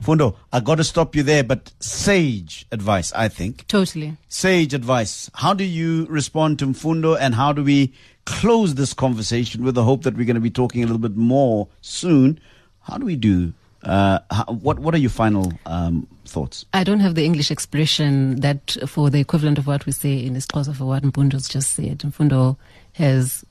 Fundo, 0.00 0.36
I 0.52 0.60
got 0.60 0.76
to 0.76 0.84
stop 0.84 1.14
you 1.14 1.22
there, 1.22 1.44
but 1.44 1.72
sage 1.80 2.66
advice, 2.72 3.12
I 3.12 3.28
think. 3.28 3.66
Totally. 3.66 4.16
Sage 4.28 4.74
advice. 4.74 5.30
How 5.34 5.54
do 5.54 5.64
you 5.64 6.06
respond 6.06 6.58
to 6.60 6.66
Mfundo 6.66 7.16
and 7.18 7.34
how 7.34 7.52
do 7.52 7.62
we 7.62 7.92
close 8.24 8.74
this 8.74 8.94
conversation 8.94 9.64
with 9.64 9.74
the 9.74 9.84
hope 9.84 10.02
that 10.04 10.16
we're 10.16 10.24
going 10.24 10.34
to 10.34 10.40
be 10.40 10.50
talking 10.50 10.82
a 10.82 10.86
little 10.86 10.98
bit 10.98 11.16
more 11.16 11.68
soon? 11.80 12.40
How 12.82 12.96
do 12.98 13.04
we 13.04 13.16
do? 13.16 13.52
Uh, 13.82 14.18
how, 14.30 14.44
what 14.44 14.78
what 14.78 14.94
are 14.94 14.98
your 14.98 15.10
final 15.10 15.52
um, 15.64 16.06
thoughts? 16.26 16.66
I 16.74 16.84
don't 16.84 17.00
have 17.00 17.14
the 17.14 17.24
English 17.24 17.50
expression 17.50 18.38
that 18.40 18.76
for 18.86 19.08
the 19.08 19.20
equivalent 19.20 19.56
of 19.56 19.66
what 19.66 19.86
we 19.86 19.92
say 19.92 20.18
in 20.18 20.34
isiXhosa 20.34 20.76
for 20.76 20.84
what 20.84 21.02
Mfundo's 21.02 21.48
just 21.48 21.72
said. 21.72 22.00
Mfundo 22.00 22.56
has 22.92 23.44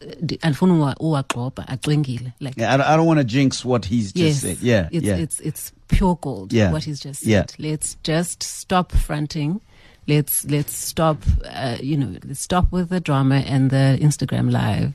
andifuna 0.44 0.96
uwagxobha 1.00 1.68
acwengile 1.68 2.34
like 2.40 2.58
yeah, 2.58 2.76
I, 2.76 2.94
I 2.94 2.98
don't 2.98 3.06
want 3.06 3.20
to 3.20 3.24
jinx 3.24 3.64
what 3.64 3.86
he's 3.86 4.12
just 4.12 4.18
yes, 4.18 4.42
said 4.42 4.58
yeah 4.62 4.90
it's 4.92 5.06
yeah 5.06 5.16
it's 5.16 5.40
it's 5.40 5.72
pure 5.90 6.18
gold 6.22 6.54
Yeah. 6.54 6.72
what 6.72 6.86
he's 6.86 7.00
just 7.02 7.22
said. 7.22 7.30
Yeah. 7.30 7.46
let's 7.72 7.98
just 8.04 8.42
stop 8.44 8.92
fronting. 8.94 9.60
Let's 10.08 10.46
let's 10.46 10.76
stop 10.76 11.18
uh, 11.46 11.78
you 11.82 11.96
know 11.98 12.18
let's 12.26 12.40
stop 12.42 12.72
with 12.72 12.90
the 12.90 13.00
drama 13.00 13.44
and 13.46 13.70
the 13.70 13.98
Instagram 14.02 14.50
live 14.52 14.94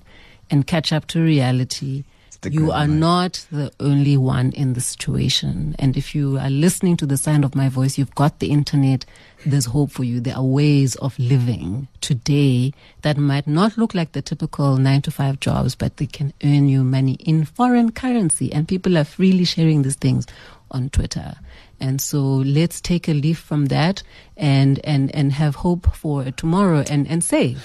and 0.50 0.66
catch 0.66 0.92
up 0.92 1.06
to 1.08 1.20
reality. 1.22 2.04
You 2.50 2.72
are 2.72 2.86
life. 2.86 2.90
not 2.90 3.46
the 3.50 3.72
only 3.80 4.18
one 4.18 4.52
in 4.52 4.74
the 4.74 4.80
situation. 4.82 5.74
And 5.78 5.96
if 5.96 6.14
you 6.14 6.36
are 6.38 6.50
listening 6.50 6.94
to 6.98 7.06
the 7.06 7.16
sound 7.16 7.42
of 7.42 7.54
my 7.54 7.70
voice 7.70 7.96
you've 7.96 8.14
got 8.14 8.38
the 8.40 8.50
internet. 8.50 9.06
There's 9.46 9.66
hope 9.66 9.90
for 9.90 10.04
you. 10.04 10.20
There 10.20 10.36
are 10.36 10.42
ways 10.44 10.94
of 10.96 11.18
living 11.18 11.88
today 12.02 12.72
that 13.02 13.16
might 13.18 13.46
not 13.46 13.76
look 13.78 13.94
like 13.94 14.12
the 14.12 14.20
typical 14.22 14.76
9 14.78 15.02
to 15.02 15.10
5 15.10 15.38
jobs 15.40 15.74
but 15.74 15.96
they 15.98 16.06
can 16.06 16.32
earn 16.42 16.68
you 16.68 16.82
money 16.84 17.14
in 17.14 17.44
foreign 17.46 17.92
currency. 17.92 18.52
And 18.52 18.68
people 18.68 18.98
are 18.98 19.04
freely 19.04 19.44
sharing 19.44 19.80
these 19.82 19.96
things 19.96 20.26
on 20.74 20.88
Twitter 20.90 21.34
and 21.80 22.00
so 22.00 22.20
let's 22.58 22.80
take 22.80 23.08
a 23.08 23.12
leaf 23.14 23.38
from 23.38 23.66
that 23.66 24.02
and 24.36 24.80
and 24.84 25.14
and 25.14 25.32
have 25.32 25.54
hope 25.56 25.84
for 25.94 26.30
tomorrow 26.32 26.84
and 26.90 27.06
and 27.08 27.22
say 27.24 27.56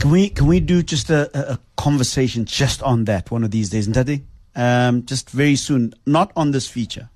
Can 0.00 0.10
we 0.10 0.28
can 0.30 0.46
we 0.46 0.60
do 0.60 0.82
just 0.82 1.10
a, 1.10 1.52
a- 1.52 1.58
conversation 1.76 2.44
just 2.46 2.82
on 2.82 3.04
that 3.04 3.30
one 3.30 3.44
of 3.44 3.50
these 3.50 3.68
days, 3.70 3.86
Ntati? 3.88 4.22
Um, 4.56 5.04
just 5.04 5.28
very 5.30 5.56
soon, 5.56 5.92
not 6.06 6.30
on 6.36 6.52
this 6.52 6.66
feature, 6.68 7.10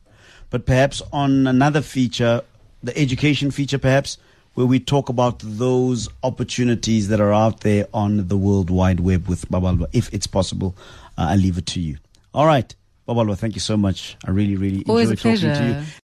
but 0.51 0.67
perhaps 0.67 1.01
on 1.13 1.47
another 1.47 1.81
feature, 1.81 2.43
the 2.83 2.97
education 2.99 3.51
feature, 3.51 3.79
perhaps, 3.79 4.19
where 4.55 4.67
we 4.67 4.81
talk 4.81 5.09
about 5.09 5.39
those 5.45 6.09
opportunities 6.23 7.09
that 7.09 7.21
are 7.21 7.33
out 7.33 7.61
there 7.61 7.87
on 7.95 8.29
the 8.29 8.37
World 8.37 8.69
Wide 8.71 9.01
Web 9.01 9.29
with 9.29 9.49
Babalwa, 9.49 9.87
if 9.93 10.13
it's 10.13 10.27
possible. 10.27 10.75
Uh, 11.17 11.29
I 11.33 11.37
leave 11.37 11.57
it 11.59 11.67
to 11.67 11.81
you. 11.81 11.97
All 12.35 12.47
right. 12.47 12.75
Babalwa, 13.09 13.37
thank 13.39 13.55
you 13.55 13.61
so 13.61 13.77
much. 13.77 14.17
I 14.27 14.31
really, 14.31 14.57
really 14.57 14.85
Always 14.87 15.11
enjoyed 15.11 15.41
talking 15.41 15.55
to 15.55 15.69
you. 15.81 15.85